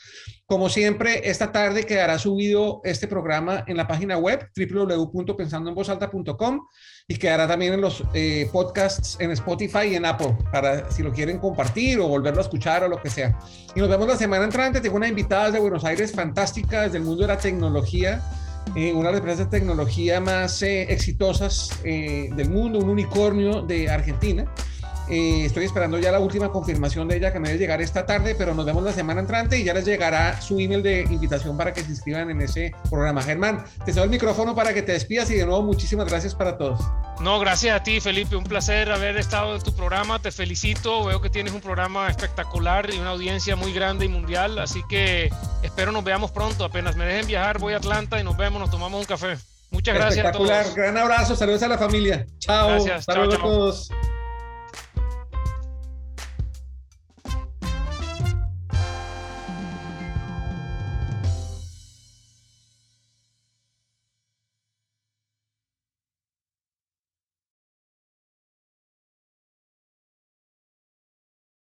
Como 0.47 0.71
siempre, 0.71 1.29
esta 1.29 1.53
tarde 1.53 1.85
quedará 1.85 2.19
subido 2.19 2.81
este 2.85 3.07
programa 3.07 3.65
en 3.67 3.77
la 3.77 3.87
página 3.87 4.17
web 4.17 4.49
www.pensandoenvozalta.com 4.57 6.69
y 7.07 7.17
quedará 7.17 7.47
también 7.47 7.75
en 7.75 7.83
los 7.83 8.03
eh, 8.15 8.49
podcasts 8.51 9.19
en 9.21 9.31
Spotify 9.33 9.89
y 9.91 9.97
en 9.97 10.07
Apple 10.07 10.39
para 10.51 10.91
si 10.91 11.03
lo 11.03 11.13
quieren 11.13 11.39
compartir 11.39 12.01
o 12.01 12.09
volverlo 12.09 12.41
a 12.41 12.45
escuchar 12.45 12.83
o 12.83 12.89
lo 12.89 13.03
que 13.03 13.11
sea. 13.11 13.39
Y 13.75 13.81
nos 13.81 13.91
vemos 13.91 14.09
la 14.09 14.17
semana 14.17 14.45
entrante. 14.45 14.81
Tengo 14.81 14.97
una 14.97 15.09
invitada 15.09 15.51
de 15.51 15.61
Buenos 15.61 15.85
Aires 15.85 16.13
fantástica 16.13 16.81
desde 16.81 16.97
el 16.97 17.05
mundo 17.05 17.21
de 17.23 17.29
la 17.29 17.37
tecnología. 17.37 18.23
Eh, 18.75 18.95
una 18.95 19.09
de 19.09 19.13
las 19.13 19.21
empresas 19.21 19.51
de 19.51 19.59
tecnología 19.59 20.19
más 20.19 20.63
eh, 20.63 20.91
exitosas 20.91 21.79
del 21.85 22.49
mundo, 22.49 22.79
un 22.79 22.89
unicornio 22.89 23.61
de 23.61 23.91
Argentina. 23.91 24.51
Eh, 25.09 25.45
estoy 25.45 25.65
esperando 25.65 25.99
ya 25.99 26.11
la 26.11 26.19
última 26.19 26.51
confirmación 26.51 27.07
de 27.09 27.17
ella 27.17 27.33
que 27.33 27.39
me 27.39 27.49
debe 27.49 27.61
llegar 27.61 27.81
esta 27.81 28.07
tarde, 28.07 28.35
pero 28.35 28.55
nos 28.55 28.67
vemos 28.67 28.83
la 28.83 28.93
semana 28.93 29.21
entrante 29.21 29.59
y 29.59 29.65
ya 29.65 29.73
les 29.73 29.85
llegará 29.85 30.41
su 30.41 30.59
email 30.59 30.83
de 30.83 31.03
invitación 31.03 31.57
para 31.57 31.73
que 31.73 31.83
se 31.83 31.91
inscriban 31.91 32.31
en 32.31 32.41
ese 32.41 32.73
programa. 32.91 33.23
Germán, 33.23 33.65
te 33.85 33.93
cedo 33.93 34.05
el 34.05 34.11
micrófono 34.11 34.55
para 34.55 34.75
que 34.75 34.83
te 34.83 34.93
despidas 34.93 35.31
y 35.31 35.35
de 35.35 35.47
nuevo 35.47 35.63
muchísimas 35.63 36.09
gracias 36.09 36.35
para 36.35 36.59
todos. 36.59 36.81
No, 37.21 37.39
gracias 37.39 37.81
a 37.81 37.83
ti, 37.83 38.01
Felipe. 38.01 38.37
Un 38.37 38.45
placer 38.45 38.91
haber 38.91 39.17
estado 39.17 39.57
en 39.57 39.63
tu 39.63 39.75
programa. 39.75 40.19
Te 40.19 40.31
felicito. 40.33 41.05
Veo 41.05 41.21
que 41.21 41.31
tienes 41.31 41.53
un 41.53 41.61
programa 41.61 42.09
espectacular 42.09 42.93
y 42.93 42.99
una 42.99 43.11
audiencia 43.11 43.57
muy 43.57 43.73
grande 43.73 44.05
y 44.05 44.09
mundial. 44.09 44.59
Así 44.59 44.83
que 44.89 45.31
espero 45.63 45.93
nos 45.93 46.05
veamos 46.05 46.31
pronto. 46.31 46.65
Apenas 46.65 46.97
me 46.97 47.07
dejen 47.07 47.27
viajar, 47.27 47.59
voy 47.59 47.75
a 47.75 47.79
Atlanta 47.79 48.21
y 48.21 48.25
nos 48.25 48.37
vemos, 48.37 48.61
nos 48.61 48.71
tomamos 48.71 49.01
un 49.01 49.07
café. 49.07 49.39
Muchas 49.71 49.95
gracias 49.95 50.27
a 50.27 50.33
todos. 50.33 50.75
Gran 50.75 50.97
abrazo, 50.97 51.35
saludos 51.37 51.63
a 51.63 51.69
la 51.69 51.79
familia. 51.79 52.27
Chao. 52.39 52.69
Gracias. 52.69 53.07
Chao, 53.07 53.29
chao. 53.29 53.39
a 53.39 53.43
todos. 53.43 53.91